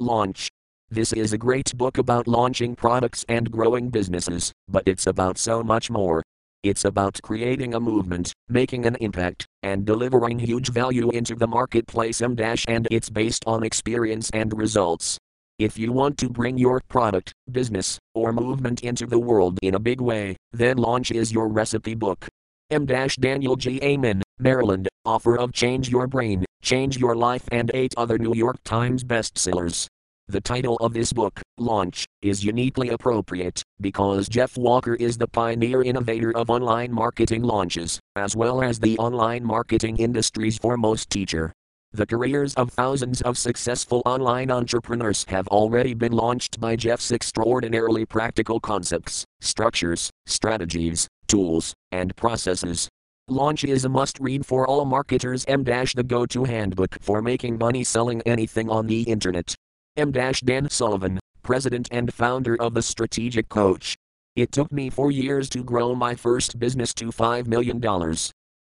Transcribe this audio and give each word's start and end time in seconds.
Launch. 0.00 0.48
This 0.90 1.12
is 1.12 1.32
a 1.32 1.38
great 1.38 1.76
book 1.76 1.98
about 1.98 2.26
launching 2.26 2.74
products 2.74 3.24
and 3.28 3.50
growing 3.50 3.90
businesses, 3.90 4.52
but 4.68 4.82
it's 4.86 5.06
about 5.06 5.36
so 5.36 5.62
much 5.62 5.90
more. 5.90 6.22
It's 6.62 6.84
about 6.84 7.20
creating 7.22 7.74
a 7.74 7.80
movement, 7.80 8.32
making 8.48 8.86
an 8.86 8.96
impact, 8.96 9.46
and 9.62 9.84
delivering 9.84 10.38
huge 10.38 10.70
value 10.70 11.10
into 11.10 11.34
the 11.34 11.46
marketplace 11.46 12.20
and 12.20 12.88
it's 12.90 13.10
based 13.10 13.44
on 13.46 13.62
experience 13.62 14.30
and 14.30 14.56
results. 14.56 15.18
If 15.58 15.78
you 15.78 15.92
want 15.92 16.18
to 16.18 16.28
bring 16.28 16.56
your 16.56 16.80
product, 16.88 17.32
business, 17.50 17.98
or 18.14 18.32
movement 18.32 18.82
into 18.82 19.06
the 19.06 19.18
world 19.18 19.58
in 19.62 19.74
a 19.74 19.80
big 19.80 20.00
way, 20.00 20.36
then 20.52 20.78
Launch 20.78 21.10
is 21.10 21.32
your 21.32 21.48
recipe 21.48 21.94
book. 21.94 22.28
M. 22.70 22.84
Daniel 22.84 23.56
G. 23.56 23.80
Amen, 23.82 24.22
Maryland, 24.38 24.88
author 25.06 25.38
of 25.38 25.54
Change 25.54 25.88
Your 25.88 26.06
Brain, 26.06 26.44
Change 26.60 26.98
Your 26.98 27.16
Life 27.16 27.48
and 27.50 27.70
eight 27.72 27.94
other 27.96 28.18
New 28.18 28.34
York 28.34 28.58
Times 28.62 29.02
bestsellers. 29.02 29.86
The 30.26 30.42
title 30.42 30.76
of 30.76 30.92
this 30.92 31.10
book, 31.10 31.40
Launch, 31.56 32.04
is 32.20 32.44
uniquely 32.44 32.90
appropriate 32.90 33.62
because 33.80 34.28
Jeff 34.28 34.58
Walker 34.58 34.96
is 34.96 35.16
the 35.16 35.26
pioneer 35.26 35.82
innovator 35.82 36.36
of 36.36 36.50
online 36.50 36.92
marketing 36.92 37.42
launches, 37.42 37.98
as 38.16 38.36
well 38.36 38.62
as 38.62 38.78
the 38.78 38.98
online 38.98 39.46
marketing 39.46 39.96
industry's 39.96 40.58
foremost 40.58 41.08
teacher. 41.08 41.54
The 41.92 42.04
careers 42.04 42.52
of 42.56 42.70
thousands 42.70 43.22
of 43.22 43.38
successful 43.38 44.02
online 44.04 44.50
entrepreneurs 44.50 45.24
have 45.28 45.48
already 45.48 45.94
been 45.94 46.12
launched 46.12 46.60
by 46.60 46.76
Jeff's 46.76 47.12
extraordinarily 47.12 48.04
practical 48.04 48.60
concepts, 48.60 49.24
structures, 49.40 50.10
strategies, 50.26 51.08
tools, 51.28 51.74
and 51.92 52.16
processes. 52.16 52.88
Launch 53.28 53.62
is 53.62 53.84
a 53.84 53.88
must 53.88 54.18
read 54.20 54.46
for 54.46 54.66
all 54.66 54.84
marketers. 54.84 55.44
M 55.46 55.62
the 55.62 56.04
go 56.06 56.24
to 56.26 56.44
handbook 56.44 56.96
for 57.00 57.20
making 57.20 57.58
money 57.58 57.84
selling 57.84 58.22
anything 58.22 58.70
on 58.70 58.86
the 58.86 59.02
internet. 59.02 59.54
M. 59.98 60.10
Dan 60.10 60.70
Sullivan, 60.70 61.20
president 61.42 61.88
and 61.90 62.12
founder 62.12 62.56
of 62.60 62.72
The 62.72 62.82
Strategic 62.82 63.48
Coach. 63.48 63.96
It 64.34 64.52
took 64.52 64.72
me 64.72 64.88
four 64.88 65.10
years 65.10 65.48
to 65.50 65.64
grow 65.64 65.94
my 65.94 66.14
first 66.14 66.58
business 66.58 66.94
to 66.94 67.06
$5 67.06 67.46
million. 67.46 67.82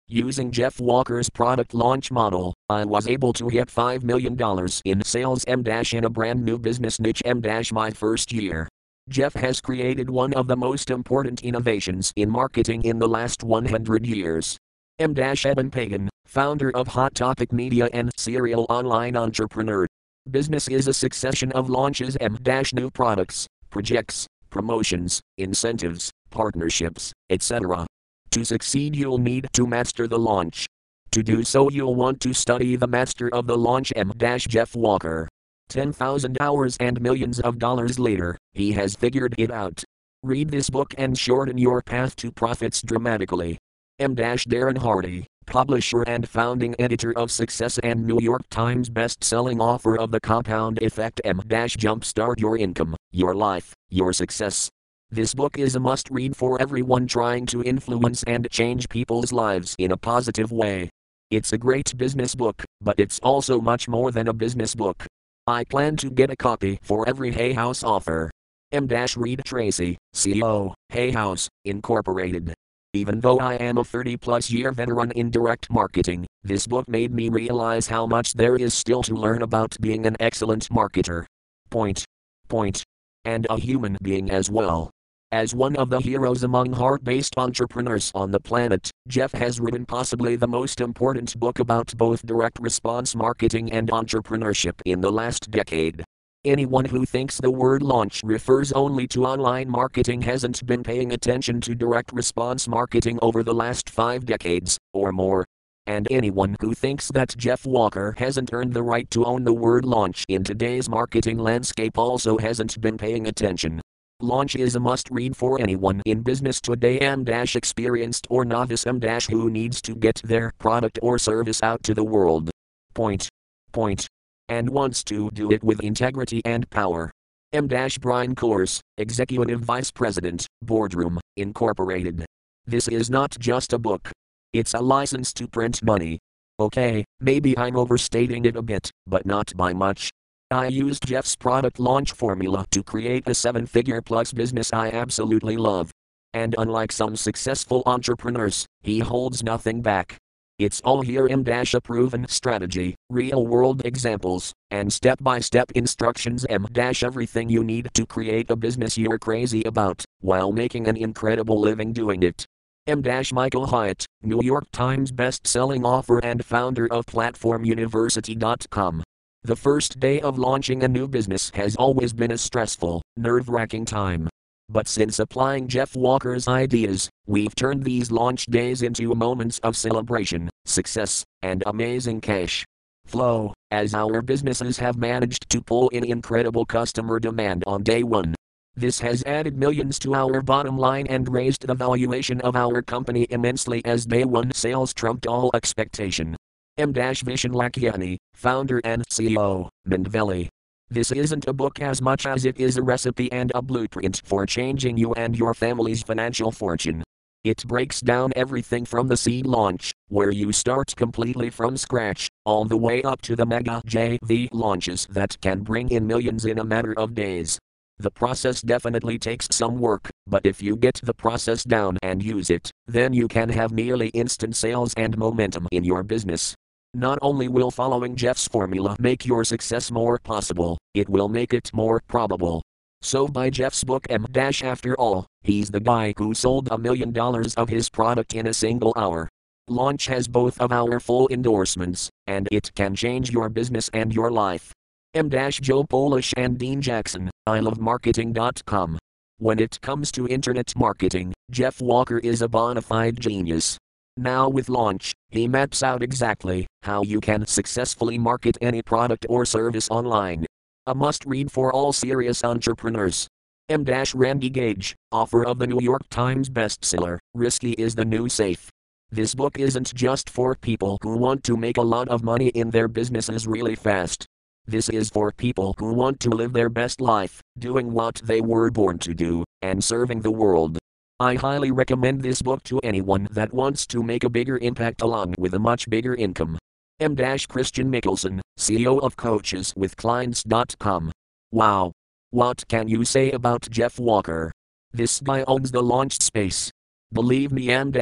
Using 0.07 0.51
Jeff 0.51 0.79
Walker's 0.79 1.29
product 1.29 1.73
launch 1.73 2.11
model, 2.11 2.53
I 2.69 2.85
was 2.85 3.07
able 3.07 3.33
to 3.33 3.49
hit 3.49 3.67
$5 3.67 4.03
million 4.03 4.37
in 4.85 5.03
sales 5.03 5.43
M 5.47 5.63
in 5.65 6.05
a 6.05 6.09
brand 6.09 6.45
new 6.45 6.57
business 6.57 6.99
niche 6.99 7.21
M 7.25 7.41
my 7.71 7.91
first 7.91 8.31
year. 8.31 8.67
Jeff 9.09 9.33
has 9.35 9.61
created 9.61 10.09
one 10.09 10.33
of 10.33 10.47
the 10.47 10.57
most 10.57 10.89
important 10.89 11.43
innovations 11.43 12.11
in 12.15 12.29
marketing 12.29 12.83
in 12.83 12.97
the 12.97 13.07
last 13.07 13.43
100 13.43 14.05
years. 14.05 14.57
M. 14.99 15.13
Eben 15.17 15.69
Pagan, 15.69 16.09
founder 16.25 16.71
of 16.75 16.87
Hot 16.87 17.13
Topic 17.13 17.51
Media 17.51 17.89
and 17.93 18.11
serial 18.17 18.65
online 18.69 19.15
entrepreneur, 19.15 19.87
Business 20.31 20.67
is 20.67 20.87
a 20.87 20.93
succession 20.93 21.51
of 21.51 21.69
launches 21.69 22.17
M 22.19 22.39
new 22.73 22.89
products, 22.89 23.45
projects, 23.69 24.25
promotions, 24.49 25.21
incentives, 25.37 26.09
partnerships, 26.31 27.13
etc. 27.29 27.85
To 28.31 28.43
succeed, 28.43 28.95
you'll 28.95 29.19
need 29.19 29.47
to 29.53 29.67
master 29.67 30.07
the 30.07 30.17
launch. 30.17 30.65
To 31.11 31.21
do 31.21 31.43
so, 31.43 31.69
you'll 31.69 31.93
want 31.93 32.21
to 32.21 32.33
study 32.33 32.75
the 32.75 32.87
master 32.87 33.29
of 33.35 33.45
the 33.45 33.55
launch 33.55 33.93
M 33.95 34.13
Jeff 34.17 34.75
Walker. 34.75 35.29
10,000 35.69 36.37
hours 36.39 36.77
and 36.79 37.01
millions 37.01 37.39
of 37.39 37.59
dollars 37.59 37.99
later, 37.99 38.37
he 38.53 38.71
has 38.73 38.95
figured 38.95 39.35
it 39.37 39.51
out. 39.51 39.83
Read 40.23 40.49
this 40.49 40.69
book 40.69 40.93
and 40.97 41.17
shorten 41.17 41.57
your 41.57 41.81
path 41.81 42.15
to 42.17 42.31
profits 42.31 42.81
dramatically. 42.81 43.57
M. 43.99 44.15
Darren 44.15 44.77
Hardy 44.77 45.27
publisher 45.45 46.03
and 46.03 46.27
founding 46.27 46.75
editor 46.79 47.17
of 47.17 47.31
Success 47.31 47.77
and 47.79 48.05
New 48.05 48.19
York 48.19 48.43
Times 48.49 48.89
best-selling 48.89 49.61
author 49.61 49.97
of 49.97 50.11
The 50.11 50.19
Compound 50.19 50.81
Effect 50.81 51.21
M. 51.23 51.39
Jumpstart 51.39 52.39
Your 52.39 52.57
Income, 52.57 52.95
Your 53.11 53.35
Life, 53.35 53.73
Your 53.89 54.13
Success. 54.13 54.69
This 55.11 55.33
book 55.33 55.57
is 55.57 55.75
a 55.75 55.79
must-read 55.79 56.35
for 56.35 56.61
everyone 56.61 57.07
trying 57.07 57.45
to 57.47 57.63
influence 57.63 58.23
and 58.23 58.49
change 58.49 58.89
people's 58.89 59.31
lives 59.31 59.75
in 59.77 59.91
a 59.91 59.97
positive 59.97 60.51
way. 60.51 60.89
It's 61.31 61.53
a 61.53 61.57
great 61.57 61.95
business 61.97 62.35
book, 62.35 62.63
but 62.81 62.99
it's 62.99 63.19
also 63.19 63.61
much 63.61 63.87
more 63.87 64.11
than 64.11 64.27
a 64.27 64.33
business 64.33 64.75
book. 64.75 65.05
I 65.47 65.63
plan 65.63 65.95
to 65.97 66.09
get 66.09 66.31
a 66.31 66.35
copy 66.35 66.79
for 66.81 67.07
every 67.07 67.31
Hay 67.31 67.53
House 67.53 67.83
author. 67.83 68.31
M. 68.71 68.87
Reid 69.15 69.43
Tracy, 69.45 69.95
CEO, 70.15 70.73
Hay 70.89 71.11
House, 71.11 71.47
Incorporated. 71.65 72.51
Even 72.95 73.19
though 73.19 73.37
I 73.37 73.53
am 73.55 73.77
a 73.77 73.83
30 73.83 74.17
plus 74.17 74.49
year 74.49 74.71
veteran 74.71 75.11
in 75.11 75.29
direct 75.29 75.69
marketing, 75.69 76.25
this 76.43 76.65
book 76.65 76.87
made 76.89 77.13
me 77.13 77.29
realize 77.29 77.85
how 77.85 78.07
much 78.07 78.33
there 78.33 78.55
is 78.55 78.73
still 78.73 79.03
to 79.03 79.13
learn 79.13 79.43
about 79.43 79.77
being 79.79 80.07
an 80.07 80.15
excellent 80.19 80.67
marketer. 80.69 81.25
Point. 81.69 82.05
Point. 82.47 82.83
And 83.23 83.45
a 83.47 83.59
human 83.59 83.99
being 84.01 84.31
as 84.31 84.49
well. 84.49 84.89
As 85.35 85.53
one 85.53 85.75
of 85.75 85.89
the 85.89 85.99
heroes 85.99 86.43
among 86.43 86.71
heart 86.71 87.03
based 87.03 87.37
entrepreneurs 87.37 88.09
on 88.15 88.31
the 88.31 88.39
planet, 88.39 88.89
Jeff 89.09 89.33
has 89.33 89.59
written 89.59 89.85
possibly 89.85 90.37
the 90.37 90.47
most 90.47 90.79
important 90.79 91.37
book 91.37 91.59
about 91.59 91.93
both 91.97 92.25
direct 92.25 92.57
response 92.61 93.13
marketing 93.13 93.69
and 93.73 93.89
entrepreneurship 93.89 94.79
in 94.85 95.01
the 95.01 95.11
last 95.11 95.51
decade. 95.51 96.05
Anyone 96.45 96.85
who 96.85 97.05
thinks 97.05 97.37
the 97.37 97.51
word 97.51 97.83
launch 97.83 98.21
refers 98.23 98.71
only 98.71 99.07
to 99.09 99.25
online 99.25 99.69
marketing 99.69 100.21
hasn't 100.21 100.65
been 100.65 100.83
paying 100.83 101.11
attention 101.11 101.59
to 101.59 101.75
direct 101.75 102.13
response 102.13 102.65
marketing 102.69 103.19
over 103.21 103.43
the 103.43 103.53
last 103.53 103.89
five 103.89 104.25
decades, 104.25 104.77
or 104.93 105.11
more. 105.11 105.43
And 105.85 106.07
anyone 106.09 106.55
who 106.61 106.73
thinks 106.73 107.09
that 107.09 107.35
Jeff 107.35 107.65
Walker 107.65 108.15
hasn't 108.17 108.53
earned 108.53 108.73
the 108.73 108.83
right 108.83 109.09
to 109.09 109.25
own 109.25 109.43
the 109.43 109.51
word 109.51 109.83
launch 109.83 110.23
in 110.29 110.45
today's 110.45 110.87
marketing 110.87 111.39
landscape 111.39 111.97
also 111.97 112.37
hasn't 112.37 112.79
been 112.79 112.97
paying 112.97 113.27
attention. 113.27 113.81
Launch 114.21 114.55
is 114.55 114.77
a 114.77 114.79
must 114.79 115.09
read 115.11 115.35
for 115.35 115.59
anyone 115.59 116.01
in 116.05 116.21
business 116.21 116.61
today 116.61 116.99
dash 117.25 117.57
experienced 117.57 118.25
or 118.29 118.45
novice 118.45 118.85
dash 118.99 119.27
who 119.27 119.49
needs 119.49 119.81
to 119.81 119.93
get 119.93 120.21
their 120.23 120.53
product 120.57 120.97
or 121.01 121.19
service 121.19 121.61
out 121.61 121.83
to 121.83 121.93
the 121.93 122.03
world. 122.03 122.49
Point. 122.93 123.27
Point. 123.73 124.07
And 124.47 124.69
wants 124.69 125.03
to 125.05 125.29
do 125.31 125.51
it 125.51 125.61
with 125.65 125.81
integrity 125.81 126.41
and 126.45 126.69
power. 126.69 127.11
M. 127.51 127.67
Brian 127.99 128.35
Kurtz, 128.35 128.79
Executive 128.97 129.59
Vice 129.59 129.91
President, 129.91 130.47
Boardroom, 130.61 131.19
Incorporated. 131.35 132.25
This 132.65 132.87
is 132.87 133.09
not 133.09 133.37
just 133.37 133.73
a 133.73 133.77
book. 133.77 134.11
It's 134.53 134.73
a 134.73 134.79
license 134.79 135.33
to 135.33 135.47
print 135.47 135.83
money. 135.83 136.19
Okay, 136.57 137.03
maybe 137.19 137.57
I'm 137.57 137.75
overstating 137.75 138.45
it 138.45 138.55
a 138.55 138.61
bit, 138.61 138.89
but 139.05 139.25
not 139.25 139.51
by 139.57 139.73
much. 139.73 140.09
I 140.51 140.67
used 140.67 141.07
Jeff's 141.07 141.35
product 141.35 141.79
launch 141.79 142.11
formula 142.11 142.65
to 142.69 142.83
create 142.83 143.27
a 143.27 143.33
seven 143.33 143.65
figure 143.65 143.99
plus 143.99 144.31
business 144.31 144.71
I 144.71 144.89
absolutely 144.91 145.57
love. 145.57 145.89
And 146.35 146.53
unlike 146.57 146.91
some 146.91 147.15
successful 147.15 147.81
entrepreneurs, 147.87 148.67
he 148.81 148.99
holds 148.99 149.43
nothing 149.43 149.81
back. 149.81 150.17
It's 150.59 150.81
all 150.81 151.01
here 151.01 151.27
M 151.27 151.43
a 151.47 151.81
proven 151.81 152.27
strategy, 152.29 152.95
real 153.09 153.47
world 153.47 153.85
examples, 153.85 154.53
and 154.69 154.93
step 154.93 155.17
by 155.21 155.39
step 155.39 155.71
instructions 155.71 156.45
M 156.47 156.67
dash 156.71 157.01
everything 157.03 157.49
you 157.49 157.63
need 157.63 157.89
to 157.95 158.05
create 158.05 158.51
a 158.51 158.55
business 158.55 158.99
you're 158.99 159.17
crazy 159.17 159.63
about, 159.63 160.05
while 160.19 160.51
making 160.51 160.87
an 160.87 160.95
incredible 160.95 161.59
living 161.59 161.91
doing 161.91 162.21
it. 162.21 162.45
M 162.85 163.01
Michael 163.33 163.65
Hyatt, 163.65 164.05
New 164.21 164.43
York 164.43 164.65
Times 164.71 165.11
best-selling 165.11 165.83
author 165.83 166.19
and 166.19 166.45
founder 166.45 166.85
of 166.93 167.07
PlatformUniversity.com. 167.07 169.03
The 169.45 169.55
first 169.55 169.99
day 169.99 170.21
of 170.21 170.39
launching 170.39 170.81
a 170.81 170.87
new 170.87 171.07
business 171.07 171.51
has 171.53 171.75
always 171.75 172.13
been 172.13 172.31
a 172.31 172.37
stressful, 172.37 173.03
nerve-wracking 173.15 173.85
time. 173.85 174.27
But 174.69 174.87
since 174.87 175.19
applying 175.19 175.67
Jeff 175.67 175.95
Walker's 175.95 176.47
ideas, 176.47 177.11
we've 177.27 177.53
turned 177.53 177.83
these 177.83 178.09
launch 178.09 178.47
days 178.47 178.81
into 178.81 179.13
moments 179.13 179.59
of 179.59 179.77
celebration, 179.77 180.49
success, 180.65 181.23
and 181.43 181.61
amazing 181.67 182.21
cash 182.21 182.65
flow, 183.05 183.53
as 183.69 183.93
our 183.93 184.23
businesses 184.23 184.79
have 184.79 184.97
managed 184.97 185.47
to 185.51 185.61
pull 185.61 185.89
in 185.89 186.03
incredible 186.03 186.65
customer 186.65 187.19
demand 187.19 187.63
on 187.67 187.83
day 187.83 188.01
one. 188.01 188.33
This 188.75 188.99
has 189.01 189.23
added 189.25 189.59
millions 189.59 189.99
to 189.99 190.15
our 190.15 190.41
bottom 190.41 190.75
line 190.75 191.05
and 191.05 191.31
raised 191.31 191.67
the 191.67 191.75
valuation 191.75 192.41
of 192.41 192.55
our 192.55 192.81
company 192.81 193.27
immensely 193.29 193.85
as 193.85 194.07
day 194.07 194.25
one 194.25 194.51
sales 194.55 194.91
trumped 194.91 195.27
all 195.27 195.51
expectation. 195.53 196.35
M. 196.77 196.93
Vishen 196.93 197.53
Lakhiani, 197.53 198.17
founder 198.33 198.81
and 198.83 199.01
CEO, 199.07 199.69
Mindvalley. 199.87 200.49
This 200.89 201.09
isn't 201.09 201.47
a 201.47 201.53
book 201.53 201.79
as 201.79 202.01
much 202.01 202.25
as 202.25 202.43
it 202.43 202.59
is 202.59 202.75
a 202.75 202.81
recipe 202.83 203.31
and 203.31 203.49
a 203.55 203.61
blueprint 203.61 204.21
for 204.25 204.45
changing 204.45 204.97
you 204.97 205.13
and 205.13 205.37
your 205.37 205.53
family's 205.53 206.03
financial 206.03 206.51
fortune. 206.51 207.01
It 207.45 207.65
breaks 207.65 208.01
down 208.01 208.33
everything 208.35 208.83
from 208.83 209.07
the 209.07 209.15
seed 209.15 209.45
launch, 209.45 209.93
where 210.09 210.31
you 210.31 210.51
start 210.51 210.93
completely 210.97 211.49
from 211.49 211.77
scratch, 211.77 212.27
all 212.45 212.65
the 212.65 212.75
way 212.75 213.01
up 213.03 213.21
to 213.21 213.37
the 213.37 213.45
mega 213.45 213.81
JV 213.87 214.49
launches 214.51 215.07
that 215.11 215.39
can 215.39 215.61
bring 215.61 215.87
in 215.89 216.05
millions 216.05 216.43
in 216.43 216.59
a 216.59 216.65
matter 216.65 216.93
of 216.99 217.15
days. 217.15 217.57
The 217.99 218.11
process 218.11 218.61
definitely 218.61 219.17
takes 219.17 219.47
some 219.49 219.79
work, 219.79 220.09
but 220.27 220.45
if 220.45 220.61
you 220.61 220.75
get 220.75 220.99
the 221.01 221.13
process 221.13 221.63
down 221.63 221.97
and 222.03 222.21
use 222.21 222.49
it, 222.49 222.69
then 222.85 223.13
you 223.13 223.29
can 223.29 223.47
have 223.47 223.71
nearly 223.71 224.09
instant 224.09 224.57
sales 224.57 224.93
and 224.97 225.17
momentum 225.17 225.69
in 225.71 225.85
your 225.85 226.03
business. 226.03 226.53
Not 226.95 227.19
only 227.21 227.49
will 227.49 227.71
following 227.71 228.15
Jeff's 228.15 228.47
formula 228.47 228.95
make 228.99 229.25
your 229.25 229.43
success 229.43 229.91
more 229.91 230.17
possible, 230.17 230.77
it 230.93 231.09
will 231.09 231.27
make 231.27 231.53
it 231.53 231.69
more 231.73 232.01
probable. 232.07 232.61
So 233.01 233.27
buy 233.27 233.49
Jeff's 233.49 233.83
book 233.83 234.07
M 234.09 234.25
Dash 234.31 234.63
after 234.63 234.95
all, 234.95 235.27
he's 235.43 235.69
the 235.69 235.81
guy 235.81 236.13
who 236.17 236.33
sold 236.33 236.69
a 236.71 236.77
million 236.77 237.11
dollars 237.11 237.53
of 237.55 237.67
his 237.67 237.89
product 237.89 238.33
in 238.33 238.47
a 238.47 238.53
single 238.53 238.93
hour. 238.95 239.27
Launch 239.67 240.05
has 240.05 240.29
both 240.29 240.57
of 240.61 240.71
our 240.71 241.01
full 241.01 241.27
endorsements, 241.27 242.09
and 242.27 242.47
it 242.49 242.71
can 242.75 242.95
change 242.95 243.29
your 243.29 243.49
business 243.49 243.89
and 243.91 244.13
your 244.13 244.31
life. 244.31 244.71
M. 245.13 245.27
Dash 245.27 245.59
Joe 245.59 245.83
Polish 245.83 246.33
and 246.37 246.57
Dean 246.57 246.79
Jackson, 246.79 247.29
ilovemarketing.com. 247.45 248.97
When 249.39 249.59
it 249.59 249.81
comes 249.81 250.13
to 250.13 250.29
internet 250.29 250.71
marketing, 250.77 251.33
Jeff 251.51 251.81
Walker 251.81 252.19
is 252.19 252.41
a 252.41 252.47
bona 252.47 252.81
fide 252.81 253.19
genius. 253.19 253.77
Now 254.17 254.47
with 254.47 254.69
Launch, 254.69 255.13
he 255.29 255.45
maps 255.45 255.83
out 255.83 256.01
exactly 256.01 256.67
how 256.83 257.03
you 257.03 257.19
can 257.19 257.45
successfully 257.45 258.17
market 258.17 258.57
any 258.61 258.81
product 258.81 259.25
or 259.27 259.43
service 259.43 259.89
online. 259.89 260.45
A 260.87 260.95
must 260.95 261.25
read 261.25 261.51
for 261.51 261.73
all 261.73 261.91
serious 261.91 262.41
entrepreneurs. 262.41 263.27
M. 263.67 263.83
Randy 264.13 264.49
Gage, 264.49 264.95
author 265.11 265.43
of 265.45 265.59
the 265.59 265.67
New 265.67 265.81
York 265.81 266.03
Times 266.09 266.49
bestseller, 266.49 267.17
Risky 267.33 267.73
is 267.73 267.95
the 267.95 268.05
New 268.05 268.29
Safe. 268.29 268.69
This 269.11 269.35
book 269.35 269.59
isn't 269.59 269.93
just 269.93 270.29
for 270.29 270.55
people 270.55 270.97
who 271.01 271.17
want 271.17 271.43
to 271.43 271.57
make 271.57 271.77
a 271.77 271.81
lot 271.81 272.07
of 272.07 272.23
money 272.23 272.47
in 272.49 272.69
their 272.69 272.87
businesses 272.87 273.45
really 273.45 273.75
fast. 273.75 274.25
This 274.65 274.87
is 274.87 275.09
for 275.09 275.33
people 275.33 275.75
who 275.77 275.93
want 275.93 276.21
to 276.21 276.29
live 276.29 276.53
their 276.53 276.69
best 276.69 277.01
life, 277.01 277.41
doing 277.59 277.91
what 277.91 278.21
they 278.23 278.39
were 278.39 278.71
born 278.71 278.97
to 278.99 279.13
do, 279.13 279.43
and 279.61 279.83
serving 279.83 280.21
the 280.21 280.31
world. 280.31 280.77
I 281.19 281.35
highly 281.35 281.71
recommend 281.71 282.21
this 282.21 282.41
book 282.41 282.61
to 282.63 282.79
anyone 282.79 283.29
that 283.31 283.53
wants 283.53 283.87
to 283.87 284.03
make 284.03 284.25
a 284.25 284.29
bigger 284.29 284.57
impact 284.57 285.01
along 285.01 285.35
with 285.37 285.53
a 285.53 285.59
much 285.59 285.89
bigger 285.89 286.13
income. 286.13 286.59
M. 286.99 287.15
Christian 287.15 287.89
Mickelson, 287.89 288.41
CEO 288.59 289.01
of 289.01 289.15
CoachesWithClients.com. 289.15 291.11
Wow. 291.53 291.93
What 292.31 292.67
can 292.67 292.89
you 292.89 293.05
say 293.05 293.31
about 293.31 293.69
Jeff 293.69 293.97
Walker? 293.97 294.51
This 294.91 295.21
guy 295.21 295.45
owns 295.47 295.71
the 295.71 295.81
launch 295.81 296.21
space. 296.21 296.69
Believe 297.13 297.53
me, 297.53 297.69
M. 297.69 297.93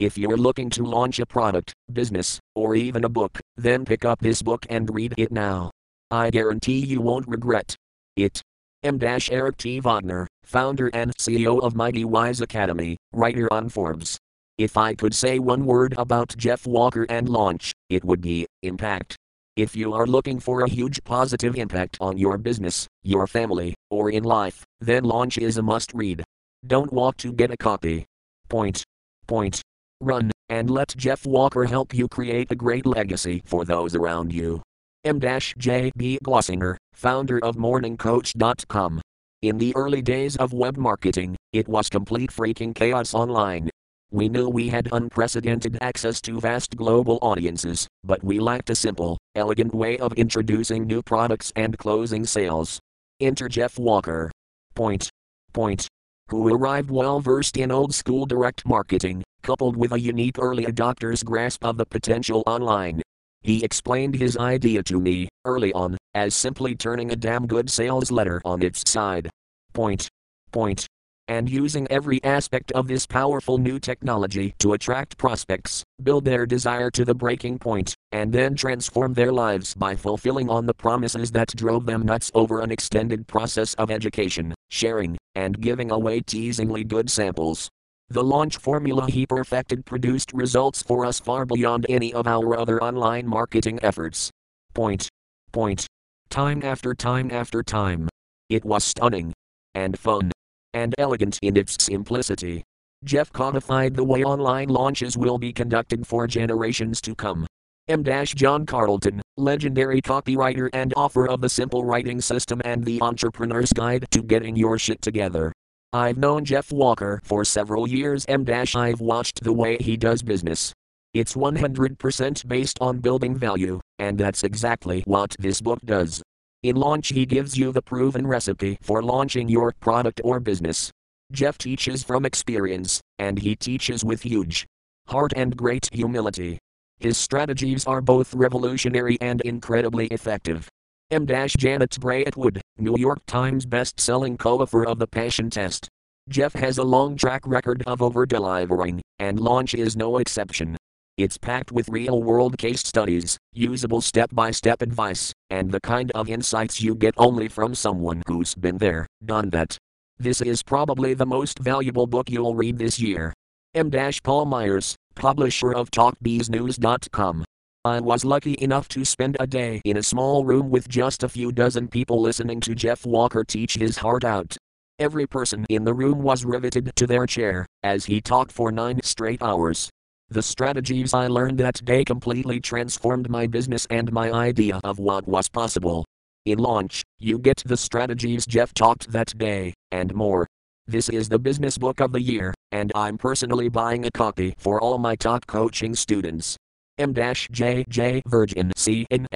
If 0.00 0.18
you're 0.18 0.36
looking 0.36 0.68
to 0.70 0.82
launch 0.82 1.20
a 1.20 1.26
product, 1.26 1.72
business, 1.92 2.40
or 2.56 2.74
even 2.74 3.04
a 3.04 3.08
book, 3.08 3.38
then 3.56 3.84
pick 3.84 4.04
up 4.04 4.18
this 4.18 4.42
book 4.42 4.66
and 4.68 4.92
read 4.92 5.14
it 5.16 5.30
now. 5.30 5.70
I 6.10 6.30
guarantee 6.30 6.84
you 6.84 7.00
won't 7.00 7.28
regret 7.28 7.76
it. 8.16 8.42
M. 8.86 9.00
Eric 9.02 9.56
T. 9.56 9.80
Wagner, 9.80 10.28
founder 10.44 10.86
and 10.94 11.12
CEO 11.16 11.60
of 11.60 11.74
Mighty 11.74 12.04
Wise 12.04 12.40
Academy, 12.40 12.96
writer 13.12 13.52
on 13.52 13.68
Forbes. 13.68 14.16
If 14.58 14.76
I 14.76 14.94
could 14.94 15.12
say 15.12 15.40
one 15.40 15.66
word 15.66 15.94
about 15.98 16.36
Jeff 16.36 16.68
Walker 16.68 17.04
and 17.08 17.28
launch, 17.28 17.72
it 17.90 18.04
would 18.04 18.20
be 18.20 18.46
impact. 18.62 19.16
If 19.56 19.74
you 19.74 19.92
are 19.92 20.06
looking 20.06 20.38
for 20.38 20.60
a 20.60 20.70
huge 20.70 21.02
positive 21.02 21.56
impact 21.56 21.98
on 22.00 22.16
your 22.16 22.38
business, 22.38 22.86
your 23.02 23.26
family, 23.26 23.74
or 23.90 24.08
in 24.08 24.22
life, 24.22 24.62
then 24.80 25.02
launch 25.02 25.36
is 25.36 25.56
a 25.56 25.62
must 25.62 25.92
read. 25.92 26.22
Don't 26.64 26.92
walk 26.92 27.16
to 27.16 27.32
get 27.32 27.50
a 27.50 27.56
copy. 27.56 28.06
Point. 28.48 28.84
Point. 29.26 29.60
Run, 30.00 30.30
and 30.48 30.70
let 30.70 30.96
Jeff 30.96 31.26
Walker 31.26 31.64
help 31.64 31.92
you 31.92 32.06
create 32.06 32.52
a 32.52 32.54
great 32.54 32.86
legacy 32.86 33.42
for 33.46 33.64
those 33.64 33.96
around 33.96 34.32
you. 34.32 34.62
M. 35.04 35.20
J. 35.58 35.92
B. 35.96 36.18
Glossinger, 36.24 36.76
founder 36.96 37.38
of 37.44 37.56
MorningCoach.com. 37.56 39.00
In 39.42 39.58
the 39.58 39.76
early 39.76 40.02
days 40.02 40.36
of 40.36 40.52
web 40.52 40.76
marketing, 40.78 41.36
it 41.52 41.68
was 41.68 41.88
complete 41.88 42.30
freaking 42.30 42.74
chaos 42.74 43.14
online. 43.14 43.70
We 44.10 44.28
knew 44.28 44.48
we 44.48 44.68
had 44.68 44.88
unprecedented 44.92 45.76
access 45.82 46.20
to 46.22 46.40
vast 46.40 46.74
global 46.74 47.18
audiences, 47.20 47.86
but 48.02 48.24
we 48.24 48.40
lacked 48.40 48.70
a 48.70 48.74
simple, 48.74 49.18
elegant 49.34 49.74
way 49.74 49.98
of 49.98 50.14
introducing 50.14 50.86
new 50.86 51.02
products 51.02 51.52
and 51.54 51.76
closing 51.76 52.24
sales. 52.24 52.80
Enter 53.20 53.48
Jeff 53.48 53.78
Walker. 53.78 54.30
Point. 54.74 55.10
Point. 55.52 55.88
Who 56.28 56.48
arrived 56.54 56.90
well 56.90 57.20
versed 57.20 57.56
in 57.56 57.70
old 57.70 57.94
school 57.94 58.26
direct 58.26 58.64
marketing, 58.66 59.22
coupled 59.42 59.76
with 59.76 59.92
a 59.92 60.00
unique 60.00 60.38
early 60.38 60.64
adopter's 60.64 61.22
grasp 61.22 61.64
of 61.64 61.76
the 61.76 61.86
potential 61.86 62.42
online. 62.46 63.02
He 63.46 63.62
explained 63.62 64.16
his 64.16 64.36
idea 64.36 64.82
to 64.82 64.98
me, 64.98 65.28
early 65.44 65.72
on, 65.72 65.96
as 66.14 66.34
simply 66.34 66.74
turning 66.74 67.12
a 67.12 67.16
damn 67.16 67.46
good 67.46 67.70
sales 67.70 68.10
letter 68.10 68.42
on 68.44 68.60
its 68.60 68.82
side. 68.90 69.30
Point. 69.72 70.08
Point 70.50 70.88
and 71.28 71.50
using 71.50 71.86
every 71.90 72.22
aspect 72.22 72.70
of 72.72 72.86
this 72.86 73.06
powerful 73.06 73.58
new 73.58 73.78
technology 73.78 74.54
to 74.58 74.74
attract 74.74 75.18
prospects, 75.18 75.82
build 76.02 76.24
their 76.24 76.46
desire 76.46 76.90
to 76.90 77.04
the 77.04 77.14
breaking 77.14 77.58
point, 77.58 77.94
and 78.12 78.32
then 78.32 78.54
transform 78.54 79.12
their 79.12 79.32
lives 79.32 79.74
by 79.74 79.96
fulfilling 79.96 80.48
on 80.48 80.66
the 80.66 80.74
promises 80.74 81.32
that 81.32 81.48
drove 81.56 81.86
them 81.86 82.06
nuts 82.06 82.30
over 82.34 82.60
an 82.60 82.70
extended 82.70 83.26
process 83.26 83.74
of 83.74 83.90
education, 83.90 84.54
sharing, 84.70 85.16
and 85.34 85.60
giving 85.60 85.90
away 85.90 86.20
teasingly 86.20 86.84
good 86.84 87.10
samples. 87.10 87.68
The 88.08 88.22
launch 88.22 88.58
formula 88.58 89.10
he 89.10 89.26
perfected 89.26 89.84
produced 89.84 90.32
results 90.32 90.82
for 90.82 91.04
us 91.04 91.18
far 91.18 91.44
beyond 91.44 91.86
any 91.88 92.14
of 92.14 92.26
our 92.26 92.56
other 92.56 92.82
online 92.82 93.26
marketing 93.26 93.80
efforts. 93.82 94.30
Point. 94.74 95.08
Point. 95.52 95.86
Time 96.30 96.62
after 96.62 96.94
time 96.94 97.30
after 97.32 97.62
time. 97.62 98.08
It 98.48 98.64
was 98.64 98.84
stunning. 98.84 99.32
And 99.74 99.98
fun 99.98 100.30
and 100.72 100.94
elegant 100.98 101.38
in 101.42 101.56
its 101.56 101.82
simplicity. 101.82 102.62
Jeff 103.04 103.32
codified 103.32 103.94
the 103.94 104.04
way 104.04 104.22
online 104.22 104.68
launches 104.68 105.16
will 105.16 105.38
be 105.38 105.52
conducted 105.52 106.06
for 106.06 106.26
generations 106.26 107.00
to 107.00 107.14
come. 107.14 107.46
M. 107.88 108.04
John 108.04 108.66
Carlton, 108.66 109.22
legendary 109.36 110.02
copywriter 110.02 110.68
and 110.72 110.92
author 110.94 111.28
of 111.28 111.40
The 111.40 111.48
Simple 111.48 111.84
Writing 111.84 112.20
System 112.20 112.60
and 112.64 112.84
The 112.84 113.00
Entrepreneur's 113.00 113.72
Guide 113.72 114.06
to 114.10 114.22
Getting 114.22 114.56
Your 114.56 114.78
Shit 114.78 115.00
Together. 115.02 115.52
I've 115.92 116.18
known 116.18 116.44
Jeff 116.44 116.72
Walker 116.72 117.20
for 117.24 117.44
several 117.44 117.88
years. 117.88 118.24
and 118.26 118.48
I've 118.50 119.00
watched 119.00 119.42
the 119.42 119.52
way 119.52 119.76
he 119.78 119.96
does 119.96 120.22
business. 120.22 120.72
It's 121.14 121.34
100% 121.34 122.48
based 122.48 122.78
on 122.80 122.98
building 122.98 123.36
value, 123.36 123.80
and 123.98 124.18
that's 124.18 124.44
exactly 124.44 125.02
what 125.06 125.34
this 125.38 125.60
book 125.60 125.80
does. 125.84 126.22
In 126.62 126.76
launch, 126.76 127.08
he 127.08 127.24
gives 127.24 127.56
you 127.56 127.72
the 127.72 127.80
proven 127.80 128.26
recipe 128.26 128.78
for 128.82 129.02
launching 129.02 129.48
your 129.48 129.72
product 129.80 130.20
or 130.24 130.40
business. 130.40 130.90
Jeff 131.32 131.56
teaches 131.56 132.02
from 132.02 132.26
experience, 132.26 133.00
and 133.18 133.38
he 133.38 133.56
teaches 133.56 134.04
with 134.04 134.22
huge 134.22 134.66
heart 135.08 135.32
and 135.36 135.56
great 135.56 135.88
humility. 135.92 136.58
His 136.98 137.16
strategies 137.16 137.86
are 137.86 138.00
both 138.00 138.34
revolutionary 138.34 139.18
and 139.20 139.40
incredibly 139.42 140.08
effective. 140.08 140.68
M. 141.12 141.24
Janet 141.24 142.00
Bray 142.00 142.24
Attwood, 142.24 142.60
New 142.78 142.96
York 142.98 143.20
Times 143.26 143.64
best-selling 143.64 144.36
co-author 144.36 144.84
of 144.84 144.98
The 144.98 145.06
Passion 145.06 145.48
Test. 145.48 145.88
Jeff 146.28 146.52
has 146.54 146.78
a 146.78 146.82
long 146.82 147.16
track 147.16 147.42
record 147.46 147.84
of 147.86 148.02
over-delivering, 148.02 149.00
and 149.20 149.38
launch 149.38 149.72
is 149.72 149.96
no 149.96 150.18
exception. 150.18 150.76
It's 151.16 151.38
packed 151.38 151.70
with 151.70 151.88
real 151.88 152.24
world 152.24 152.58
case 152.58 152.80
studies, 152.80 153.38
usable 153.52 154.00
step 154.00 154.30
by 154.32 154.50
step 154.50 154.82
advice, 154.82 155.32
and 155.48 155.70
the 155.70 155.80
kind 155.80 156.10
of 156.16 156.28
insights 156.28 156.82
you 156.82 156.96
get 156.96 157.14
only 157.18 157.46
from 157.46 157.76
someone 157.76 158.24
who's 158.26 158.56
been 158.56 158.78
there, 158.78 159.06
done 159.24 159.50
that. 159.50 159.78
This 160.18 160.40
is 160.40 160.64
probably 160.64 161.14
the 161.14 161.24
most 161.24 161.60
valuable 161.60 162.08
book 162.08 162.28
you'll 162.28 162.56
read 162.56 162.78
this 162.78 162.98
year. 162.98 163.32
M. 163.76 163.92
Paul 164.24 164.46
Myers, 164.46 164.96
publisher 165.14 165.72
of 165.72 165.92
TalkBizNews.com. 165.92 167.44
I 167.86 168.00
was 168.00 168.24
lucky 168.24 168.56
enough 168.60 168.88
to 168.88 169.04
spend 169.04 169.36
a 169.38 169.46
day 169.46 169.80
in 169.84 169.96
a 169.96 170.02
small 170.02 170.44
room 170.44 170.70
with 170.70 170.88
just 170.88 171.22
a 171.22 171.28
few 171.28 171.52
dozen 171.52 171.86
people 171.86 172.20
listening 172.20 172.58
to 172.62 172.74
Jeff 172.74 173.06
Walker 173.06 173.44
teach 173.44 173.74
his 173.74 173.98
heart 173.98 174.24
out. 174.24 174.56
Every 174.98 175.24
person 175.24 175.64
in 175.68 175.84
the 175.84 175.94
room 175.94 176.20
was 176.20 176.44
riveted 176.44 176.90
to 176.96 177.06
their 177.06 177.26
chair 177.26 177.64
as 177.84 178.06
he 178.06 178.20
talked 178.20 178.50
for 178.50 178.72
nine 178.72 179.00
straight 179.04 179.40
hours. 179.40 179.88
The 180.30 180.42
strategies 180.42 181.14
I 181.14 181.28
learned 181.28 181.58
that 181.58 181.84
day 181.84 182.04
completely 182.04 182.58
transformed 182.58 183.30
my 183.30 183.46
business 183.46 183.86
and 183.88 184.10
my 184.10 184.32
idea 184.32 184.80
of 184.82 184.98
what 184.98 185.28
was 185.28 185.48
possible. 185.48 186.04
In 186.44 186.58
launch, 186.58 187.04
you 187.20 187.38
get 187.38 187.62
the 187.64 187.76
strategies 187.76 188.46
Jeff 188.46 188.74
talked 188.74 189.12
that 189.12 189.38
day, 189.38 189.74
and 189.92 190.12
more. 190.12 190.48
This 190.88 191.08
is 191.08 191.28
the 191.28 191.38
business 191.38 191.78
book 191.78 192.00
of 192.00 192.10
the 192.10 192.20
year, 192.20 192.52
and 192.72 192.90
I'm 192.96 193.16
personally 193.16 193.68
buying 193.68 194.06
a 194.06 194.10
copy 194.10 194.56
for 194.58 194.80
all 194.80 194.98
my 194.98 195.14
top 195.14 195.46
coaching 195.46 195.94
students. 195.94 196.56
M-J-J 196.98 198.22
Virgin 198.26 198.72
C-N-S-C-H-F-S 198.76 199.26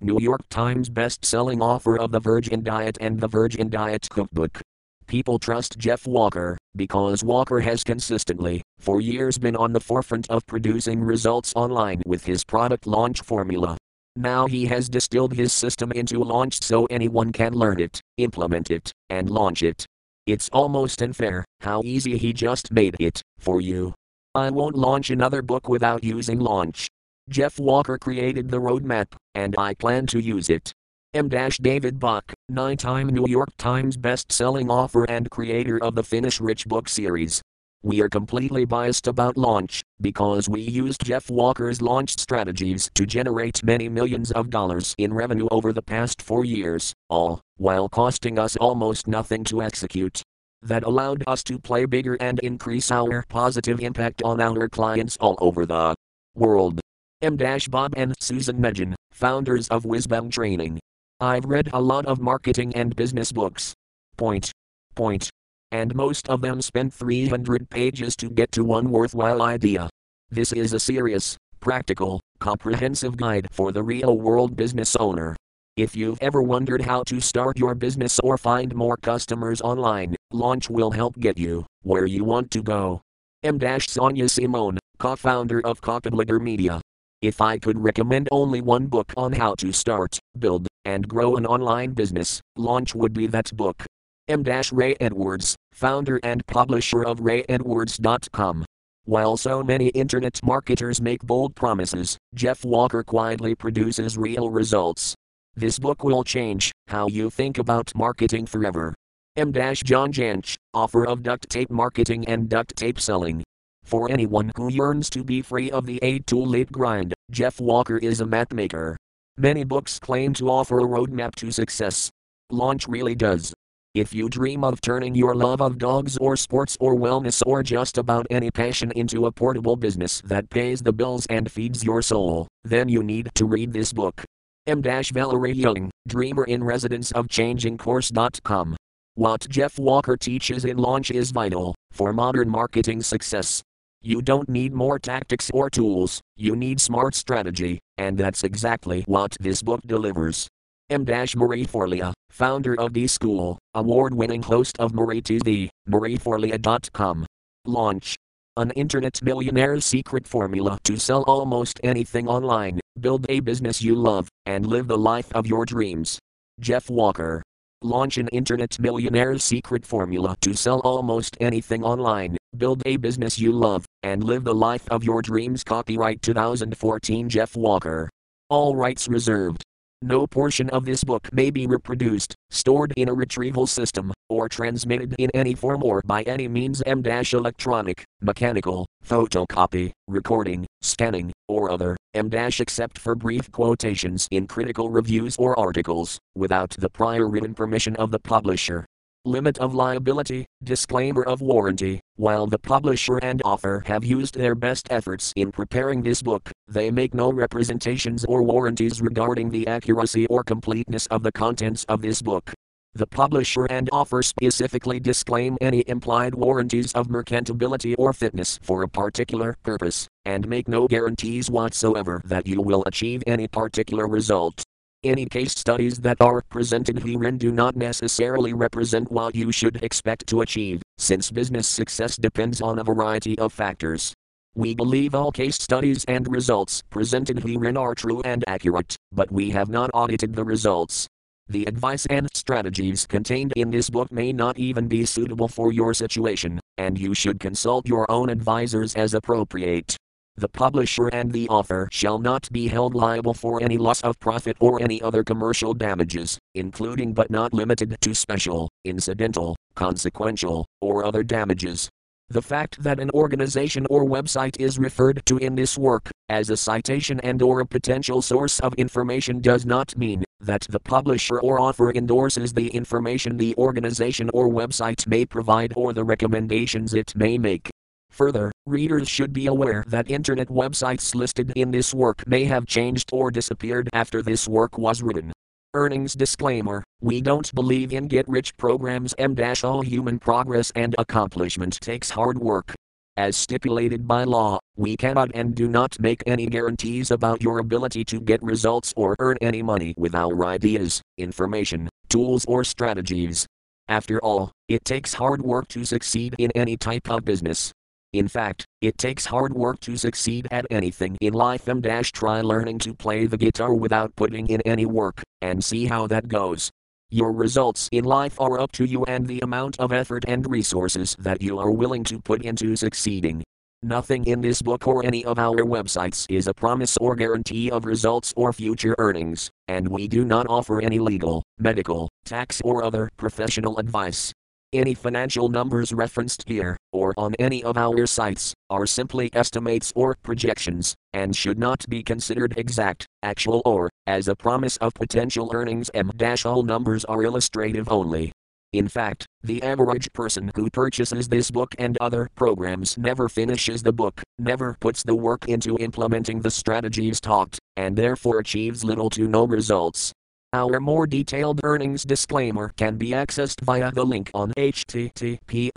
New 0.00 0.18
York 0.20 0.40
Times 0.48 0.88
best-selling 0.88 1.60
author 1.60 1.98
of 1.98 2.12
The 2.12 2.20
Virgin 2.20 2.62
Diet 2.62 2.96
and 3.00 3.20
The 3.20 3.28
Virgin 3.28 3.68
Diet 3.68 4.08
Cookbook. 4.08 4.62
People 5.06 5.38
trust 5.38 5.78
Jeff 5.78 6.06
Walker 6.06 6.56
because 6.76 7.22
Walker 7.22 7.60
has 7.60 7.84
consistently, 7.84 8.62
for 8.78 9.00
years, 9.00 9.36
been 9.36 9.56
on 9.56 9.72
the 9.72 9.80
forefront 9.80 10.30
of 10.30 10.46
producing 10.46 11.02
results 11.02 11.52
online 11.54 12.02
with 12.06 12.24
his 12.24 12.44
product 12.44 12.86
launch 12.86 13.20
formula. 13.20 13.76
Now 14.16 14.46
he 14.46 14.66
has 14.66 14.88
distilled 14.88 15.34
his 15.34 15.52
system 15.52 15.92
into 15.92 16.22
launch 16.24 16.62
so 16.62 16.86
anyone 16.86 17.32
can 17.32 17.52
learn 17.52 17.80
it, 17.80 18.00
implement 18.16 18.70
it, 18.70 18.92
and 19.10 19.28
launch 19.30 19.62
it. 19.62 19.84
It's 20.26 20.48
almost 20.52 21.02
unfair 21.02 21.44
how 21.60 21.82
easy 21.84 22.16
he 22.18 22.32
just 22.32 22.72
made 22.72 22.96
it 22.98 23.22
for 23.38 23.60
you. 23.60 23.94
I 24.38 24.50
won't 24.50 24.76
launch 24.76 25.10
another 25.10 25.42
book 25.42 25.68
without 25.68 26.04
using 26.04 26.38
launch. 26.38 26.88
Jeff 27.28 27.58
Walker 27.58 27.98
created 27.98 28.48
the 28.48 28.60
roadmap, 28.60 29.08
and 29.34 29.54
I 29.58 29.74
plan 29.74 30.06
to 30.06 30.20
use 30.20 30.48
it. 30.48 30.72
M. 31.12 31.28
David 31.28 31.98
Bach, 31.98 32.32
nine 32.48 32.76
time 32.76 33.08
New 33.08 33.26
York 33.26 33.48
Times 33.58 33.96
best 33.96 34.30
selling 34.30 34.70
author 34.70 35.04
and 35.04 35.28
creator 35.30 35.82
of 35.82 35.96
the 35.96 36.04
Finish 36.04 36.40
Rich 36.40 36.66
book 36.66 36.88
series. 36.88 37.42
We 37.82 38.00
are 38.00 38.08
completely 38.08 38.64
biased 38.64 39.08
about 39.08 39.36
launch, 39.36 39.82
because 40.00 40.48
we 40.48 40.60
used 40.60 41.04
Jeff 41.04 41.28
Walker's 41.28 41.82
launch 41.82 42.18
strategies 42.18 42.90
to 42.94 43.06
generate 43.06 43.64
many 43.64 43.88
millions 43.88 44.30
of 44.32 44.50
dollars 44.50 44.94
in 44.98 45.12
revenue 45.12 45.48
over 45.50 45.72
the 45.72 45.82
past 45.82 46.22
four 46.22 46.44
years, 46.44 46.92
all 47.10 47.40
while 47.56 47.88
costing 47.88 48.38
us 48.38 48.56
almost 48.56 49.08
nothing 49.08 49.42
to 49.44 49.62
execute. 49.62 50.22
That 50.62 50.82
allowed 50.82 51.24
us 51.26 51.42
to 51.44 51.58
play 51.58 51.84
bigger 51.84 52.14
and 52.20 52.38
increase 52.40 52.90
our 52.90 53.24
positive 53.28 53.80
impact 53.80 54.22
on 54.22 54.40
our 54.40 54.68
clients 54.68 55.16
all 55.20 55.36
over 55.40 55.66
the 55.66 55.94
world. 56.34 56.80
M. 57.22 57.36
Bob 57.70 57.94
and 57.96 58.14
Susan 58.20 58.58
Medjan, 58.58 58.94
founders 59.12 59.68
of 59.68 59.84
Wisdom 59.84 60.30
Training. 60.30 60.78
I've 61.20 61.44
read 61.44 61.70
a 61.72 61.80
lot 61.80 62.06
of 62.06 62.20
marketing 62.20 62.74
and 62.74 62.94
business 62.94 63.32
books. 63.32 63.74
Point. 64.16 64.52
Point 64.94 65.30
and 65.70 65.94
most 65.94 66.28
of 66.28 66.40
them 66.40 66.62
spent 66.62 66.92
300 66.92 67.68
pages 67.68 68.16
to 68.16 68.30
get 68.30 68.52
to 68.52 68.64
one 68.64 68.90
worthwhile 68.90 69.42
idea. 69.42 69.88
This 70.30 70.52
is 70.52 70.72
a 70.72 70.80
serious, 70.80 71.36
practical, 71.60 72.20
comprehensive 72.40 73.16
guide 73.16 73.48
for 73.50 73.72
the 73.72 73.82
real 73.82 74.18
world 74.18 74.56
business 74.56 74.96
owner. 74.96 75.36
If 75.76 75.94
you've 75.94 76.18
ever 76.20 76.42
wondered 76.42 76.82
how 76.82 77.02
to 77.04 77.20
start 77.20 77.58
your 77.58 77.74
business 77.74 78.18
or 78.20 78.36
find 78.36 78.74
more 78.74 78.96
customers 78.96 79.60
online, 79.60 80.16
Launch 80.32 80.68
will 80.68 80.90
help 80.90 81.18
get 81.18 81.38
you 81.38 81.64
where 81.82 82.04
you 82.04 82.22
want 82.22 82.50
to 82.50 82.62
go. 82.62 83.00
M. 83.42 83.58
Sonia 83.80 84.28
Simone, 84.28 84.78
co 84.98 85.16
founder 85.16 85.60
of 85.64 85.80
Copyblogger 85.80 86.40
Media. 86.40 86.80
If 87.22 87.40
I 87.40 87.58
could 87.58 87.78
recommend 87.78 88.28
only 88.30 88.60
one 88.60 88.86
book 88.86 89.12
on 89.16 89.32
how 89.32 89.54
to 89.56 89.72
start, 89.72 90.18
build, 90.38 90.68
and 90.84 91.08
grow 91.08 91.36
an 91.36 91.46
online 91.46 91.92
business, 91.92 92.40
Launch 92.56 92.94
would 92.94 93.12
be 93.12 93.26
that 93.28 93.56
book. 93.56 93.84
M. 94.28 94.44
Ray 94.72 94.94
Edwards, 95.00 95.56
founder 95.72 96.20
and 96.22 96.46
publisher 96.46 97.02
of 97.02 97.20
RayEdwards.com. 97.20 98.66
While 99.04 99.38
so 99.38 99.62
many 99.62 99.88
internet 99.88 100.38
marketers 100.44 101.00
make 101.00 101.22
bold 101.22 101.56
promises, 101.56 102.18
Jeff 102.34 102.62
Walker 102.62 103.02
quietly 103.02 103.54
produces 103.54 104.18
real 104.18 104.50
results. 104.50 105.14
This 105.56 105.78
book 105.78 106.04
will 106.04 106.22
change 106.22 106.70
how 106.88 107.08
you 107.08 107.30
think 107.30 107.56
about 107.56 107.94
marketing 107.94 108.44
forever. 108.44 108.94
M. 109.38 109.52
John 109.52 110.12
Jantsch, 110.12 110.56
author 110.74 111.06
of 111.06 111.22
Duct 111.22 111.48
Tape 111.48 111.70
Marketing 111.70 112.26
and 112.26 112.48
Duct 112.48 112.74
Tape 112.74 112.98
Selling. 112.98 113.44
For 113.84 114.10
anyone 114.10 114.50
who 114.56 114.68
yearns 114.68 115.08
to 115.10 115.22
be 115.22 115.42
free 115.42 115.70
of 115.70 115.86
the 115.86 116.00
A 116.02 116.18
tool 116.18 116.44
late 116.44 116.72
grind, 116.72 117.14
Jeff 117.30 117.60
Walker 117.60 117.98
is 117.98 118.20
a 118.20 118.26
map 118.26 118.52
maker. 118.52 118.96
Many 119.36 119.62
books 119.62 120.00
claim 120.00 120.34
to 120.34 120.50
offer 120.50 120.80
a 120.80 120.82
roadmap 120.82 121.36
to 121.36 121.52
success. 121.52 122.10
Launch 122.50 122.88
really 122.88 123.14
does. 123.14 123.54
If 123.94 124.12
you 124.12 124.28
dream 124.28 124.64
of 124.64 124.80
turning 124.80 125.14
your 125.14 125.36
love 125.36 125.62
of 125.62 125.78
dogs 125.78 126.18
or 126.18 126.36
sports 126.36 126.76
or 126.80 126.96
wellness 126.96 127.40
or 127.46 127.62
just 127.62 127.96
about 127.96 128.26
any 128.30 128.50
passion 128.50 128.90
into 128.96 129.26
a 129.26 129.32
portable 129.32 129.76
business 129.76 130.20
that 130.22 130.50
pays 130.50 130.82
the 130.82 130.92
bills 130.92 131.26
and 131.30 131.48
feeds 131.48 131.84
your 131.84 132.02
soul, 132.02 132.48
then 132.64 132.88
you 132.88 133.04
need 133.04 133.30
to 133.36 133.44
read 133.44 133.72
this 133.72 133.92
book. 133.92 134.24
M. 134.66 134.82
Valerie 134.82 135.52
Young, 135.52 135.90
Dreamer 136.08 136.44
in 136.44 136.64
Residence 136.64 137.12
of 137.12 137.28
ChangingCourse.com. 137.28 138.76
What 139.18 139.48
Jeff 139.48 139.80
Walker 139.80 140.16
teaches 140.16 140.64
in 140.64 140.76
Launch 140.76 141.10
is 141.10 141.32
vital 141.32 141.74
for 141.90 142.12
modern 142.12 142.48
marketing 142.48 143.02
success. 143.02 143.60
You 144.00 144.22
don't 144.22 144.48
need 144.48 144.72
more 144.72 145.00
tactics 145.00 145.50
or 145.52 145.68
tools, 145.68 146.20
you 146.36 146.54
need 146.54 146.80
smart 146.80 147.16
strategy, 147.16 147.80
and 147.96 148.16
that's 148.16 148.44
exactly 148.44 149.02
what 149.08 149.36
this 149.40 149.60
book 149.60 149.80
delivers. 149.84 150.46
M. 150.88 151.04
Marie 151.04 151.66
Forleo, 151.66 152.12
founder 152.30 152.78
of 152.78 152.92
The 152.92 153.08
School, 153.08 153.58
award 153.74 154.14
winning 154.14 154.40
host 154.40 154.78
of 154.78 154.94
Marie 154.94 155.20
TV, 155.20 155.68
marieforleo.com. 155.88 157.26
Launch. 157.66 158.14
An 158.56 158.70
internet 158.76 159.20
millionaire's 159.20 159.84
secret 159.84 160.28
formula 160.28 160.78
to 160.84 160.96
sell 160.96 161.24
almost 161.24 161.80
anything 161.82 162.28
online, 162.28 162.78
build 163.00 163.26
a 163.28 163.40
business 163.40 163.82
you 163.82 163.96
love, 163.96 164.28
and 164.46 164.64
live 164.64 164.86
the 164.86 164.96
life 164.96 165.32
of 165.32 165.44
your 165.44 165.64
dreams. 165.64 166.20
Jeff 166.60 166.88
Walker. 166.88 167.42
Launch 167.82 168.18
an 168.18 168.26
internet 168.28 168.76
millionaire's 168.80 169.44
secret 169.44 169.86
formula 169.86 170.34
to 170.40 170.52
sell 170.52 170.80
almost 170.80 171.36
anything 171.40 171.84
online, 171.84 172.36
build 172.56 172.82
a 172.84 172.96
business 172.96 173.38
you 173.38 173.52
love, 173.52 173.84
and 174.02 174.24
live 174.24 174.42
the 174.42 174.54
life 174.54 174.82
of 174.88 175.04
your 175.04 175.22
dreams. 175.22 175.62
Copyright 175.62 176.20
2014 176.20 177.28
Jeff 177.28 177.54
Walker. 177.54 178.10
All 178.50 178.74
rights 178.74 179.06
reserved. 179.06 179.62
No 180.02 180.26
portion 180.26 180.68
of 180.70 180.86
this 180.86 181.04
book 181.04 181.32
may 181.32 181.50
be 181.50 181.68
reproduced, 181.68 182.34
stored 182.50 182.92
in 182.96 183.08
a 183.08 183.14
retrieval 183.14 183.68
system, 183.68 184.12
or 184.28 184.48
transmitted 184.48 185.14
in 185.20 185.30
any 185.32 185.54
form 185.54 185.84
or 185.84 186.02
by 186.04 186.22
any 186.22 186.48
means 186.48 186.82
M 186.82 187.00
electronic, 187.04 188.02
mechanical, 188.20 188.86
photocopy, 189.06 189.92
recording, 190.08 190.66
scanning, 190.82 191.30
or 191.46 191.70
other, 191.70 191.96
M 192.18 192.30
except 192.32 192.98
for 192.98 193.14
brief 193.14 193.50
quotations 193.52 194.28
in 194.30 194.46
critical 194.46 194.90
reviews 194.90 195.36
or 195.36 195.58
articles, 195.58 196.18
without 196.34 196.70
the 196.78 196.90
prior 196.90 197.28
written 197.28 197.54
permission 197.54 197.94
of 197.96 198.10
the 198.10 198.18
publisher 198.18 198.84
limit 199.24 199.58
of 199.58 199.74
liability, 199.74 200.46
disclaimer 200.64 201.22
of 201.22 201.40
warranty. 201.40 202.00
While 202.16 202.46
the 202.46 202.58
publisher 202.58 203.18
and 203.18 203.42
author 203.44 203.82
have 203.86 204.04
used 204.04 204.34
their 204.34 204.54
best 204.54 204.88
efforts 204.90 205.32
in 205.36 205.52
preparing 205.52 206.02
this 206.02 206.22
book, 206.22 206.50
they 206.66 206.90
make 206.90 207.14
no 207.14 207.30
representations 207.30 208.24
or 208.24 208.42
warranties 208.42 209.00
regarding 209.00 209.50
the 209.50 209.66
accuracy 209.66 210.26
or 210.26 210.42
completeness 210.42 211.06
of 211.06 211.22
the 211.22 211.32
contents 211.32 211.84
of 211.88 212.00
this 212.00 212.22
book. 212.22 212.54
The 212.98 213.06
publisher 213.06 213.64
and 213.66 213.88
author 213.92 214.22
specifically 214.24 214.98
disclaim 214.98 215.56
any 215.60 215.84
implied 215.86 216.34
warranties 216.34 216.92
of 216.94 217.06
merchantability 217.06 217.94
or 217.96 218.12
fitness 218.12 218.58
for 218.60 218.82
a 218.82 218.88
particular 218.88 219.54
purpose, 219.62 220.08
and 220.24 220.48
make 220.48 220.66
no 220.66 220.88
guarantees 220.88 221.48
whatsoever 221.48 222.20
that 222.24 222.48
you 222.48 222.60
will 222.60 222.82
achieve 222.86 223.22
any 223.28 223.46
particular 223.46 224.08
result. 224.08 224.64
Any 225.04 225.26
case 225.26 225.52
studies 225.52 225.98
that 225.98 226.20
are 226.20 226.42
presented 226.50 226.98
herein 226.98 227.38
do 227.38 227.52
not 227.52 227.76
necessarily 227.76 228.52
represent 228.52 229.12
what 229.12 229.36
you 229.36 229.52
should 229.52 229.76
expect 229.84 230.26
to 230.26 230.40
achieve, 230.40 230.82
since 230.96 231.30
business 231.30 231.68
success 231.68 232.16
depends 232.16 232.60
on 232.60 232.80
a 232.80 232.84
variety 232.84 233.38
of 233.38 233.52
factors. 233.52 234.12
We 234.56 234.74
believe 234.74 235.14
all 235.14 235.30
case 235.30 235.54
studies 235.54 236.04
and 236.06 236.26
results 236.26 236.82
presented 236.90 237.44
herein 237.44 237.76
are 237.76 237.94
true 237.94 238.22
and 238.24 238.42
accurate, 238.48 238.96
but 239.12 239.30
we 239.30 239.50
have 239.50 239.68
not 239.68 239.88
audited 239.94 240.34
the 240.34 240.42
results. 240.42 241.06
The 241.50 241.64
advice 241.64 242.04
and 242.10 242.28
strategies 242.34 243.06
contained 243.06 243.54
in 243.56 243.70
this 243.70 243.88
book 243.88 244.12
may 244.12 244.34
not 244.34 244.58
even 244.58 244.86
be 244.86 245.06
suitable 245.06 245.48
for 245.48 245.72
your 245.72 245.94
situation, 245.94 246.60
and 246.76 246.98
you 246.98 247.14
should 247.14 247.40
consult 247.40 247.88
your 247.88 248.10
own 248.10 248.28
advisors 248.28 248.94
as 248.94 249.14
appropriate. 249.14 249.96
The 250.36 250.48
publisher 250.48 251.08
and 251.08 251.32
the 251.32 251.48
author 251.48 251.88
shall 251.90 252.18
not 252.18 252.52
be 252.52 252.68
held 252.68 252.94
liable 252.94 253.32
for 253.32 253.62
any 253.62 253.78
loss 253.78 254.02
of 254.02 254.20
profit 254.20 254.58
or 254.60 254.82
any 254.82 255.00
other 255.00 255.24
commercial 255.24 255.72
damages, 255.72 256.38
including 256.54 257.14
but 257.14 257.30
not 257.30 257.54
limited 257.54 257.96
to 257.98 258.14
special, 258.14 258.68
incidental, 258.84 259.56
consequential, 259.74 260.66
or 260.82 261.06
other 261.06 261.22
damages. 261.22 261.88
The 262.30 262.42
fact 262.42 262.82
that 262.82 263.00
an 263.00 263.10
organization 263.14 263.86
or 263.88 264.04
website 264.04 264.60
is 264.60 264.78
referred 264.78 265.24
to 265.24 265.38
in 265.38 265.54
this 265.54 265.78
work 265.78 266.10
as 266.28 266.50
a 266.50 266.58
citation 266.58 267.18
and 267.20 267.40
or 267.40 267.60
a 267.60 267.66
potential 267.66 268.20
source 268.20 268.60
of 268.60 268.74
information 268.74 269.40
does 269.40 269.64
not 269.64 269.96
mean 269.96 270.24
that 270.40 270.66
the 270.68 270.78
publisher 270.78 271.40
or 271.40 271.58
author 271.58 271.90
endorses 271.90 272.52
the 272.52 272.68
information 272.68 273.38
the 273.38 273.56
organization 273.56 274.28
or 274.34 274.50
website 274.50 275.06
may 275.06 275.24
provide 275.24 275.72
or 275.74 275.94
the 275.94 276.04
recommendations 276.04 276.92
it 276.92 277.16
may 277.16 277.38
make. 277.38 277.70
Further, 278.10 278.52
readers 278.66 279.08
should 279.08 279.32
be 279.32 279.46
aware 279.46 279.82
that 279.86 280.10
internet 280.10 280.48
websites 280.48 281.14
listed 281.14 281.50
in 281.56 281.70
this 281.70 281.94
work 281.94 282.26
may 282.26 282.44
have 282.44 282.66
changed 282.66 283.08
or 283.10 283.30
disappeared 283.30 283.88
after 283.94 284.20
this 284.20 284.46
work 284.46 284.76
was 284.76 285.00
written. 285.00 285.32
Earnings 285.74 286.14
disclaimer 286.14 286.82
We 287.02 287.20
don't 287.20 287.54
believe 287.54 287.92
in 287.92 288.08
get 288.08 288.26
rich 288.26 288.56
programs. 288.56 289.14
M 289.18 289.36
all 289.62 289.82
human 289.82 290.18
progress 290.18 290.72
and 290.74 290.94
accomplishment 290.96 291.78
takes 291.82 292.08
hard 292.08 292.38
work. 292.38 292.74
As 293.18 293.36
stipulated 293.36 294.08
by 294.08 294.24
law, 294.24 294.60
we 294.76 294.96
cannot 294.96 295.30
and 295.34 295.54
do 295.54 295.68
not 295.68 296.00
make 296.00 296.22
any 296.26 296.46
guarantees 296.46 297.10
about 297.10 297.42
your 297.42 297.58
ability 297.58 298.02
to 298.06 298.18
get 298.18 298.42
results 298.42 298.94
or 298.96 299.14
earn 299.18 299.36
any 299.42 299.62
money 299.62 299.92
with 299.98 300.14
our 300.14 300.46
ideas, 300.46 301.02
information, 301.18 301.90
tools, 302.08 302.46
or 302.46 302.64
strategies. 302.64 303.46
After 303.88 304.18
all, 304.20 304.52
it 304.68 304.86
takes 304.86 305.12
hard 305.12 305.42
work 305.42 305.68
to 305.68 305.84
succeed 305.84 306.34
in 306.38 306.50
any 306.54 306.78
type 306.78 307.10
of 307.10 307.26
business. 307.26 307.72
In 308.14 308.26
fact, 308.26 308.64
it 308.80 308.96
takes 308.96 309.26
hard 309.26 309.52
work 309.52 309.80
to 309.80 309.98
succeed 309.98 310.48
at 310.50 310.66
anything 310.70 311.18
in 311.20 311.34
life. 311.34 311.68
M 311.68 311.82
try 311.82 312.40
learning 312.40 312.78
to 312.78 312.94
play 312.94 313.26
the 313.26 313.36
guitar 313.36 313.74
without 313.74 314.16
putting 314.16 314.46
in 314.46 314.62
any 314.62 314.86
work, 314.86 315.22
and 315.42 315.62
see 315.62 315.84
how 315.84 316.06
that 316.06 316.26
goes. 316.28 316.70
Your 317.10 317.32
results 317.32 317.88
in 317.92 318.04
life 318.04 318.40
are 318.40 318.60
up 318.60 318.72
to 318.72 318.84
you 318.86 319.04
and 319.04 319.26
the 319.26 319.40
amount 319.40 319.78
of 319.78 319.92
effort 319.92 320.24
and 320.26 320.50
resources 320.50 321.16
that 321.18 321.42
you 321.42 321.58
are 321.58 321.70
willing 321.70 322.04
to 322.04 322.18
put 322.18 322.42
into 322.42 322.76
succeeding. 322.76 323.42
Nothing 323.82 324.24
in 324.24 324.40
this 324.40 324.62
book 324.62 324.88
or 324.88 325.04
any 325.04 325.24
of 325.24 325.38
our 325.38 325.58
websites 325.58 326.26
is 326.30 326.46
a 326.48 326.54
promise 326.54 326.96
or 326.96 327.14
guarantee 327.14 327.70
of 327.70 327.84
results 327.84 328.32
or 328.36 328.52
future 328.52 328.94
earnings, 328.98 329.50
and 329.68 329.86
we 329.86 330.08
do 330.08 330.24
not 330.24 330.46
offer 330.48 330.80
any 330.80 330.98
legal, 330.98 331.42
medical, 331.58 332.08
tax, 332.24 332.60
or 332.64 332.82
other 332.82 333.10
professional 333.16 333.78
advice. 333.78 334.32
Any 334.74 334.92
financial 334.92 335.48
numbers 335.48 335.94
referenced 335.94 336.44
here, 336.46 336.76
or 336.92 337.14
on 337.16 337.34
any 337.36 337.64
of 337.64 337.78
our 337.78 338.06
sites, 338.06 338.52
are 338.68 338.84
simply 338.84 339.30
estimates 339.32 339.94
or 339.96 340.14
projections, 340.22 340.94
and 341.14 341.34
should 341.34 341.58
not 341.58 341.88
be 341.88 342.02
considered 342.02 342.52
exact, 342.58 343.06
actual, 343.22 343.62
or, 343.64 343.88
as 344.06 344.28
a 344.28 344.36
promise 344.36 344.76
of 344.76 344.92
potential 344.92 345.50
earnings. 345.54 345.90
M. 345.94 346.10
All 346.44 346.62
numbers 346.62 347.06
are 347.06 347.22
illustrative 347.22 347.88
only. 347.88 348.30
In 348.74 348.88
fact, 348.88 349.24
the 349.42 349.62
average 349.62 350.12
person 350.12 350.50
who 350.54 350.68
purchases 350.68 351.28
this 351.28 351.50
book 351.50 351.74
and 351.78 351.96
other 351.98 352.28
programs 352.34 352.98
never 352.98 353.30
finishes 353.30 353.82
the 353.82 353.94
book, 353.94 354.20
never 354.38 354.76
puts 354.80 355.02
the 355.02 355.14
work 355.14 355.48
into 355.48 355.78
implementing 355.78 356.42
the 356.42 356.50
strategies 356.50 357.22
taught, 357.22 357.58
and 357.78 357.96
therefore 357.96 358.40
achieves 358.40 358.84
little 358.84 359.08
to 359.08 359.26
no 359.26 359.46
results. 359.46 360.12
Our 360.54 360.80
more 360.80 361.06
detailed 361.06 361.60
earnings 361.62 362.04
disclaimer 362.04 362.72
can 362.78 362.96
be 362.96 363.10
accessed 363.10 363.60
via 363.60 363.92
the 363.92 364.04
link 364.04 364.30
on 364.32 364.52
http 364.52 365.70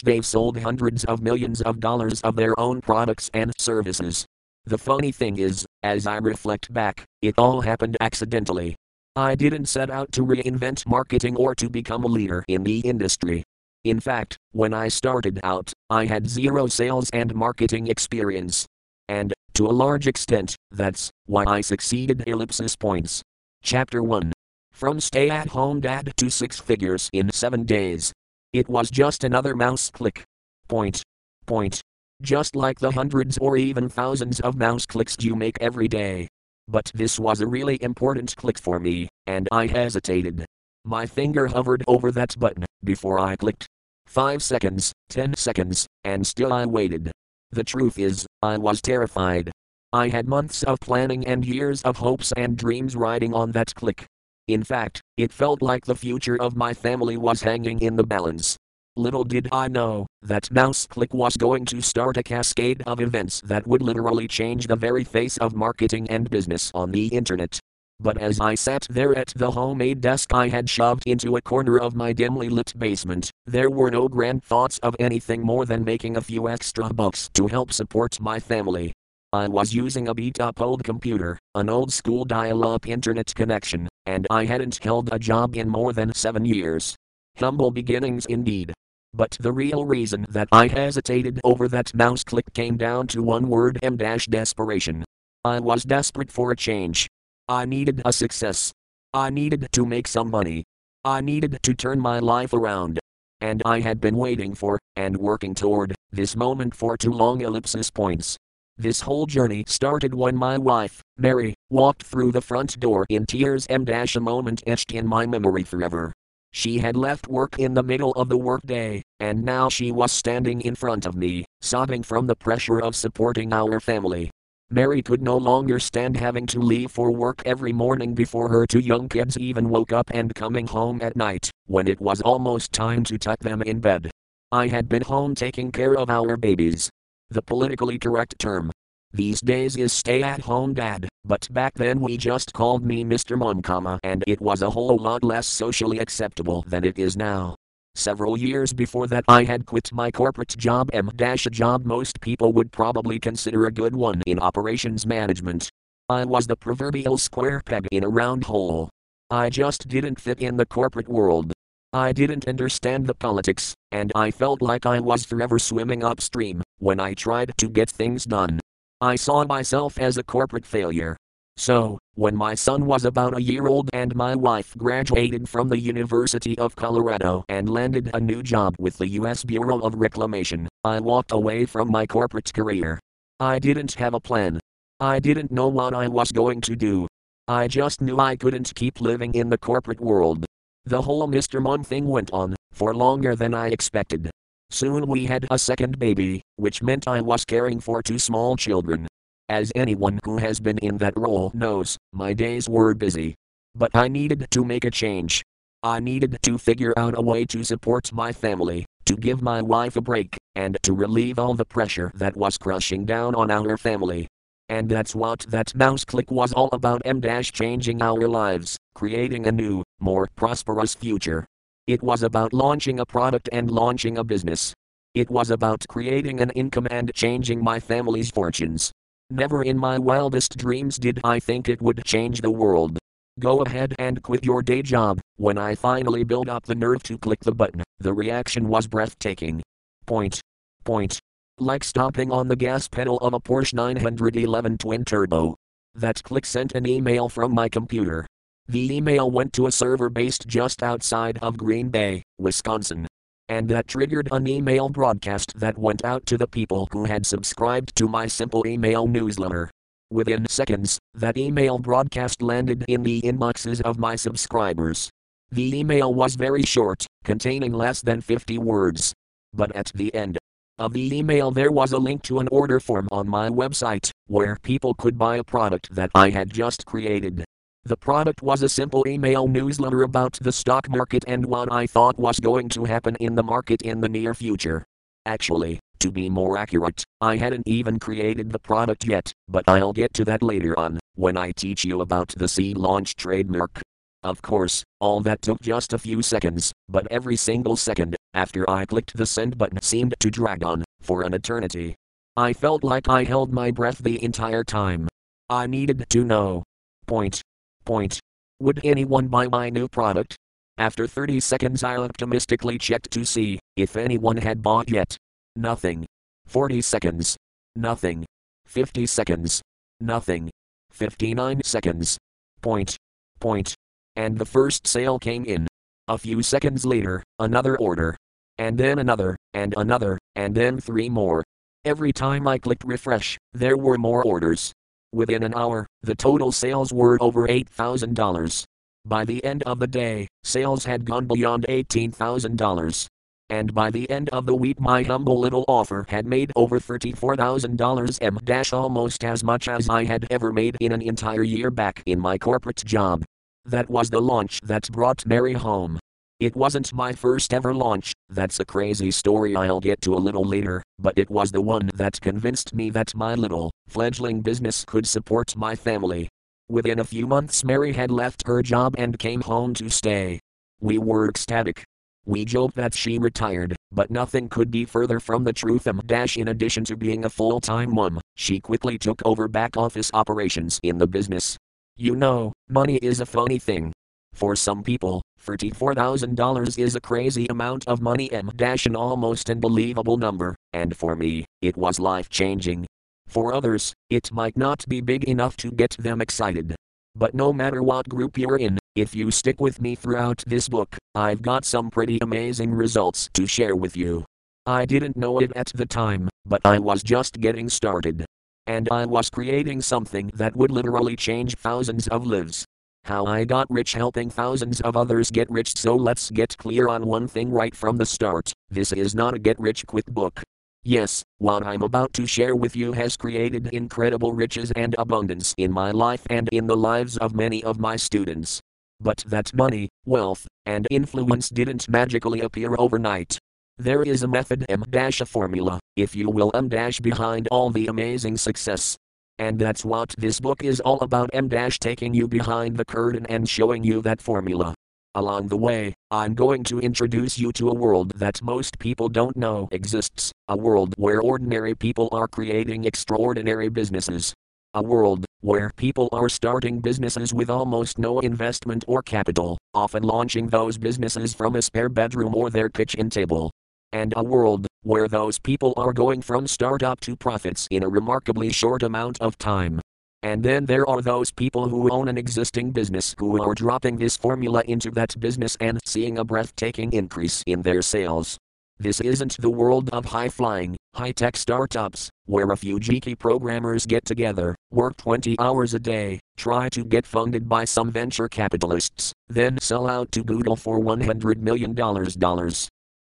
They've 0.01 0.25
sold 0.25 0.58
hundreds 0.58 1.03
of 1.03 1.21
millions 1.21 1.62
of 1.62 1.82
dollars 1.82 2.21
of 2.21 2.38
their 2.38 2.58
own 2.58 2.79
products 2.79 3.29
and 3.34 3.51
services. 3.60 4.25
The 4.63 4.77
funny 4.77 5.12
thing 5.12 5.38
is, 5.38 5.65
as 5.84 6.08
I 6.08 6.19
reflect 6.19 6.73
back, 6.73 7.03
it 7.21 7.36
all 7.38 7.60
happened 7.60 7.97
accidentally. 7.99 8.77
I 9.13 9.36
didn't 9.36 9.65
set 9.65 9.89
out 9.89 10.13
to 10.13 10.25
reinvent 10.25 10.88
marketing 10.88 11.36
or 11.36 11.53
to 11.53 11.69
become 11.69 12.05
a 12.05 12.08
leader 12.08 12.45
in 12.47 12.63
the 12.63 12.79
industry. 12.79 13.43
In 13.84 13.99
fact, 13.99 14.38
when 14.53 14.73
I 14.73 14.88
started 14.88 15.41
out, 15.43 15.73
I 15.89 16.05
had 16.05 16.29
zero 16.29 16.67
sales 16.67 17.10
and 17.12 17.36
marketing 17.36 17.88
experience. 17.88 18.65
And, 19.10 19.34
to 19.55 19.67
a 19.67 19.79
large 19.84 20.08
extent, 20.08 20.55
that's 20.71 21.12
why 21.25 21.43
I 21.45 21.60
succeeded. 21.60 22.23
Ellipsis 22.25 22.77
points. 22.77 23.21
Chapter 23.62 24.01
1 24.01 24.32
from 24.79 25.01
stay 25.01 25.29
at 25.29 25.49
home 25.49 25.81
dad 25.81 26.09
to 26.15 26.31
six 26.31 26.57
figures 26.57 27.09
in 27.11 27.29
seven 27.33 27.65
days. 27.65 28.13
It 28.53 28.69
was 28.69 28.89
just 28.89 29.25
another 29.25 29.53
mouse 29.53 29.89
click. 29.91 30.23
Point. 30.69 31.03
Point. 31.45 31.81
Just 32.21 32.55
like 32.55 32.79
the 32.79 32.91
hundreds 32.91 33.37
or 33.39 33.57
even 33.57 33.89
thousands 33.89 34.39
of 34.39 34.55
mouse 34.55 34.85
clicks 34.85 35.17
you 35.19 35.35
make 35.35 35.57
every 35.59 35.89
day. 35.89 36.29
But 36.69 36.93
this 36.95 37.19
was 37.19 37.41
a 37.41 37.47
really 37.47 37.77
important 37.83 38.33
click 38.37 38.57
for 38.57 38.79
me, 38.79 39.09
and 39.27 39.49
I 39.51 39.67
hesitated. 39.67 40.45
My 40.85 41.05
finger 41.05 41.47
hovered 41.47 41.83
over 41.85 42.09
that 42.13 42.39
button 42.39 42.63
before 42.81 43.19
I 43.19 43.35
clicked. 43.35 43.67
Five 44.07 44.41
seconds, 44.41 44.93
ten 45.09 45.33
seconds, 45.33 45.87
and 46.05 46.25
still 46.25 46.53
I 46.53 46.65
waited. 46.65 47.11
The 47.51 47.65
truth 47.65 47.99
is, 47.99 48.25
I 48.41 48.57
was 48.57 48.81
terrified. 48.81 49.51
I 49.91 50.07
had 50.07 50.29
months 50.29 50.63
of 50.63 50.79
planning 50.79 51.27
and 51.27 51.43
years 51.43 51.81
of 51.81 51.97
hopes 51.97 52.31
and 52.37 52.55
dreams 52.55 52.95
riding 52.95 53.33
on 53.33 53.51
that 53.51 53.75
click. 53.75 54.05
In 54.49 54.63
fact, 54.63 55.03
it 55.15 55.31
felt 55.31 55.62
like 55.62 55.85
the 55.85 55.93
future 55.93 56.41
of 56.41 56.55
my 56.55 56.73
family 56.73 57.17
was 57.17 57.43
hanging 57.43 57.79
in 57.81 57.95
the 57.97 58.03
balance. 58.03 58.57
Little 58.97 59.23
did 59.23 59.47
I 59.51 59.67
know 59.67 60.07
that 60.23 60.49
MouseClick 60.49 61.13
was 61.13 61.38
going 61.38 61.65
to 61.65 61.83
start 61.83 62.17
a 62.17 62.23
cascade 62.23 62.81
of 62.88 62.99
events 62.99 63.41
that 63.41 63.67
would 63.67 63.83
literally 63.83 64.27
change 64.27 64.65
the 64.65 64.75
very 64.75 65.03
face 65.03 65.38
of 65.38 65.53
marketing 65.53 66.09
and 66.09 66.27
business 66.27 66.71
on 66.73 66.89
the 66.89 67.09
internet. 67.09 67.59
But 67.99 68.17
as 68.17 68.39
I 68.39 68.55
sat 68.55 68.88
there 68.89 69.15
at 69.15 69.33
the 69.35 69.51
homemade 69.51 70.01
desk 70.01 70.33
I 70.33 70.47
had 70.47 70.67
shoved 70.67 71.03
into 71.05 71.35
a 71.35 71.41
corner 71.41 71.77
of 71.77 71.93
my 71.93 72.12
dimly 72.12 72.49
lit 72.49 72.73
basement, 72.75 73.29
there 73.45 73.69
were 73.69 73.91
no 73.91 74.07
grand 74.07 74.43
thoughts 74.43 74.79
of 74.79 74.95
anything 74.97 75.43
more 75.43 75.67
than 75.67 75.83
making 75.83 76.17
a 76.17 76.21
few 76.21 76.49
extra 76.49 76.91
bucks 76.91 77.29
to 77.35 77.45
help 77.45 77.71
support 77.71 78.19
my 78.19 78.39
family. 78.39 78.93
I 79.31 79.47
was 79.47 79.75
using 79.75 80.07
a 80.07 80.15
beat 80.15 80.41
up 80.41 80.59
old 80.59 80.83
computer, 80.83 81.37
an 81.53 81.69
old 81.69 81.93
school 81.93 82.25
dial 82.25 82.67
up 82.67 82.87
internet 82.87 83.35
connection, 83.35 83.87
and 84.07 84.25
I 84.31 84.45
hadn't 84.45 84.83
held 84.83 85.13
a 85.13 85.19
job 85.19 85.55
in 85.55 85.69
more 85.69 85.93
than 85.93 86.15
seven 86.15 86.45
years. 86.45 86.95
Humble 87.37 87.69
beginnings 87.69 88.25
indeed. 88.25 88.73
But 89.13 89.37
the 89.39 89.51
real 89.51 89.85
reason 89.85 90.25
that 90.29 90.47
I 90.51 90.67
hesitated 90.67 91.39
over 91.43 91.67
that 91.67 91.93
mouse 91.93 92.23
click 92.23 92.51
came 92.55 92.75
down 92.75 93.05
to 93.07 93.21
one 93.21 93.49
word 93.49 93.77
M 93.83 93.97
desperation. 93.97 95.05
I 95.45 95.59
was 95.59 95.83
desperate 95.83 96.31
for 96.31 96.51
a 96.51 96.55
change. 96.55 97.07
I 97.47 97.65
needed 97.65 98.01
a 98.05 98.13
success. 98.13 98.71
I 99.13 99.29
needed 99.29 99.67
to 99.73 99.85
make 99.85 100.07
some 100.07 100.31
money. 100.31 100.63
I 101.05 101.21
needed 101.21 101.59
to 101.61 101.75
turn 101.75 101.99
my 101.99 102.17
life 102.17 102.53
around. 102.53 102.99
And 103.41 103.61
I 103.63 103.81
had 103.81 104.01
been 104.01 104.17
waiting 104.17 104.55
for, 104.55 104.79
and 104.95 105.17
working 105.17 105.53
toward, 105.53 105.93
this 106.11 106.35
moment 106.35 106.73
for 106.73 106.97
too 106.97 107.11
long 107.11 107.41
ellipsis 107.41 107.91
points. 107.91 108.37
This 108.81 109.01
whole 109.01 109.25
journey 109.25 109.65
started 109.67 110.13
when 110.13 110.37
my 110.37 110.57
wife, 110.57 111.03
Mary, 111.17 111.53
walked 111.69 112.03
through 112.03 112.31
the 112.31 112.39
front 112.39 112.79
door 112.79 113.05
in 113.09 113.25
tears 113.25 113.65
and 113.65 113.89
a 113.89 114.19
moment 114.21 114.63
etched 114.65 114.93
in 114.93 115.05
my 115.05 115.25
memory 115.25 115.65
forever. 115.65 116.13
She 116.53 116.79
had 116.79 116.95
left 116.95 117.27
work 117.27 117.59
in 117.59 117.73
the 117.73 117.83
middle 117.83 118.13
of 118.13 118.29
the 118.29 118.37
workday, 118.37 119.01
and 119.19 119.43
now 119.43 119.67
she 119.67 119.91
was 119.91 120.13
standing 120.13 120.61
in 120.61 120.75
front 120.75 121.05
of 121.05 121.13
me, 121.13 121.43
sobbing 121.59 122.03
from 122.03 122.25
the 122.25 122.37
pressure 122.37 122.79
of 122.79 122.95
supporting 122.95 123.51
our 123.51 123.81
family. 123.81 124.31
Mary 124.69 125.01
could 125.01 125.21
no 125.21 125.35
longer 125.35 125.77
stand 125.77 126.15
having 126.15 126.45
to 126.45 126.59
leave 126.61 126.89
for 126.89 127.11
work 127.11 127.41
every 127.45 127.73
morning 127.73 128.15
before 128.15 128.47
her 128.47 128.65
two 128.65 128.79
young 128.79 129.09
kids 129.09 129.37
even 129.37 129.67
woke 129.67 129.91
up 129.91 130.09
and 130.13 130.33
coming 130.35 130.67
home 130.67 131.01
at 131.01 131.17
night, 131.17 131.51
when 131.65 131.85
it 131.85 131.99
was 131.99 132.21
almost 132.21 132.71
time 132.71 133.03
to 133.03 133.17
tuck 133.17 133.39
them 133.39 133.61
in 133.61 133.81
bed. 133.81 134.09
I 134.53 134.67
had 134.67 134.87
been 134.87 135.01
home 135.01 135.35
taking 135.35 135.69
care 135.69 135.97
of 135.97 136.09
our 136.09 136.37
babies, 136.37 136.89
the 137.31 137.41
politically 137.41 137.99
correct 137.99 138.37
term. 138.39 138.71
These 139.11 139.41
days 139.41 139.75
is 139.75 139.93
stay 139.93 140.21
at 140.23 140.41
home 140.41 140.73
dad, 140.73 141.07
but 141.25 141.47
back 141.51 141.73
then 141.75 141.99
we 141.99 142.17
just 142.17 142.53
called 142.53 142.83
me 142.83 143.03
Mr. 143.03 143.37
Momkama 143.37 143.99
and 144.03 144.23
it 144.27 144.41
was 144.41 144.61
a 144.61 144.69
whole 144.69 144.97
lot 144.97 145.23
less 145.23 145.47
socially 145.47 145.99
acceptable 145.99 146.63
than 146.67 146.83
it 146.83 146.97
is 146.97 147.17
now. 147.17 147.55
Several 147.95 148.37
years 148.37 148.71
before 148.71 149.07
that, 149.07 149.25
I 149.27 149.43
had 149.43 149.65
quit 149.65 149.91
my 149.91 150.11
corporate 150.11 150.55
job, 150.57 150.89
M 150.93 151.09
a 151.19 151.35
job 151.37 151.85
most 151.85 152.21
people 152.21 152.53
would 152.53 152.71
probably 152.71 153.19
consider 153.19 153.65
a 153.65 153.71
good 153.71 153.95
one 153.95 154.21
in 154.25 154.39
operations 154.39 155.05
management. 155.05 155.69
I 156.07 156.25
was 156.25 156.47
the 156.47 156.55
proverbial 156.55 157.17
square 157.17 157.61
peg 157.65 157.87
in 157.91 158.03
a 158.03 158.09
round 158.09 158.43
hole. 158.43 158.89
I 159.29 159.49
just 159.49 159.87
didn't 159.87 160.19
fit 160.19 160.39
in 160.39 160.57
the 160.57 160.65
corporate 160.65 161.09
world. 161.09 161.51
I 161.93 162.11
didn't 162.11 162.47
understand 162.47 163.07
the 163.07 163.15
politics, 163.15 163.73
and 163.91 164.11
I 164.15 164.31
felt 164.31 164.61
like 164.61 164.85
I 164.85 164.99
was 164.99 165.25
forever 165.25 165.59
swimming 165.59 166.03
upstream 166.03 166.63
when 166.79 166.99
I 166.99 167.13
tried 167.13 167.53
to 167.57 167.69
get 167.69 167.89
things 167.89 168.25
done. 168.25 168.59
I 169.01 169.15
saw 169.15 169.45
myself 169.45 169.97
as 169.99 170.17
a 170.17 170.23
corporate 170.23 170.65
failure. 170.65 171.15
So, 171.55 171.99
when 172.15 172.35
my 172.35 172.55
son 172.55 172.85
was 172.85 173.05
about 173.05 173.37
a 173.37 173.41
year 173.41 173.67
old 173.67 173.89
and 173.93 174.15
my 174.15 174.33
wife 174.33 174.75
graduated 174.77 175.47
from 175.47 175.67
the 175.67 175.77
University 175.77 176.57
of 176.57 176.75
Colorado 176.75 177.43
and 177.49 177.69
landed 177.69 178.11
a 178.13 178.19
new 178.19 178.41
job 178.41 178.75
with 178.79 178.97
the 178.97 179.07
U.S. 179.19 179.43
Bureau 179.43 179.79
of 179.79 179.95
Reclamation, 179.95 180.69
I 180.83 180.99
walked 181.01 181.33
away 181.33 181.65
from 181.65 181.91
my 181.91 182.05
corporate 182.05 182.53
career. 182.53 182.99
I 183.39 183.59
didn't 183.59 183.93
have 183.95 184.13
a 184.13 184.19
plan. 184.19 184.59
I 185.01 185.19
didn't 185.19 185.51
know 185.51 185.67
what 185.67 185.93
I 185.93 186.07
was 186.07 186.31
going 186.31 186.61
to 186.61 186.75
do. 186.75 187.07
I 187.49 187.67
just 187.67 187.99
knew 187.99 188.19
I 188.19 188.35
couldn't 188.35 188.73
keep 188.75 189.01
living 189.01 189.33
in 189.33 189.49
the 189.49 189.57
corporate 189.57 189.99
world. 189.99 190.45
The 190.85 191.01
whole 191.01 191.27
Mr. 191.27 191.61
Mom 191.61 191.83
thing 191.83 192.07
went 192.07 192.31
on 192.31 192.55
for 192.71 192.93
longer 192.95 193.35
than 193.35 193.53
I 193.53 193.67
expected. 193.67 194.29
Soon 194.71 195.08
we 195.08 195.25
had 195.25 195.47
a 195.49 195.58
second 195.58 195.97
baby, 195.97 196.41
which 196.58 196.84
meant 196.84 197.08
I 197.08 197.21
was 197.21 197.43
caring 197.43 197.79
for 197.79 198.03
two 198.03 198.19
small 198.19 198.55
children. 198.55 199.08
As 199.49 199.71
anyone 199.75 200.19
who 200.23 200.38
has 200.38 200.60
been 200.60 200.77
in 200.77 200.97
that 200.97 201.17
role 201.17 201.51
knows, 201.55 201.97
my 202.13 202.34
days 202.34 202.69
were 202.69 202.93
busy. 202.93 203.36
But 203.73 203.89
I 203.95 204.08
needed 204.08 204.45
to 204.51 204.63
make 204.63 204.86
a 204.86 204.91
change. 204.91 205.43
I 205.82 205.99
needed 205.99 206.38
to 206.43 206.58
figure 206.58 206.93
out 206.97 207.17
a 207.17 207.21
way 207.21 207.45
to 207.45 207.63
support 207.63 208.13
my 208.13 208.32
family, 208.32 208.86
to 209.05 209.15
give 209.15 209.41
my 209.41 209.62
wife 209.62 209.95
a 209.95 210.01
break, 210.01 210.38
and 210.55 210.77
to 210.84 210.93
relieve 210.93 211.39
all 211.39 211.55
the 211.55 211.65
pressure 211.65 212.12
that 212.15 212.38
was 212.38 212.58
crushing 212.58 213.05
down 213.05 213.34
on 213.34 213.49
our 213.49 213.75
family. 213.75 214.27
And 214.67 214.88
that's 214.88 215.15
what 215.15 215.39
that 215.49 215.73
mouse 215.73 216.05
click 216.05 216.29
was 216.29 216.53
all 216.53 216.69
about 216.71 217.01
M 217.05 217.21
changing 217.41 218.03
our 218.03 218.27
lives, 218.27 218.77
creating 218.93 219.47
a 219.47 219.51
new, 219.51 219.84
more 219.99 220.27
prosperous 220.36 220.93
future. 220.93 221.45
It 221.89 222.04
was 222.04 222.21
about 222.21 222.54
launching 222.54 222.99
a 222.99 223.06
product 223.08 223.49
and 223.52 223.71
launching 223.71 224.19
a 224.19 224.23
business. 224.23 224.75
It 225.15 225.28
was 225.32 225.49
about 225.49 225.84
creating 225.89 226.39
an 226.39 226.52
income 226.52 226.88
and 226.91 227.12
changing 227.15 227.63
my 227.63 227.80
family's 227.80 228.30
fortunes. 228.30 228.91
Never 229.32 229.63
in 229.63 229.75
my 229.75 229.97
wildest 229.97 230.56
dreams 230.56 230.99
did 230.99 231.19
I 231.23 231.39
think 231.39 231.67
it 231.67 231.82
would 231.82 232.06
change 232.06 232.41
the 232.41 232.52
world. 232.52 232.99
Go 233.39 233.63
ahead 233.63 233.95
and 233.97 234.21
quit 234.21 234.45
your 234.45 234.62
day 234.62 234.84
job. 234.84 235.19
When 235.38 235.58
I 235.58 235.73
finally 235.73 236.23
built 236.23 236.47
up 236.47 236.63
the 236.63 236.75
nerve 236.75 237.02
to 237.10 237.17
click 237.17 237.39
the 237.39 237.56
button, 237.56 237.82
the 237.97 238.13
reaction 238.13 238.67
was 238.67 238.86
breathtaking. 238.86 239.63
Point. 240.06 240.41
Point. 240.84 241.19
Like 241.58 241.84
stopping 241.84 242.32
on 242.32 242.47
the 242.47 242.56
gas 242.56 242.88
pedal 242.88 243.17
of 243.17 243.34
a 243.34 243.39
Porsche 243.39 243.73
911 243.73 244.78
twin 244.78 245.04
turbo. 245.06 245.56
That 245.95 246.21
click 246.21 246.45
sent 246.45 246.75
an 246.75 246.88
email 246.88 247.30
from 247.30 247.52
my 247.56 247.67
computer. 247.67 248.28
The 248.69 248.95
email 248.95 249.32
went 249.32 249.51
to 249.53 249.65
a 249.65 249.71
server 249.71 250.12
based 250.12 250.45
just 250.45 250.84
outside 250.84 251.39
of 251.41 251.58
Green 251.58 251.89
Bay, 251.89 252.21
Wisconsin. 252.38 253.08
And 253.47 253.67
that 253.69 253.88
triggered 253.88 254.29
an 254.32 254.47
email 254.47 254.89
broadcast 254.89 255.60
that 255.60 255.75
went 255.75 256.05
out 256.05 256.27
to 256.27 256.38
the 256.38 256.45
people 256.45 256.88
who 256.91 257.05
had 257.05 257.25
subscribed 257.25 257.95
to 257.95 258.08
my 258.08 258.27
simple 258.27 258.67
email 258.67 259.08
newsletter. 259.08 259.71
Within 260.12 260.45
seconds, 260.47 260.99
that 261.15 261.36
email 261.36 261.79
broadcast 261.79 262.43
landed 262.43 262.86
in 262.88 263.01
the 263.01 263.21
inboxes 263.21 263.82
of 263.82 263.97
my 263.97 264.15
subscribers. 264.15 265.10
The 265.49 265.75
email 265.75 266.13
was 266.13 266.36
very 266.36 266.62
short, 266.62 267.08
containing 267.23 267.73
less 267.73 268.03
than 268.03 268.21
50 268.21 268.60
words. 268.60 269.13
But 269.51 269.75
at 269.75 269.91
the 269.95 270.13
end 270.13 270.38
of 270.77 270.93
the 270.93 271.17
email, 271.17 271.49
there 271.49 271.71
was 271.71 271.91
a 271.91 271.97
link 271.97 272.21
to 272.23 272.38
an 272.38 272.47
order 272.51 272.79
form 272.79 273.08
on 273.12 273.27
my 273.27 273.49
website, 273.49 274.12
where 274.27 274.58
people 274.62 274.93
could 274.93 275.17
buy 275.17 275.38
a 275.38 275.43
product 275.43 275.88
that 275.95 276.12
I 276.13 276.29
had 276.29 276.53
just 276.53 276.86
created. 276.86 277.45
The 277.85 277.97
product 277.97 278.41
was 278.41 278.61
a 278.61 278.69
simple 278.69 279.07
email 279.07 279.47
newsletter 279.47 280.03
about 280.03 280.33
the 280.41 280.51
stock 280.51 280.89
market 280.89 281.23
and 281.27 281.45
what 281.45 281.71
I 281.71 281.87
thought 281.87 282.19
was 282.19 282.39
going 282.39 282.69
to 282.69 282.83
happen 282.83 283.15
in 283.17 283.35
the 283.35 283.43
market 283.43 283.81
in 283.81 284.01
the 284.01 284.09
near 284.09 284.33
future. 284.33 284.85
Actually, 285.25 285.79
to 285.99 286.11
be 286.11 286.29
more 286.29 286.57
accurate, 286.57 287.03
I 287.21 287.37
hadn't 287.37 287.67
even 287.67 287.97
created 287.97 288.51
the 288.51 288.59
product 288.59 289.05
yet, 289.05 289.31
but 289.47 289.63
I'll 289.67 289.93
get 289.93 290.13
to 290.15 290.25
that 290.25 290.43
later 290.43 290.77
on, 290.77 290.99
when 291.15 291.37
I 291.37 291.51
teach 291.51 291.85
you 291.85 292.01
about 292.01 292.29
the 292.29 292.47
seed 292.47 292.77
launch 292.77 293.15
trademark. 293.15 293.81
Of 294.23 294.41
course, 294.41 294.83
all 294.99 295.21
that 295.21 295.41
took 295.41 295.61
just 295.61 295.93
a 295.93 295.97
few 295.97 296.21
seconds, 296.21 296.73
but 296.89 297.07
every 297.09 297.37
single 297.37 297.77
second 297.77 298.15
after 298.33 298.69
I 298.69 298.85
clicked 298.85 299.15
the 299.15 299.25
send 299.25 299.57
button 299.57 299.81
seemed 299.81 300.15
to 300.19 300.29
drag 300.29 300.63
on 300.63 300.83
for 301.01 301.23
an 301.23 301.33
eternity. 301.33 301.95
I 302.35 302.53
felt 302.53 302.83
like 302.83 303.07
I 303.07 303.23
held 303.23 303.53
my 303.53 303.71
breath 303.71 303.99
the 303.99 304.21
entire 304.23 304.63
time. 304.63 305.07
I 305.49 305.67
needed 305.67 306.05
to 306.09 306.23
know. 306.23 306.63
Point 307.07 307.41
point. 307.89 308.19
Would 308.60 308.82
anyone 308.84 309.30
buy 309.30 309.47
my 309.47 309.71
new 309.71 309.88
product? 309.88 310.36
After 310.78 311.08
30 311.08 311.39
seconds, 311.39 311.84
I 311.84 311.97
optimistically 311.97 312.78
checked 312.78 313.10
to 313.10 313.25
see 313.25 313.60
if 313.75 313.97
anyone 313.97 314.38
had 314.38 314.62
bought 314.62 314.91
yet. 314.91 315.17
Nothing. 315.56 316.06
40 316.45 316.82
seconds. 316.82 317.36
Nothing. 317.75 318.25
50 318.67 319.08
seconds. 319.08 319.63
Nothing. 319.99 320.52
59 320.91 321.62
seconds. 321.63 322.19
Point. 322.62 322.95
Point. 323.39 323.73
And 324.15 324.38
the 324.38 324.45
first 324.45 324.86
sale 324.86 325.17
came 325.17 325.43
in. 325.45 325.65
A 326.08 326.19
few 326.19 326.43
seconds 326.43 326.86
later, 326.86 327.23
another 327.39 327.75
order. 327.78 328.15
And 328.60 328.78
then 328.78 328.99
another, 328.99 329.36
and 329.56 329.73
another, 329.78 330.19
and 330.36 330.54
then 330.54 330.80
three 330.80 331.10
more. 331.10 331.43
Every 331.86 332.12
time 332.13 332.47
I 332.47 332.60
clicked 332.60 332.84
refresh, 332.84 333.36
there 333.54 333.78
were 333.78 333.97
more 333.97 334.23
orders. 334.23 334.73
Within 335.12 335.43
an 335.43 335.56
hour, 335.56 335.88
the 336.04 336.15
total 336.15 336.52
sales 336.52 336.93
were 336.93 337.17
over 337.22 337.48
$8,000. 337.48 338.63
By 339.06 339.26
the 339.26 339.43
end 339.43 339.63
of 339.63 339.80
the 339.80 339.88
day, 339.88 340.28
sales 340.43 340.86
had 340.86 341.06
gone 341.06 341.26
beyond 341.26 341.65
$18,000. 341.67 343.08
And 343.50 343.74
by 343.74 343.89
the 343.89 344.08
end 344.12 344.30
of 344.30 344.45
the 344.45 344.56
week, 344.56 344.80
my 344.80 345.02
humble 345.02 345.39
little 345.39 345.65
offer 345.67 346.06
had 346.10 346.28
made 346.28 346.52
over 346.56 346.80
$34,000 346.80 348.19
M 348.22 348.38
almost 348.80 349.24
as 349.24 349.43
much 349.43 349.67
as 349.67 349.89
I 349.89 350.04
had 350.04 350.28
ever 350.30 350.54
made 350.54 350.78
in 350.80 350.91
an 350.91 351.02
entire 351.02 351.41
year 351.41 351.72
back 351.72 352.04
in 352.06 352.19
my 352.19 352.38
corporate 352.38 352.84
job. 352.86 353.24
That 353.65 353.89
was 353.89 354.12
the 354.12 354.22
launch 354.22 354.62
that 354.62 354.91
brought 354.91 355.26
Mary 355.26 355.54
home. 355.54 355.98
It 356.39 356.56
wasn't 356.56 356.93
my 356.93 357.12
first 357.12 357.54
ever 357.54 357.73
launch, 357.73 358.13
that's 358.30 358.62
a 358.62 358.65
crazy 358.65 359.12
story 359.12 359.58
I'll 359.58 359.82
get 359.82 359.99
to 360.04 360.13
a 360.13 360.23
little 360.23 360.45
later, 360.45 360.82
but 360.97 361.17
it 361.17 361.30
was 361.30 361.52
the 361.52 361.60
one 361.60 361.89
that 361.95 362.21
convinced 362.21 362.73
me 362.73 362.89
that 362.91 363.13
my 363.13 363.36
little, 363.36 363.71
fledgling 363.89 364.39
business 364.39 364.86
could 364.86 365.06
support 365.06 365.58
my 365.58 365.75
family. 365.75 366.30
Within 366.69 366.99
a 366.99 367.04
few 367.04 367.28
months, 367.28 367.65
Mary 367.65 367.91
had 367.91 368.10
left 368.10 368.47
her 368.47 368.62
job 368.62 368.95
and 368.97 369.19
came 369.19 369.41
home 369.41 369.73
to 369.73 369.89
stay. 369.89 370.39
We 370.80 370.97
were 370.97 371.28
ecstatic. 371.28 371.84
We 372.25 372.45
joked 372.45 372.75
that 372.75 372.93
she 372.93 373.17
retired, 373.17 373.75
but 373.91 374.10
nothing 374.10 374.47
could 374.47 374.71
be 374.71 374.86
further 374.86 375.19
from 375.19 375.43
the 375.43 375.52
truth. 375.52 375.88
M- 375.88 375.99
in 376.38 376.47
addition 376.47 376.86
to 376.86 376.95
being 376.95 377.25
a 377.25 377.30
full 377.30 377.60
time 377.60 377.93
mom, 377.93 378.21
she 378.36 378.62
quickly 378.62 378.97
took 378.97 379.21
over 379.25 379.49
back 379.49 379.75
office 379.75 380.10
operations 380.13 380.80
in 380.84 380.99
the 380.99 381.08
business. 381.08 381.58
You 381.97 382.15
know, 382.15 382.54
money 382.69 382.95
is 382.97 383.19
a 383.19 383.25
funny 383.25 383.60
thing. 383.60 383.91
For 384.34 384.56
some 384.56 384.84
people, 384.84 385.21
$34,000 385.57 386.77
is 386.77 386.95
a 386.95 387.01
crazy 387.01 387.47
amount 387.47 387.88
of 387.88 388.01
money 388.01 388.31
and 388.31 388.62
an 388.62 388.95
almost 388.95 389.49
unbelievable 389.49 390.17
number, 390.17 390.55
and 390.73 390.95
for 390.95 391.15
me, 391.15 391.45
it 391.62 391.75
was 391.75 391.99
life 391.99 392.29
changing. 392.29 392.85
For 393.27 393.53
others, 393.53 393.93
it 394.09 394.31
might 394.31 394.57
not 394.57 394.85
be 394.88 395.01
big 395.01 395.23
enough 395.25 395.57
to 395.57 395.71
get 395.71 395.95
them 395.99 396.21
excited. 396.21 396.75
But 397.15 397.33
no 397.33 397.51
matter 397.51 397.81
what 397.81 398.07
group 398.07 398.38
you're 398.38 398.57
in, 398.57 398.77
if 398.95 399.15
you 399.15 399.31
stick 399.31 399.59
with 399.59 399.81
me 399.81 399.95
throughout 399.95 400.43
this 400.45 400.69
book, 400.69 400.97
I've 401.15 401.41
got 401.41 401.65
some 401.65 401.89
pretty 401.89 402.19
amazing 402.21 402.71
results 402.71 403.29
to 403.33 403.47
share 403.47 403.75
with 403.75 403.97
you. 403.97 404.25
I 404.65 404.85
didn't 404.85 405.17
know 405.17 405.39
it 405.39 405.51
at 405.55 405.71
the 405.73 405.85
time, 405.85 406.29
but 406.45 406.62
I 406.63 406.79
was 406.79 407.01
just 407.01 407.39
getting 407.39 407.69
started. 407.69 408.25
And 408.67 408.88
I 408.91 409.05
was 409.05 409.29
creating 409.29 409.81
something 409.81 410.31
that 410.35 410.55
would 410.55 410.69
literally 410.69 411.15
change 411.15 411.55
thousands 411.55 412.07
of 412.07 412.27
lives. 412.27 412.65
How 413.10 413.26
I 413.26 413.43
got 413.43 413.65
rich 413.72 413.93
helping 413.93 414.30
thousands 414.30 414.82
of 414.82 414.95
others 414.95 415.32
get 415.32 415.50
rich. 415.50 415.76
So 415.76 415.95
let's 415.95 416.30
get 416.30 416.56
clear 416.60 416.88
on 416.88 417.08
one 417.08 417.28
thing 417.28 417.50
right 417.50 417.76
from 417.76 417.98
the 417.98 418.06
start 418.06 418.54
this 418.69 418.91
is 418.91 419.15
not 419.15 419.34
a 419.34 419.39
get 419.39 419.60
rich 419.60 419.84
quick 419.88 420.06
book. 420.06 420.43
Yes, 420.84 421.24
what 421.39 421.65
I'm 421.65 421.82
about 421.82 422.13
to 422.13 422.28
share 422.28 422.56
with 422.56 422.76
you 422.76 422.93
has 422.93 423.17
created 423.17 423.74
incredible 423.74 424.34
riches 424.34 424.72
and 424.76 424.93
abundance 425.00 425.56
in 425.58 425.72
my 425.72 425.89
life 425.89 426.22
and 426.30 426.50
in 426.50 426.67
the 426.67 426.78
lives 426.78 427.17
of 427.17 427.34
many 427.34 427.63
of 427.63 427.80
my 427.80 427.95
students. 427.95 428.62
But 429.00 429.24
that 429.26 429.56
money, 429.56 429.89
wealth, 430.06 430.45
and 430.67 430.88
influence 430.91 431.50
didn't 431.50 431.89
magically 431.89 432.41
appear 432.41 432.76
overnight. 432.78 433.39
There 433.80 434.04
is 434.04 434.22
a 434.22 434.28
method 434.28 434.67
M 434.69 434.84
dash 434.88 435.19
a 435.19 435.26
formula, 435.26 435.80
if 435.95 436.15
you 436.15 436.30
will 436.30 436.52
M 436.54 436.69
dash 436.69 437.00
behind 437.00 437.48
all 437.50 437.72
the 437.72 437.88
amazing 437.88 438.38
success 438.38 439.00
and 439.39 439.58
that's 439.58 439.84
what 439.84 440.13
this 440.17 440.39
book 440.39 440.63
is 440.63 440.80
all 440.82 440.99
about 440.99 441.30
M 441.34 441.47
dash 441.47 441.80
taking 441.80 442.13
you 442.13 442.28
behind 442.28 442.78
the 442.78 442.86
curtain 442.86 443.25
and 443.28 443.49
showing 443.49 443.84
you 443.84 444.02
that 444.02 444.21
formula. 444.21 444.75
Along 445.15 445.47
the 445.47 445.58
way, 445.58 445.95
I'm 446.12 446.36
going 446.36 446.63
to 446.65 446.80
introduce 446.80 447.39
you 447.39 447.52
to 447.54 447.69
a 447.69 447.73
world 447.73 448.12
that 448.17 448.43
most 448.43 448.78
people 448.78 449.10
don't 449.10 449.36
know 449.36 449.67
exists, 449.71 450.32
a 450.47 450.56
world 450.56 450.93
where 450.97 451.21
ordinary 451.21 451.73
people 451.73 452.10
are 452.12 452.28
creating 452.28 452.84
extraordinary 452.84 453.69
businesses. 453.69 454.34
A 454.75 454.84
world 454.84 455.25
where 455.41 455.71
people 455.78 456.10
are 456.12 456.30
starting 456.30 456.80
businesses 456.80 457.34
with 457.34 457.49
almost 457.49 457.97
no 457.97 458.19
investment 458.19 458.84
or 458.88 459.02
capital, 459.02 459.58
often 459.73 460.04
launching 460.04 460.49
those 460.49 460.78
businesses 460.78 461.34
from 461.34 461.56
a 461.56 461.62
spare 461.62 461.89
bedroom 461.89 462.36
or 462.36 462.52
their 462.52 462.69
kitchen 462.69 463.10
table 463.10 463.49
and 463.91 464.13
a 464.15 464.23
world 464.23 464.67
where 464.83 465.07
those 465.07 465.39
people 465.39 465.73
are 465.77 465.93
going 465.93 466.21
from 466.21 466.47
startup 466.47 466.99
to 467.01 467.15
profits 467.15 467.67
in 467.71 467.83
a 467.83 467.89
remarkably 467.89 468.51
short 468.51 468.83
amount 468.83 469.19
of 469.21 469.37
time. 469.37 469.81
And 470.21 470.43
then 470.43 470.65
there 470.65 470.87
are 470.89 471.01
those 471.01 471.31
people 471.31 471.69
who 471.69 471.89
own 471.91 472.09
an 472.09 472.17
existing 472.17 472.71
business 472.71 473.15
who 473.17 473.41
are 473.41 473.53
dropping 473.53 473.97
this 473.97 474.17
formula 474.17 474.63
into 474.67 474.91
that 474.91 475.17
business 475.19 475.55
and 475.61 475.79
seeing 475.85 476.17
a 476.17 476.25
breathtaking 476.25 476.91
increase 476.91 477.41
in 477.45 477.61
their 477.61 477.81
sales. 477.81 478.37
This 478.81 479.01
isn't 479.01 479.35
the 479.39 479.49
world 479.49 479.89
of 479.91 480.05
high 480.05 480.29
flying, 480.29 480.77
high 480.95 481.11
tech 481.11 481.35
startups, 481.35 482.09
where 482.25 482.51
a 482.51 482.57
few 482.57 482.79
geeky 482.79 483.17
programmers 483.17 483.85
get 483.85 484.05
together, 484.05 484.55
work 484.71 484.95
20 484.97 485.37
hours 485.37 485.73
a 485.73 485.79
day, 485.79 486.19
try 486.37 486.69
to 486.69 486.85
get 486.85 487.05
funded 487.05 487.49
by 487.49 487.65
some 487.65 487.91
venture 487.91 488.29
capitalists, 488.29 489.11
then 489.27 489.57
sell 489.59 489.89
out 489.89 490.11
to 490.13 490.23
Google 490.23 490.55
for 490.55 490.79
$100 490.79 491.37
million. 491.37 491.77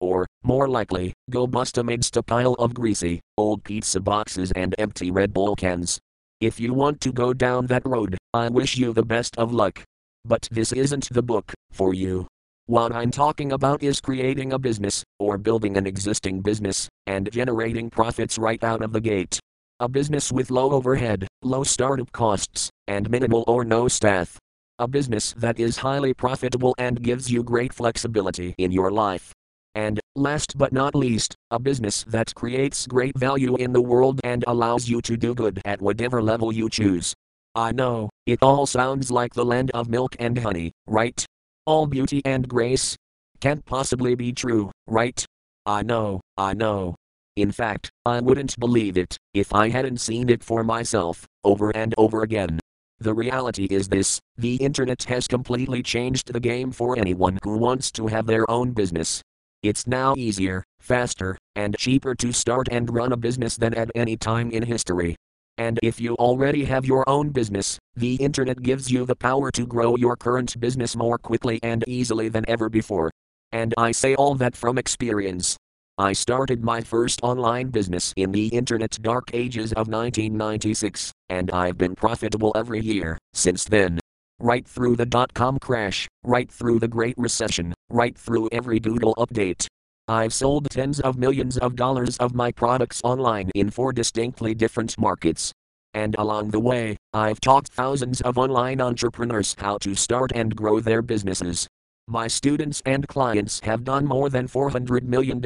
Or, 0.01 0.25
more 0.43 0.67
likely, 0.67 1.13
go 1.29 1.47
bust 1.47 1.77
amidst 1.77 2.17
a 2.17 2.23
pile 2.23 2.53
of 2.53 2.73
greasy, 2.73 3.19
old 3.37 3.63
pizza 3.63 3.99
boxes 3.99 4.51
and 4.53 4.73
empty 4.79 5.11
Red 5.11 5.33
Bull 5.33 5.55
cans. 5.55 5.99
If 6.39 6.59
you 6.59 6.73
want 6.73 7.01
to 7.01 7.11
go 7.11 7.33
down 7.33 7.67
that 7.67 7.85
road, 7.85 8.17
I 8.33 8.49
wish 8.49 8.75
you 8.75 8.93
the 8.93 9.05
best 9.05 9.37
of 9.37 9.53
luck. 9.53 9.83
But 10.25 10.47
this 10.51 10.71
isn't 10.71 11.09
the 11.11 11.21
book 11.21 11.53
for 11.71 11.93
you. 11.93 12.27
What 12.65 12.91
I'm 12.91 13.11
talking 13.11 13.51
about 13.51 13.83
is 13.83 13.99
creating 13.99 14.53
a 14.53 14.59
business, 14.59 15.03
or 15.19 15.37
building 15.37 15.77
an 15.77 15.85
existing 15.85 16.41
business, 16.41 16.87
and 17.05 17.31
generating 17.31 17.89
profits 17.89 18.37
right 18.37 18.63
out 18.63 18.81
of 18.81 18.93
the 18.93 19.01
gate. 19.01 19.39
A 19.79 19.89
business 19.89 20.31
with 20.31 20.51
low 20.51 20.71
overhead, 20.71 21.27
low 21.43 21.63
startup 21.63 22.11
costs, 22.11 22.69
and 22.87 23.09
minimal 23.09 23.43
or 23.47 23.65
no 23.65 23.87
staff. 23.87 24.37
A 24.79 24.87
business 24.87 25.33
that 25.37 25.59
is 25.59 25.77
highly 25.77 26.13
profitable 26.13 26.73
and 26.77 27.01
gives 27.01 27.31
you 27.31 27.43
great 27.43 27.73
flexibility 27.73 28.55
in 28.57 28.71
your 28.71 28.91
life. 28.91 29.31
And, 29.75 29.99
last 30.15 30.57
but 30.57 30.73
not 30.73 30.95
least, 30.95 31.35
a 31.49 31.59
business 31.59 32.03
that 32.03 32.35
creates 32.35 32.87
great 32.87 33.17
value 33.17 33.55
in 33.55 33.71
the 33.71 33.81
world 33.81 34.19
and 34.23 34.43
allows 34.47 34.89
you 34.89 35.01
to 35.01 35.15
do 35.15 35.33
good 35.33 35.61
at 35.65 35.81
whatever 35.81 36.21
level 36.21 36.51
you 36.51 36.69
choose. 36.69 37.13
I 37.55 37.71
know, 37.71 38.09
it 38.25 38.39
all 38.41 38.65
sounds 38.65 39.11
like 39.11 39.33
the 39.33 39.45
land 39.45 39.71
of 39.73 39.89
milk 39.89 40.15
and 40.19 40.37
honey, 40.37 40.71
right? 40.87 41.25
All 41.65 41.85
beauty 41.85 42.21
and 42.25 42.47
grace? 42.47 42.95
Can't 43.39 43.65
possibly 43.65 44.15
be 44.15 44.33
true, 44.33 44.71
right? 44.87 45.25
I 45.65 45.83
know, 45.83 46.21
I 46.37 46.53
know. 46.53 46.95
In 47.37 47.51
fact, 47.51 47.89
I 48.05 48.19
wouldn't 48.19 48.59
believe 48.59 48.97
it 48.97 49.17
if 49.33 49.53
I 49.53 49.69
hadn't 49.69 50.01
seen 50.01 50.29
it 50.29 50.43
for 50.43 50.63
myself, 50.63 51.25
over 51.43 51.75
and 51.75 51.93
over 51.97 52.23
again. 52.23 52.59
The 52.99 53.13
reality 53.13 53.65
is 53.65 53.87
this 53.87 54.19
the 54.37 54.55
internet 54.57 55.03
has 55.03 55.27
completely 55.27 55.81
changed 55.81 56.31
the 56.31 56.39
game 56.39 56.71
for 56.71 56.97
anyone 56.97 57.39
who 57.43 57.57
wants 57.57 57.91
to 57.93 58.07
have 58.07 58.27
their 58.27 58.49
own 58.51 58.71
business. 58.71 59.21
It's 59.63 59.85
now 59.85 60.15
easier, 60.17 60.63
faster, 60.79 61.37
and 61.55 61.77
cheaper 61.77 62.15
to 62.15 62.31
start 62.31 62.67
and 62.71 62.91
run 62.91 63.11
a 63.11 63.17
business 63.17 63.57
than 63.57 63.75
at 63.75 63.91
any 63.93 64.17
time 64.17 64.49
in 64.49 64.63
history. 64.63 65.15
And 65.59 65.79
if 65.83 66.01
you 66.01 66.15
already 66.15 66.65
have 66.65 66.83
your 66.83 67.07
own 67.07 67.29
business, 67.29 67.77
the 67.95 68.15
internet 68.15 68.63
gives 68.63 68.89
you 68.91 69.05
the 69.05 69.15
power 69.15 69.51
to 69.51 69.67
grow 69.67 69.95
your 69.97 70.15
current 70.15 70.59
business 70.59 70.95
more 70.95 71.19
quickly 71.19 71.59
and 71.61 71.83
easily 71.87 72.27
than 72.27 72.43
ever 72.47 72.69
before. 72.69 73.11
And 73.51 73.71
I 73.77 73.91
say 73.91 74.15
all 74.15 74.33
that 74.35 74.55
from 74.55 74.79
experience. 74.79 75.57
I 75.99 76.13
started 76.13 76.63
my 76.63 76.81
first 76.81 77.19
online 77.21 77.67
business 77.67 78.13
in 78.15 78.31
the 78.31 78.47
internet's 78.47 78.97
dark 78.97 79.29
ages 79.33 79.73
of 79.73 79.87
1996, 79.87 81.11
and 81.29 81.51
I've 81.51 81.77
been 81.77 81.93
profitable 81.93 82.51
every 82.55 82.81
year 82.81 83.19
since 83.33 83.65
then. 83.65 83.99
Right 84.39 84.65
through 84.65 84.95
the 84.95 85.05
dot 85.05 85.35
com 85.35 85.59
crash, 85.59 86.07
right 86.23 86.49
through 86.49 86.79
the 86.79 86.87
Great 86.87 87.13
Recession, 87.19 87.75
right 87.93 88.17
through 88.17 88.49
every 88.51 88.79
Google 88.79 89.13
update, 89.15 89.67
I've 90.07 90.33
sold 90.33 90.69
tens 90.69 90.99
of 90.99 91.17
millions 91.17 91.57
of 91.57 91.75
dollars 91.75 92.17
of 92.17 92.33
my 92.33 92.51
products 92.51 93.01
online 93.03 93.49
in 93.55 93.69
four 93.69 93.93
distinctly 93.93 94.53
different 94.53 94.97
markets. 94.97 95.53
And 95.93 96.15
along 96.17 96.51
the 96.51 96.59
way, 96.59 96.97
I've 97.13 97.39
taught 97.39 97.67
thousands 97.67 98.21
of 98.21 98.37
online 98.37 98.81
entrepreneurs 98.81 99.55
how 99.59 99.77
to 99.79 99.95
start 99.95 100.31
and 100.33 100.55
grow 100.55 100.79
their 100.79 101.01
businesses. 101.01 101.67
My 102.07 102.27
students 102.27 102.81
and 102.85 103.07
clients 103.07 103.61
have 103.63 103.83
done 103.83 104.05
more 104.05 104.29
than 104.29 104.47
$400 104.47 105.03
million 105.03 105.41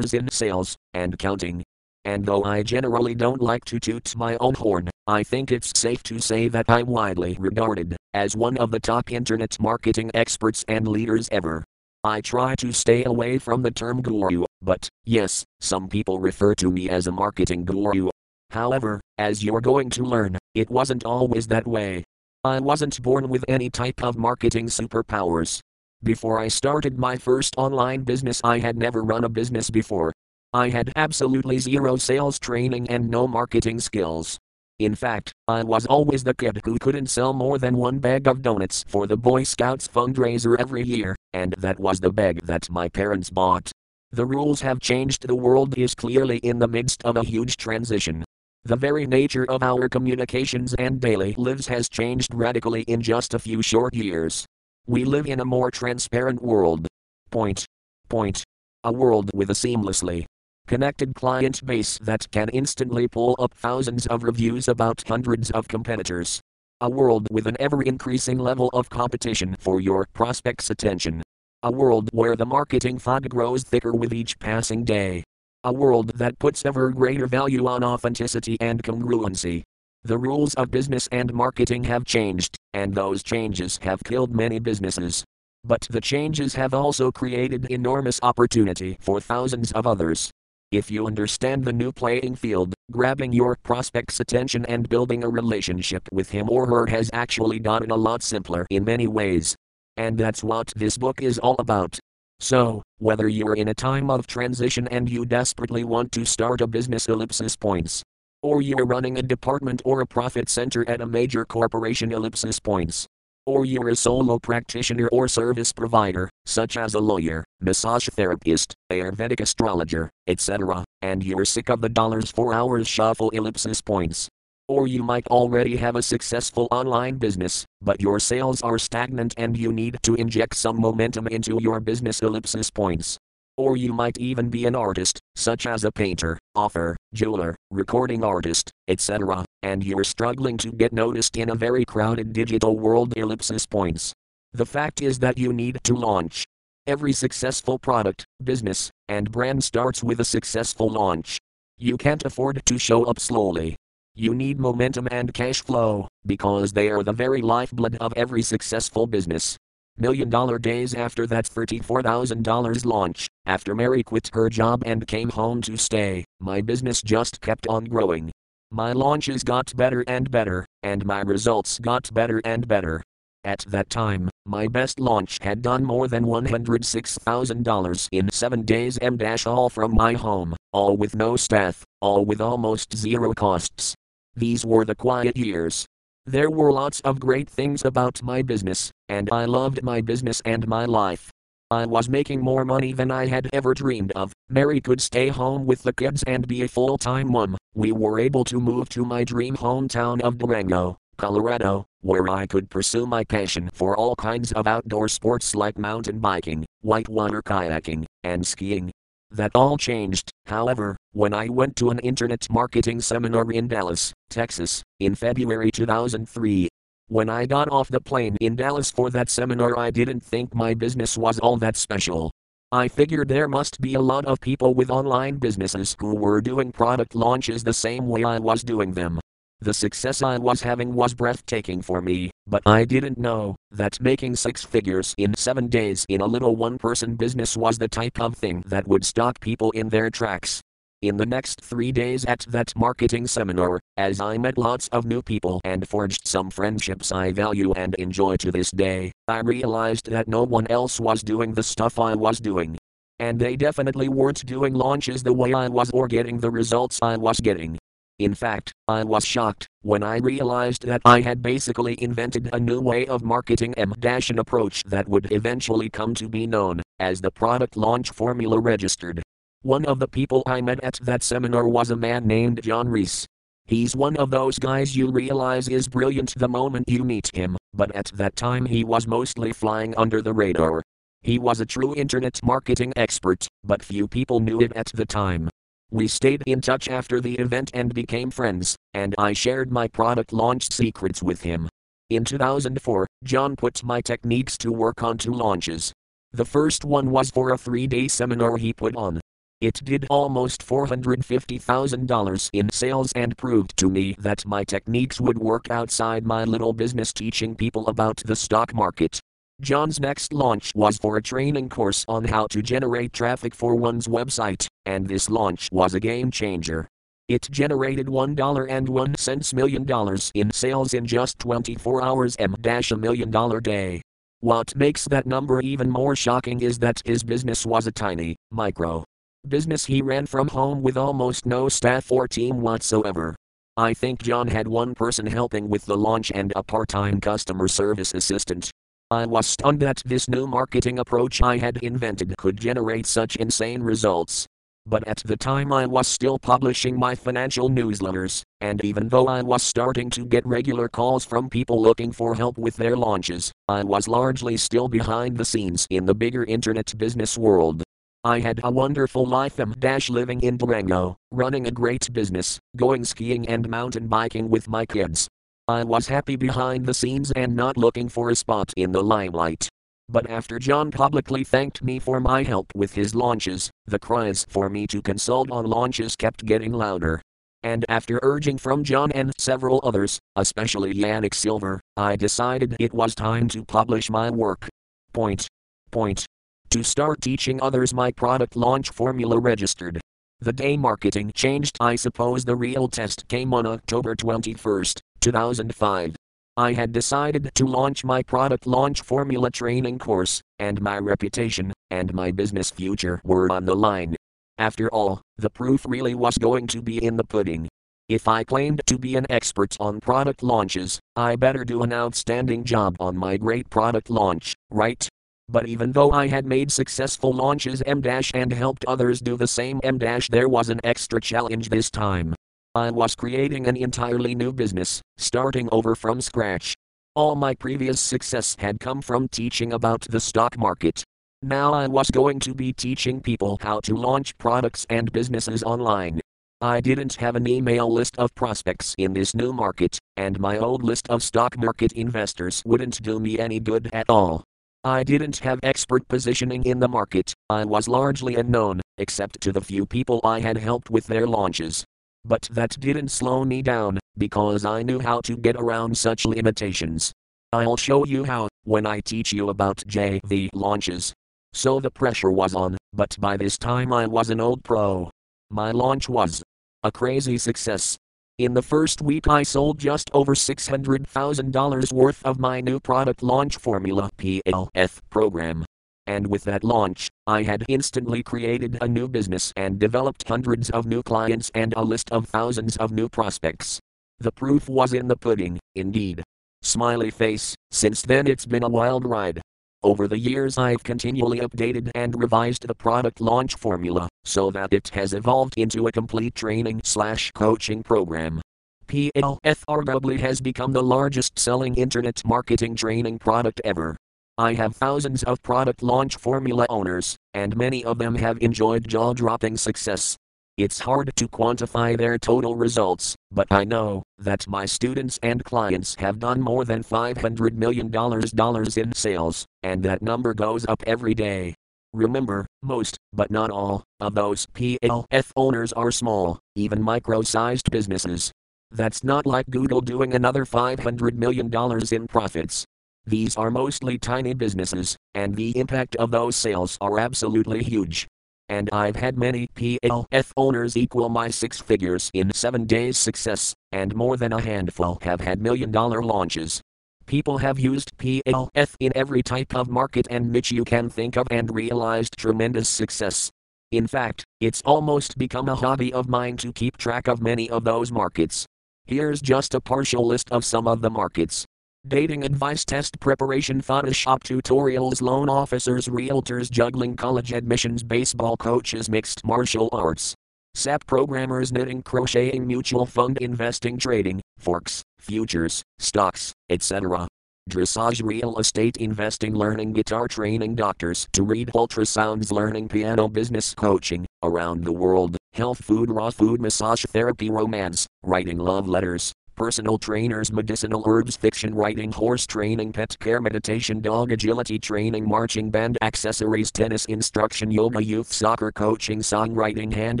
in 0.12 0.30
sales, 0.30 0.76
and 0.94 1.18
counting. 1.18 1.64
And 2.08 2.24
though 2.24 2.42
I 2.42 2.62
generally 2.62 3.14
don't 3.14 3.42
like 3.42 3.66
to 3.66 3.78
toot 3.78 4.16
my 4.16 4.38
own 4.40 4.54
horn, 4.54 4.88
I 5.06 5.22
think 5.22 5.52
it's 5.52 5.78
safe 5.78 6.02
to 6.04 6.18
say 6.18 6.48
that 6.48 6.64
I'm 6.66 6.86
widely 6.86 7.36
regarded 7.38 7.98
as 8.14 8.34
one 8.34 8.56
of 8.56 8.70
the 8.70 8.80
top 8.80 9.12
internet 9.12 9.60
marketing 9.60 10.10
experts 10.14 10.64
and 10.68 10.88
leaders 10.88 11.28
ever. 11.30 11.64
I 12.02 12.22
try 12.22 12.54
to 12.54 12.72
stay 12.72 13.04
away 13.04 13.36
from 13.36 13.60
the 13.60 13.70
term 13.70 14.00
guru, 14.00 14.46
but, 14.62 14.88
yes, 15.04 15.44
some 15.60 15.86
people 15.86 16.18
refer 16.18 16.54
to 16.54 16.70
me 16.70 16.88
as 16.88 17.08
a 17.08 17.12
marketing 17.12 17.66
guru. 17.66 18.08
However, 18.48 19.02
as 19.18 19.44
you're 19.44 19.60
going 19.60 19.90
to 19.90 20.02
learn, 20.02 20.38
it 20.54 20.70
wasn't 20.70 21.04
always 21.04 21.46
that 21.48 21.66
way. 21.66 22.04
I 22.42 22.58
wasn't 22.60 23.02
born 23.02 23.28
with 23.28 23.44
any 23.48 23.68
type 23.68 24.02
of 24.02 24.16
marketing 24.16 24.68
superpowers. 24.68 25.60
Before 26.02 26.38
I 26.38 26.48
started 26.48 26.98
my 26.98 27.16
first 27.16 27.54
online 27.58 28.04
business, 28.04 28.40
I 28.42 28.60
had 28.60 28.78
never 28.78 29.02
run 29.02 29.24
a 29.24 29.28
business 29.28 29.68
before. 29.68 30.14
I 30.54 30.70
had 30.70 30.90
absolutely 30.96 31.58
zero 31.58 31.96
sales 31.96 32.38
training 32.38 32.88
and 32.88 33.10
no 33.10 33.28
marketing 33.28 33.80
skills. 33.80 34.38
In 34.78 34.94
fact, 34.94 35.30
I 35.46 35.62
was 35.62 35.84
always 35.84 36.24
the 36.24 36.32
kid 36.32 36.62
who 36.64 36.78
couldn't 36.78 37.10
sell 37.10 37.34
more 37.34 37.58
than 37.58 37.76
one 37.76 37.98
bag 37.98 38.26
of 38.26 38.40
donuts 38.40 38.82
for 38.88 39.06
the 39.06 39.16
Boy 39.16 39.42
Scouts 39.42 39.86
fundraiser 39.86 40.58
every 40.58 40.82
year, 40.82 41.14
and 41.34 41.52
that 41.58 41.78
was 41.78 42.00
the 42.00 42.10
bag 42.10 42.46
that 42.46 42.70
my 42.70 42.88
parents 42.88 43.28
bought. 43.28 43.70
The 44.10 44.24
rules 44.24 44.62
have 44.62 44.80
changed. 44.80 45.28
The 45.28 45.34
world 45.34 45.76
is 45.76 45.94
clearly 45.94 46.38
in 46.38 46.58
the 46.58 46.68
midst 46.68 47.04
of 47.04 47.18
a 47.18 47.24
huge 47.24 47.58
transition. 47.58 48.24
The 48.64 48.76
very 48.76 49.06
nature 49.06 49.44
of 49.50 49.62
our 49.62 49.86
communications 49.86 50.72
and 50.78 50.98
daily 50.98 51.34
lives 51.36 51.66
has 51.66 51.90
changed 51.90 52.32
radically 52.32 52.82
in 52.82 53.02
just 53.02 53.34
a 53.34 53.38
few 53.38 53.60
short 53.60 53.92
years. 53.92 54.46
We 54.86 55.04
live 55.04 55.26
in 55.26 55.40
a 55.40 55.44
more 55.44 55.70
transparent 55.70 56.40
world. 56.40 56.86
Point. 57.30 57.66
Point. 58.08 58.44
A 58.84 58.92
world 58.92 59.30
with 59.34 59.50
a 59.50 59.54
seamlessly 59.54 60.24
connected 60.68 61.14
client 61.14 61.64
base 61.64 61.98
that 61.98 62.30
can 62.30 62.48
instantly 62.50 63.08
pull 63.08 63.34
up 63.38 63.54
thousands 63.54 64.06
of 64.06 64.22
reviews 64.22 64.68
about 64.68 65.02
hundreds 65.08 65.50
of 65.50 65.66
competitors. 65.66 66.40
A 66.82 66.90
world 66.90 67.26
with 67.32 67.46
an 67.46 67.56
ever 67.58 67.82
increasing 67.82 68.38
level 68.38 68.68
of 68.74 68.90
competition 68.90 69.56
for 69.58 69.80
your 69.80 70.06
prospects' 70.12 70.70
attention. 70.70 71.22
A 71.62 71.72
world 71.72 72.10
where 72.12 72.36
the 72.36 72.46
marketing 72.46 72.98
fog 72.98 73.28
grows 73.28 73.64
thicker 73.64 73.92
with 73.92 74.12
each 74.12 74.38
passing 74.38 74.84
day. 74.84 75.24
A 75.64 75.72
world 75.72 76.10
that 76.10 76.38
puts 76.38 76.64
ever 76.64 76.90
greater 76.90 77.26
value 77.26 77.66
on 77.66 77.82
authenticity 77.82 78.56
and 78.60 78.82
congruency. 78.82 79.64
The 80.04 80.18
rules 80.18 80.54
of 80.54 80.70
business 80.70 81.08
and 81.10 81.32
marketing 81.32 81.84
have 81.84 82.04
changed, 82.04 82.56
and 82.74 82.94
those 82.94 83.22
changes 83.22 83.80
have 83.82 84.04
killed 84.04 84.34
many 84.34 84.60
businesses. 84.60 85.24
But 85.64 85.88
the 85.90 86.00
changes 86.00 86.54
have 86.54 86.74
also 86.74 87.10
created 87.10 87.70
enormous 87.70 88.20
opportunity 88.22 88.98
for 89.00 89.20
thousands 89.20 89.72
of 89.72 89.86
others. 89.86 90.30
If 90.70 90.90
you 90.90 91.06
understand 91.06 91.64
the 91.64 91.72
new 91.72 91.92
playing 91.92 92.36
field, 92.36 92.74
grabbing 92.90 93.32
your 93.32 93.56
prospect's 93.56 94.20
attention 94.20 94.66
and 94.66 94.86
building 94.86 95.24
a 95.24 95.28
relationship 95.28 96.06
with 96.12 96.30
him 96.30 96.50
or 96.50 96.66
her 96.66 96.84
has 96.88 97.08
actually 97.14 97.58
gotten 97.58 97.90
a 97.90 97.96
lot 97.96 98.22
simpler 98.22 98.66
in 98.68 98.84
many 98.84 99.06
ways. 99.06 99.56
And 99.96 100.18
that's 100.18 100.44
what 100.44 100.70
this 100.76 100.98
book 100.98 101.22
is 101.22 101.38
all 101.38 101.56
about. 101.58 101.98
So, 102.40 102.82
whether 102.98 103.28
you're 103.28 103.56
in 103.56 103.68
a 103.68 103.74
time 103.74 104.10
of 104.10 104.26
transition 104.26 104.86
and 104.88 105.08
you 105.08 105.24
desperately 105.24 105.84
want 105.84 106.12
to 106.12 106.26
start 106.26 106.60
a 106.60 106.66
business 106.66 107.06
ellipsis 107.06 107.56
points, 107.56 108.02
or 108.42 108.60
you're 108.60 108.84
running 108.84 109.16
a 109.16 109.22
department 109.22 109.80
or 109.86 110.02
a 110.02 110.06
profit 110.06 110.50
center 110.50 110.86
at 110.86 111.00
a 111.00 111.06
major 111.06 111.46
corporation 111.46 112.12
ellipsis 112.12 112.60
points, 112.60 113.06
or 113.48 113.64
you're 113.64 113.88
a 113.88 113.96
solo 113.96 114.38
practitioner 114.38 115.08
or 115.08 115.26
service 115.26 115.72
provider, 115.72 116.28
such 116.44 116.76
as 116.76 116.92
a 116.92 117.00
lawyer, 117.00 117.42
massage 117.62 118.06
therapist, 118.10 118.74
Ayurvedic 118.92 119.40
astrologer, 119.40 120.10
etc., 120.26 120.84
and 121.00 121.24
you're 121.24 121.46
sick 121.46 121.70
of 121.70 121.80
the 121.80 121.88
dollars 121.88 122.30
for 122.30 122.52
hours 122.52 122.86
shuffle 122.86 123.30
ellipsis 123.30 123.80
points. 123.80 124.28
Or 124.68 124.86
you 124.86 125.02
might 125.02 125.26
already 125.28 125.76
have 125.76 125.96
a 125.96 126.02
successful 126.02 126.68
online 126.70 127.16
business, 127.16 127.64
but 127.80 128.02
your 128.02 128.20
sales 128.20 128.60
are 128.60 128.78
stagnant 128.78 129.32
and 129.38 129.56
you 129.56 129.72
need 129.72 129.96
to 130.02 130.14
inject 130.16 130.54
some 130.54 130.78
momentum 130.78 131.26
into 131.28 131.56
your 131.58 131.80
business 131.80 132.20
ellipsis 132.20 132.70
points. 132.70 133.16
Or 133.56 133.78
you 133.78 133.94
might 133.94 134.18
even 134.18 134.50
be 134.50 134.66
an 134.66 134.76
artist, 134.76 135.20
such 135.36 135.66
as 135.66 135.84
a 135.84 135.90
painter, 135.90 136.38
author, 136.54 136.98
jeweler, 137.14 137.56
recording 137.70 138.22
artist, 138.22 138.70
etc., 138.88 139.44
and 139.62 139.84
you're 139.84 140.04
struggling 140.04 140.56
to 140.58 140.72
get 140.72 140.92
noticed 140.92 141.36
in 141.36 141.50
a 141.50 141.54
very 141.54 141.84
crowded 141.84 142.32
digital 142.32 142.76
world. 142.76 143.12
Ellipsis 143.16 143.66
points. 143.66 144.12
The 144.52 144.66
fact 144.66 145.02
is 145.02 145.18
that 145.18 145.38
you 145.38 145.52
need 145.52 145.78
to 145.84 145.94
launch. 145.94 146.44
Every 146.86 147.12
successful 147.12 147.78
product, 147.78 148.24
business, 148.42 148.90
and 149.08 149.30
brand 149.30 149.62
starts 149.62 150.02
with 150.02 150.20
a 150.20 150.24
successful 150.24 150.88
launch. 150.88 151.38
You 151.76 151.96
can't 151.96 152.24
afford 152.24 152.64
to 152.64 152.78
show 152.78 153.04
up 153.04 153.20
slowly. 153.20 153.76
You 154.14 154.34
need 154.34 154.58
momentum 154.58 155.06
and 155.10 155.32
cash 155.32 155.62
flow, 155.62 156.08
because 156.26 156.72
they 156.72 156.88
are 156.88 157.04
the 157.04 157.12
very 157.12 157.42
lifeblood 157.42 157.96
of 158.00 158.12
every 158.16 158.42
successful 158.42 159.06
business. 159.06 159.56
Million 159.96 160.30
Dollar 160.30 160.58
Days 160.58 160.94
after 160.94 161.26
that 161.26 161.44
$34,000 161.44 162.84
launch, 162.84 163.26
after 163.46 163.74
Mary 163.74 164.02
quit 164.02 164.30
her 164.32 164.48
job 164.48 164.82
and 164.86 165.06
came 165.06 165.28
home 165.28 165.60
to 165.62 165.76
stay, 165.76 166.24
my 166.40 166.60
business 166.60 167.02
just 167.02 167.40
kept 167.40 167.66
on 167.66 167.84
growing. 167.84 168.30
My 168.70 168.92
launches 168.92 169.44
got 169.44 169.74
better 169.76 170.04
and 170.06 170.30
better, 170.30 170.66
and 170.82 171.06
my 171.06 171.22
results 171.22 171.78
got 171.78 172.12
better 172.12 172.42
and 172.44 172.68
better. 172.68 173.02
At 173.42 173.60
that 173.68 173.88
time, 173.88 174.28
my 174.44 174.68
best 174.68 175.00
launch 175.00 175.38
had 175.40 175.62
done 175.62 175.84
more 175.84 176.06
than 176.06 176.26
$106,000 176.26 178.08
in 178.12 178.30
7 178.30 178.62
days 178.62 178.98
M 179.00 179.16
dash 179.16 179.46
all 179.46 179.70
from 179.70 179.94
my 179.94 180.12
home, 180.12 180.54
all 180.72 180.98
with 180.98 181.16
no 181.16 181.34
staff, 181.36 181.82
all 182.02 182.26
with 182.26 182.42
almost 182.42 182.94
zero 182.94 183.32
costs. 183.32 183.94
These 184.36 184.66
were 184.66 184.84
the 184.84 184.94
quiet 184.94 185.38
years. 185.38 185.86
There 186.26 186.50
were 186.50 186.70
lots 186.70 187.00
of 187.00 187.20
great 187.20 187.48
things 187.48 187.86
about 187.86 188.22
my 188.22 188.42
business, 188.42 188.90
and 189.08 189.30
I 189.32 189.46
loved 189.46 189.82
my 189.82 190.02
business 190.02 190.42
and 190.44 190.68
my 190.68 190.84
life. 190.84 191.30
I 191.70 191.84
was 191.84 192.08
making 192.08 192.40
more 192.40 192.64
money 192.64 192.94
than 192.94 193.10
I 193.10 193.26
had 193.26 193.50
ever 193.52 193.74
dreamed 193.74 194.12
of. 194.12 194.32
Mary 194.48 194.80
could 194.80 195.02
stay 195.02 195.28
home 195.28 195.66
with 195.66 195.82
the 195.82 195.92
kids 195.92 196.22
and 196.22 196.48
be 196.48 196.62
a 196.62 196.68
full 196.68 196.96
time 196.96 197.30
mom. 197.30 197.58
We 197.74 197.92
were 197.92 198.18
able 198.18 198.44
to 198.44 198.58
move 198.58 198.88
to 198.90 199.04
my 199.04 199.22
dream 199.22 199.54
hometown 199.54 200.22
of 200.22 200.38
Durango, 200.38 200.96
Colorado, 201.18 201.84
where 202.00 202.26
I 202.30 202.46
could 202.46 202.70
pursue 202.70 203.06
my 203.06 203.22
passion 203.22 203.68
for 203.74 203.94
all 203.94 204.16
kinds 204.16 204.50
of 204.52 204.66
outdoor 204.66 205.08
sports 205.08 205.54
like 205.54 205.76
mountain 205.76 206.20
biking, 206.20 206.64
whitewater 206.80 207.42
kayaking, 207.42 208.06
and 208.24 208.46
skiing. 208.46 208.90
That 209.30 209.50
all 209.54 209.76
changed, 209.76 210.30
however, 210.46 210.96
when 211.12 211.34
I 211.34 211.50
went 211.50 211.76
to 211.76 211.90
an 211.90 211.98
internet 211.98 212.46
marketing 212.50 213.02
seminar 213.02 213.52
in 213.52 213.68
Dallas, 213.68 214.14
Texas, 214.30 214.82
in 215.00 215.14
February 215.14 215.70
2003. 215.70 216.70
When 217.10 217.30
I 217.30 217.46
got 217.46 217.72
off 217.72 217.88
the 217.88 218.02
plane 218.02 218.36
in 218.38 218.54
Dallas 218.54 218.90
for 218.90 219.08
that 219.08 219.30
seminar, 219.30 219.78
I 219.78 219.90
didn't 219.90 220.22
think 220.22 220.54
my 220.54 220.74
business 220.74 221.16
was 221.16 221.38
all 221.38 221.56
that 221.56 221.74
special. 221.74 222.30
I 222.70 222.88
figured 222.88 223.28
there 223.28 223.48
must 223.48 223.80
be 223.80 223.94
a 223.94 224.00
lot 224.00 224.26
of 224.26 224.42
people 224.42 224.74
with 224.74 224.90
online 224.90 225.38
businesses 225.38 225.96
who 225.98 226.14
were 226.14 226.42
doing 226.42 226.70
product 226.70 227.14
launches 227.14 227.64
the 227.64 227.72
same 227.72 228.08
way 228.08 228.24
I 228.24 228.38
was 228.38 228.62
doing 228.62 228.92
them. 228.92 229.20
The 229.60 229.72
success 229.72 230.22
I 230.22 230.36
was 230.36 230.60
having 230.60 230.92
was 230.92 231.14
breathtaking 231.14 231.80
for 231.80 232.02
me, 232.02 232.30
but 232.46 232.60
I 232.66 232.84
didn't 232.84 233.16
know 233.16 233.56
that 233.70 234.02
making 234.02 234.36
six 234.36 234.62
figures 234.62 235.14
in 235.16 235.32
seven 235.32 235.68
days 235.68 236.04
in 236.10 236.20
a 236.20 236.26
little 236.26 236.56
one 236.56 236.76
person 236.76 237.16
business 237.16 237.56
was 237.56 237.78
the 237.78 237.88
type 237.88 238.20
of 238.20 238.36
thing 238.36 238.62
that 238.66 238.86
would 238.86 239.06
stop 239.06 239.40
people 239.40 239.70
in 239.70 239.88
their 239.88 240.10
tracks. 240.10 240.60
In 241.00 241.16
the 241.16 241.26
next 241.26 241.60
three 241.60 241.92
days 241.92 242.24
at 242.24 242.40
that 242.48 242.74
marketing 242.74 243.28
seminar, 243.28 243.78
as 243.96 244.20
I 244.20 244.36
met 244.36 244.58
lots 244.58 244.88
of 244.88 245.04
new 245.04 245.22
people 245.22 245.60
and 245.62 245.88
forged 245.88 246.26
some 246.26 246.50
friendships 246.50 247.12
I 247.12 247.30
value 247.30 247.72
and 247.74 247.94
enjoy 248.00 248.34
to 248.38 248.50
this 248.50 248.72
day, 248.72 249.12
I 249.28 249.38
realized 249.38 250.10
that 250.10 250.26
no 250.26 250.42
one 250.42 250.66
else 250.66 250.98
was 250.98 251.22
doing 251.22 251.54
the 251.54 251.62
stuff 251.62 252.00
I 252.00 252.16
was 252.16 252.40
doing. 252.40 252.76
And 253.20 253.38
they 253.38 253.54
definitely 253.54 254.08
weren't 254.08 254.44
doing 254.44 254.74
launches 254.74 255.22
the 255.22 255.32
way 255.32 255.52
I 255.52 255.68
was 255.68 255.88
or 255.92 256.08
getting 256.08 256.40
the 256.40 256.50
results 256.50 256.98
I 257.00 257.16
was 257.16 257.38
getting. 257.38 257.78
In 258.18 258.34
fact, 258.34 258.72
I 258.88 259.04
was 259.04 259.24
shocked 259.24 259.68
when 259.82 260.02
I 260.02 260.16
realized 260.16 260.84
that 260.88 261.02
I 261.04 261.20
had 261.20 261.42
basically 261.42 262.02
invented 262.02 262.50
a 262.52 262.58
new 262.58 262.80
way 262.80 263.06
of 263.06 263.22
marketing 263.22 263.72
M 263.76 263.94
an 264.02 264.38
approach 264.40 264.82
that 264.82 265.08
would 265.08 265.30
eventually 265.30 265.90
come 265.90 266.16
to 266.16 266.28
be 266.28 266.48
known 266.48 266.82
as 266.98 267.20
the 267.20 267.30
product 267.30 267.76
launch 267.76 268.10
formula 268.10 268.58
registered. 268.58 269.22
One 269.68 269.84
of 269.84 269.98
the 269.98 270.08
people 270.08 270.42
I 270.46 270.62
met 270.62 270.82
at 270.82 270.94
that 271.02 271.22
seminar 271.22 271.68
was 271.68 271.90
a 271.90 271.96
man 271.96 272.26
named 272.26 272.62
John 272.62 272.88
Reese. 272.88 273.26
He's 273.66 273.94
one 273.94 274.16
of 274.16 274.30
those 274.30 274.58
guys 274.58 274.96
you 274.96 275.10
realize 275.10 275.68
is 275.68 275.86
brilliant 275.86 276.32
the 276.38 276.48
moment 276.48 276.88
you 276.88 277.04
meet 277.04 277.30
him, 277.34 277.54
but 277.74 277.94
at 277.94 278.06
that 278.14 278.34
time 278.34 278.64
he 278.64 278.82
was 278.82 279.06
mostly 279.06 279.52
flying 279.52 279.94
under 279.98 280.22
the 280.22 280.32
radar. 280.32 280.82
He 281.20 281.38
was 281.38 281.60
a 281.60 281.66
true 281.66 281.94
internet 281.94 282.42
marketing 282.42 282.94
expert, 282.96 283.46
but 283.62 283.82
few 283.82 284.08
people 284.08 284.40
knew 284.40 284.62
it 284.62 284.72
at 284.74 284.90
the 284.94 285.04
time. 285.04 285.50
We 285.90 286.08
stayed 286.08 286.44
in 286.46 286.62
touch 286.62 286.88
after 286.88 287.20
the 287.20 287.34
event 287.34 287.70
and 287.74 287.92
became 287.92 288.30
friends, 288.30 288.74
and 288.94 289.14
I 289.18 289.34
shared 289.34 289.70
my 289.70 289.86
product 289.86 290.32
launch 290.32 290.72
secrets 290.72 291.22
with 291.22 291.42
him. 291.42 291.68
In 292.08 292.24
2004, 292.24 293.06
John 293.22 293.54
put 293.54 293.84
my 293.84 294.00
techniques 294.00 294.56
to 294.64 294.72
work 294.72 295.02
on 295.02 295.18
two 295.18 295.34
launches. 295.34 295.92
The 296.32 296.46
first 296.46 296.86
one 296.86 297.10
was 297.10 297.30
for 297.30 297.50
a 297.50 297.58
three 297.58 297.86
day 297.86 298.08
seminar 298.08 298.56
he 298.56 298.72
put 298.72 298.96
on. 298.96 299.20
It 299.60 299.80
did 299.82 300.06
almost 300.08 300.64
$450,000 300.64 302.50
in 302.52 302.70
sales 302.70 303.12
and 303.16 303.36
proved 303.36 303.76
to 303.78 303.90
me 303.90 304.14
that 304.20 304.46
my 304.46 304.62
techniques 304.62 305.20
would 305.20 305.36
work 305.36 305.68
outside 305.68 306.24
my 306.24 306.44
little 306.44 306.72
business 306.72 307.12
teaching 307.12 307.56
people 307.56 307.88
about 307.88 308.18
the 308.18 308.36
stock 308.36 308.72
market. 308.72 309.18
John's 309.60 309.98
next 309.98 310.32
launch 310.32 310.72
was 310.76 310.98
for 310.98 311.16
a 311.16 311.22
training 311.22 311.70
course 311.70 312.04
on 312.06 312.22
how 312.22 312.46
to 312.46 312.62
generate 312.62 313.12
traffic 313.12 313.52
for 313.52 313.74
one's 313.74 314.06
website, 314.06 314.68
and 314.86 315.08
this 315.08 315.28
launch 315.28 315.68
was 315.72 315.92
a 315.92 315.98
game 315.98 316.30
changer. 316.30 316.86
It 317.26 317.48
generated 317.50 318.06
$1.01 318.06 319.54
million 319.54 320.18
in 320.34 320.52
sales 320.52 320.94
in 320.94 321.04
just 321.04 321.40
24 321.40 322.02
hours 322.04 322.36
M 322.38 322.54
a 322.64 322.96
million 322.96 323.32
dollar 323.32 323.60
day. 323.60 324.02
What 324.38 324.76
makes 324.76 325.06
that 325.06 325.26
number 325.26 325.60
even 325.60 325.90
more 325.90 326.14
shocking 326.14 326.60
is 326.60 326.78
that 326.78 327.02
his 327.04 327.24
business 327.24 327.66
was 327.66 327.88
a 327.88 327.92
tiny, 327.92 328.36
micro 328.52 329.04
business 329.48 329.86
he 329.86 330.02
ran 330.02 330.26
from 330.26 330.48
home 330.48 330.82
with 330.82 330.96
almost 330.96 331.46
no 331.46 331.68
staff 331.68 332.12
or 332.12 332.28
team 332.28 332.60
whatsoever. 332.60 333.34
I 333.76 333.94
think 333.94 334.22
John 334.22 334.48
had 334.48 334.66
one 334.66 334.94
person 334.94 335.26
helping 335.26 335.68
with 335.68 335.86
the 335.86 335.96
launch 335.96 336.32
and 336.34 336.52
a 336.56 336.62
part 336.62 336.88
time 336.88 337.20
customer 337.20 337.68
service 337.68 338.12
assistant. 338.12 338.70
I 339.10 339.24
was 339.24 339.46
stunned 339.46 339.80
that 339.80 340.02
this 340.04 340.28
new 340.28 340.46
marketing 340.46 340.98
approach 340.98 341.40
I 341.42 341.58
had 341.58 341.78
invented 341.78 342.36
could 342.36 342.60
generate 342.60 343.06
such 343.06 343.36
insane 343.36 343.82
results. 343.82 344.46
But 344.84 345.06
at 345.06 345.18
the 345.18 345.36
time 345.36 345.72
I 345.72 345.86
was 345.86 346.08
still 346.08 346.38
publishing 346.38 346.98
my 346.98 347.14
financial 347.14 347.70
newsletters, 347.70 348.42
and 348.60 348.82
even 348.84 349.08
though 349.08 349.26
I 349.26 349.42
was 349.42 349.62
starting 349.62 350.10
to 350.10 350.24
get 350.24 350.46
regular 350.46 350.88
calls 350.88 351.24
from 351.24 351.48
people 351.48 351.80
looking 351.80 352.10
for 352.10 352.34
help 352.34 352.58
with 352.58 352.76
their 352.76 352.96
launches, 352.96 353.52
I 353.68 353.84
was 353.84 354.08
largely 354.08 354.56
still 354.56 354.88
behind 354.88 355.36
the 355.36 355.44
scenes 355.44 355.86
in 355.90 356.06
the 356.06 356.14
bigger 356.14 356.44
internet 356.44 356.96
business 356.98 357.36
world. 357.38 357.82
I 358.28 358.40
had 358.40 358.60
a 358.62 358.70
wonderful 358.70 359.24
life 359.24 359.58
am 359.58 359.72
dash 359.78 360.10
living 360.10 360.42
in 360.42 360.58
Durango, 360.58 361.16
running 361.30 361.66
a 361.66 361.70
great 361.70 362.12
business, 362.12 362.60
going 362.76 363.06
skiing 363.06 363.48
and 363.48 363.66
mountain 363.66 364.06
biking 364.06 364.50
with 364.50 364.68
my 364.68 364.84
kids, 364.84 365.28
I 365.66 365.82
was 365.82 366.08
happy 366.08 366.36
behind 366.36 366.84
the 366.84 366.92
scenes 366.92 367.30
and 367.32 367.56
not 367.56 367.78
looking 367.78 368.06
for 368.10 368.28
a 368.28 368.36
spot 368.36 368.70
in 368.76 368.92
the 368.92 369.02
limelight. 369.02 369.66
But 370.10 370.28
after 370.28 370.58
John 370.58 370.90
publicly 370.90 371.42
thanked 371.42 371.82
me 371.82 371.98
for 371.98 372.20
my 372.20 372.42
help 372.42 372.66
with 372.74 372.92
his 372.92 373.14
launches, 373.14 373.70
the 373.86 373.98
cries 373.98 374.44
for 374.50 374.68
me 374.68 374.86
to 374.88 375.00
consult 375.00 375.50
on 375.50 375.64
launches 375.64 376.14
kept 376.14 376.44
getting 376.44 376.74
louder. 376.74 377.22
And 377.62 377.86
after 377.88 378.20
urging 378.22 378.58
from 378.58 378.84
John 378.84 379.10
and 379.12 379.32
several 379.38 379.80
others, 379.82 380.18
especially 380.36 380.92
Yanik 380.92 381.32
Silver, 381.32 381.80
I 381.96 382.16
decided 382.16 382.76
it 382.78 382.92
was 382.92 383.14
time 383.14 383.48
to 383.48 383.64
publish 383.64 384.10
my 384.10 384.28
work. 384.28 384.68
Point. 385.14 385.48
Point. 385.90 386.26
To 386.70 386.84
start 386.84 387.22
teaching 387.22 387.62
others 387.62 387.94
my 387.94 388.12
product 388.12 388.54
launch 388.54 388.90
formula 388.90 389.38
registered. 389.38 389.98
The 390.40 390.52
day 390.52 390.76
marketing 390.76 391.32
changed, 391.34 391.78
I 391.80 391.96
suppose 391.96 392.44
the 392.44 392.56
real 392.56 392.88
test 392.88 393.26
came 393.28 393.54
on 393.54 393.64
October 393.64 394.14
21st, 394.14 395.00
2005. 395.22 396.14
I 396.58 396.72
had 396.74 396.92
decided 396.92 397.50
to 397.54 397.64
launch 397.64 398.04
my 398.04 398.22
product 398.22 398.66
launch 398.66 399.00
formula 399.00 399.50
training 399.50 399.98
course, 399.98 400.42
and 400.58 400.82
my 400.82 400.98
reputation 400.98 401.72
and 401.90 402.12
my 402.12 402.30
business 402.32 402.70
future 402.70 403.22
were 403.24 403.50
on 403.50 403.64
the 403.64 403.74
line. 403.74 404.14
After 404.58 404.90
all, 404.90 405.22
the 405.38 405.48
proof 405.48 405.86
really 405.88 406.14
was 406.14 406.36
going 406.36 406.66
to 406.66 406.82
be 406.82 407.02
in 407.02 407.16
the 407.16 407.24
pudding. 407.24 407.66
If 408.10 408.28
I 408.28 408.44
claimed 408.44 408.82
to 408.88 408.98
be 408.98 409.16
an 409.16 409.24
expert 409.30 409.74
on 409.80 410.00
product 410.00 410.42
launches, 410.42 411.00
I 411.16 411.36
better 411.36 411.64
do 411.64 411.82
an 411.82 411.94
outstanding 411.94 412.64
job 412.64 412.96
on 413.00 413.16
my 413.16 413.38
great 413.38 413.70
product 413.70 414.10
launch, 414.10 414.54
right? 414.70 415.08
But 415.50 415.66
even 415.66 415.92
though 415.92 416.10
I 416.10 416.28
had 416.28 416.44
made 416.44 416.70
successful 416.70 417.32
launches 417.32 417.82
M 417.82 418.02
Dash 418.02 418.30
and 418.34 418.52
helped 418.52 418.84
others 418.84 419.20
do 419.20 419.36
the 419.36 419.46
same 419.46 419.80
M 419.82 419.96
Dash, 419.96 420.28
there 420.28 420.48
was 420.48 420.68
an 420.68 420.80
extra 420.84 421.20
challenge 421.20 421.70
this 421.70 421.90
time. 421.90 422.34
I 422.74 422.90
was 422.90 423.14
creating 423.14 423.66
an 423.66 423.76
entirely 423.76 424.34
new 424.34 424.52
business, 424.52 425.00
starting 425.16 425.68
over 425.72 425.94
from 425.94 426.20
scratch. 426.20 426.74
All 427.14 427.34
my 427.34 427.54
previous 427.54 427.98
success 427.98 428.56
had 428.58 428.78
come 428.78 429.00
from 429.00 429.26
teaching 429.28 429.72
about 429.72 430.02
the 430.02 430.20
stock 430.20 430.58
market. 430.58 431.02
Now 431.42 431.72
I 431.72 431.86
was 431.86 432.10
going 432.10 432.40
to 432.40 432.54
be 432.54 432.72
teaching 432.72 433.20
people 433.20 433.58
how 433.62 433.80
to 433.80 433.94
launch 433.94 434.36
products 434.38 434.86
and 434.90 435.10
businesses 435.12 435.62
online. 435.62 436.20
I 436.60 436.80
didn't 436.80 437.14
have 437.14 437.36
an 437.36 437.48
email 437.48 437.90
list 437.90 438.18
of 438.18 438.34
prospects 438.34 438.94
in 438.98 439.14
this 439.14 439.34
new 439.34 439.52
market, 439.52 439.98
and 440.16 440.38
my 440.38 440.58
old 440.58 440.82
list 440.82 441.08
of 441.08 441.22
stock 441.22 441.56
market 441.56 441.92
investors 441.92 442.62
wouldn't 442.66 443.00
do 443.02 443.18
me 443.18 443.38
any 443.38 443.60
good 443.60 443.88
at 443.92 444.10
all. 444.10 444.44
I 444.84 445.02
didn't 445.02 445.38
have 445.38 445.58
expert 445.62 446.06
positioning 446.06 446.62
in 446.64 446.78
the 446.78 446.88
market, 446.88 447.34
I 447.50 447.64
was 447.64 447.88
largely 447.88 448.36
unknown, 448.36 448.80
except 448.98 449.40
to 449.40 449.52
the 449.52 449.60
few 449.60 449.84
people 449.84 450.20
I 450.22 450.38
had 450.38 450.56
helped 450.56 450.88
with 450.88 451.06
their 451.06 451.26
launches. 451.26 451.84
But 452.24 452.48
that 452.52 452.78
didn't 452.78 453.08
slow 453.08 453.44
me 453.44 453.60
down, 453.60 453.98
because 454.16 454.64
I 454.64 454.82
knew 454.82 455.00
how 455.00 455.20
to 455.22 455.36
get 455.36 455.56
around 455.56 455.96
such 455.96 456.24
limitations. 456.24 457.12
I'll 457.52 457.76
show 457.76 458.04
you 458.04 458.24
how, 458.24 458.48
when 458.64 458.86
I 458.86 459.00
teach 459.00 459.32
you 459.32 459.48
about 459.48 459.78
JV 459.88 460.50
launches. 460.52 461.12
So 461.54 461.80
the 461.80 461.90
pressure 461.90 462.30
was 462.30 462.54
on, 462.54 462.76
but 462.92 463.16
by 463.18 463.36
this 463.36 463.58
time 463.58 463.92
I 463.92 464.06
was 464.06 464.30
an 464.30 464.40
old 464.40 464.62
pro. 464.62 465.10
My 465.50 465.72
launch 465.72 466.08
was 466.08 466.42
a 466.84 466.92
crazy 466.92 467.38
success. 467.38 467.96
In 468.38 468.54
the 468.54 468.62
first 468.62 469.02
week, 469.02 469.26
I 469.26 469.42
sold 469.42 469.80
just 469.80 470.12
over 470.14 470.32
$600,000 470.32 471.92
worth 471.92 472.24
of 472.24 472.38
my 472.38 472.60
new 472.60 472.78
product 472.78 473.20
launch 473.20 473.56
formula 473.56 474.10
PLF 474.16 475.00
program. 475.10 475.64
And 476.06 476.28
with 476.28 476.44
that 476.44 476.62
launch, 476.62 477.08
I 477.26 477.42
had 477.42 477.64
instantly 477.66 478.22
created 478.22 478.78
a 478.80 478.86
new 478.86 479.08
business 479.08 479.52
and 479.56 479.80
developed 479.80 480.28
hundreds 480.28 480.70
of 480.70 480.86
new 480.86 481.02
clients 481.02 481.50
and 481.52 481.74
a 481.74 481.82
list 481.82 482.12
of 482.12 482.28
thousands 482.28 482.76
of 482.76 482.92
new 482.92 483.08
prospects. 483.08 483.80
The 484.20 484.30
proof 484.30 484.68
was 484.68 484.92
in 484.92 485.08
the 485.08 485.16
pudding, 485.16 485.58
indeed. 485.74 486.22
Smiley 486.62 487.10
face, 487.10 487.56
since 487.72 488.02
then 488.02 488.28
it's 488.28 488.46
been 488.46 488.62
a 488.62 488.68
wild 488.68 489.04
ride. 489.04 489.42
Over 489.84 490.08
the 490.08 490.18
years, 490.18 490.58
I've 490.58 490.82
continually 490.82 491.38
updated 491.38 491.90
and 491.94 492.20
revised 492.20 492.66
the 492.66 492.74
product 492.74 493.20
launch 493.20 493.54
formula 493.54 494.08
so 494.24 494.50
that 494.50 494.72
it 494.72 494.88
has 494.88 495.14
evolved 495.14 495.54
into 495.56 495.86
a 495.86 495.92
complete 495.92 496.34
training 496.34 496.80
slash 496.82 497.30
coaching 497.30 497.84
program. 497.84 498.40
PLFRW 498.88 500.18
has 500.18 500.40
become 500.40 500.72
the 500.72 500.82
largest 500.82 501.38
selling 501.38 501.76
internet 501.76 502.24
marketing 502.24 502.74
training 502.74 503.20
product 503.20 503.60
ever. 503.64 503.96
I 504.36 504.54
have 504.54 504.74
thousands 504.74 505.22
of 505.22 505.40
product 505.42 505.80
launch 505.82 506.16
formula 506.16 506.66
owners, 506.68 507.16
and 507.34 507.56
many 507.56 507.84
of 507.84 507.98
them 507.98 508.16
have 508.16 508.38
enjoyed 508.40 508.88
jaw 508.88 509.12
dropping 509.12 509.56
success. 509.56 510.16
It's 510.58 510.80
hard 510.80 511.12
to 511.14 511.28
quantify 511.28 511.96
their 511.96 512.18
total 512.18 512.56
results, 512.56 513.14
but 513.30 513.46
I 513.48 513.62
know 513.62 514.02
that 514.18 514.48
my 514.48 514.66
students 514.66 515.16
and 515.22 515.44
clients 515.44 515.94
have 516.00 516.18
done 516.18 516.40
more 516.40 516.64
than 516.64 516.82
$500 516.82 517.52
million 517.52 517.94
in 517.94 518.92
sales, 518.92 519.46
and 519.62 519.84
that 519.84 520.02
number 520.02 520.34
goes 520.34 520.66
up 520.66 520.82
every 520.84 521.14
day. 521.14 521.54
Remember, 521.92 522.44
most, 522.60 522.96
but 523.12 523.30
not 523.30 523.50
all, 523.50 523.84
of 524.00 524.16
those 524.16 524.46
PLF 524.46 525.30
owners 525.36 525.72
are 525.74 525.92
small, 525.92 526.40
even 526.56 526.82
micro 526.82 527.22
sized 527.22 527.70
businesses. 527.70 528.32
That's 528.72 529.04
not 529.04 529.26
like 529.26 529.48
Google 529.50 529.80
doing 529.80 530.12
another 530.12 530.44
$500 530.44 531.12
million 531.12 531.54
in 531.92 532.08
profits. 532.08 532.64
These 533.06 533.36
are 533.36 533.52
mostly 533.52 533.96
tiny 533.96 534.34
businesses, 534.34 534.96
and 535.14 535.36
the 535.36 535.56
impact 535.56 535.94
of 535.96 536.10
those 536.10 536.34
sales 536.34 536.76
are 536.80 536.98
absolutely 536.98 537.62
huge. 537.62 538.08
And 538.48 538.68
I've 538.72 538.96
had 538.96 539.18
many 539.18 539.48
PLF 539.54 540.32
owners 540.36 540.76
equal 540.76 541.08
my 541.08 541.28
six 541.28 541.60
figures 541.60 542.10
in 542.14 542.32
seven 542.32 542.64
days 542.64 542.96
success, 542.96 543.54
and 543.72 543.94
more 543.94 544.16
than 544.16 544.32
a 544.32 544.40
handful 544.40 544.98
have 545.02 545.20
had 545.20 545.40
million 545.40 545.70
dollar 545.70 546.02
launches. 546.02 546.62
People 547.06 547.38
have 547.38 547.58
used 547.58 547.96
PLF 547.98 548.74
in 548.80 548.92
every 548.94 549.22
type 549.22 549.54
of 549.54 549.68
market 549.68 550.06
and 550.10 550.32
niche 550.32 550.52
you 550.52 550.64
can 550.64 550.88
think 550.88 551.16
of 551.16 551.26
and 551.30 551.54
realized 551.54 552.16
tremendous 552.16 552.68
success. 552.68 553.30
In 553.70 553.86
fact, 553.86 554.24
it's 554.40 554.62
almost 554.64 555.18
become 555.18 555.48
a 555.48 555.54
hobby 555.54 555.92
of 555.92 556.08
mine 556.08 556.36
to 556.38 556.52
keep 556.52 556.76
track 556.76 557.06
of 557.06 557.20
many 557.20 557.50
of 557.50 557.64
those 557.64 557.92
markets. 557.92 558.46
Here's 558.86 559.20
just 559.20 559.54
a 559.54 559.60
partial 559.60 560.06
list 560.06 560.30
of 560.30 560.44
some 560.44 560.66
of 560.66 560.80
the 560.80 560.90
markets 560.90 561.44
dating 561.86 562.24
advice 562.24 562.64
test 562.64 562.98
preparation 562.98 563.60
Photoshop 563.62 564.20
tutorials 564.22 565.00
loan 565.00 565.28
officers 565.28 565.86
realtors 565.86 566.50
juggling 566.50 566.96
college 566.96 567.32
admissions 567.32 567.82
baseball 567.82 568.36
coaches 568.36 568.90
mixed 568.90 569.24
martial 569.24 569.68
arts. 569.72 570.14
SAP 570.54 570.86
programmers 570.86 571.52
knitting 571.52 571.82
crocheting 571.82 572.46
mutual 572.46 572.84
fund 572.84 573.16
investing 573.18 573.78
trading 573.78 574.20
forex 574.42 574.82
futures 574.98 575.62
stocks 575.78 576.32
etc 576.50 577.06
dressage 577.48 578.02
real 578.04 578.36
estate 578.38 578.76
investing 578.76 579.34
learning 579.34 579.72
guitar 579.72 580.08
training 580.08 580.54
doctors 580.54 581.06
to 581.12 581.22
read 581.22 581.48
ultrasounds 581.54 582.30
learning 582.30 582.68
piano 582.68 583.08
business 583.08 583.54
coaching 583.54 584.04
around 584.22 584.64
the 584.64 584.72
world. 584.72 585.16
Health 585.32 585.64
food 585.64 585.90
raw 585.90 586.10
food 586.10 586.40
massage 586.40 586.84
therapy 586.86 587.30
romance 587.30 587.86
writing 588.02 588.38
love 588.38 588.68
letters 588.68 589.12
personal 589.38 589.78
trainers, 589.78 590.32
medicinal 590.32 590.82
herbs, 590.86 591.16
fiction 591.16 591.54
writing, 591.54 591.92
horse 591.92 592.26
training, 592.26 592.72
pet 592.72 592.98
care, 592.98 593.20
meditation, 593.20 593.80
dog 593.80 594.10
agility 594.10 594.58
training, 594.58 595.08
marching 595.08 595.48
band 595.50 595.78
accessories, 595.80 596.50
tennis 596.50 596.84
instruction, 596.86 597.50
yoga, 597.50 597.82
youth 597.82 598.12
soccer 598.12 598.50
coaching, 598.50 598.98
songwriting, 598.98 599.72
hand 599.72 600.00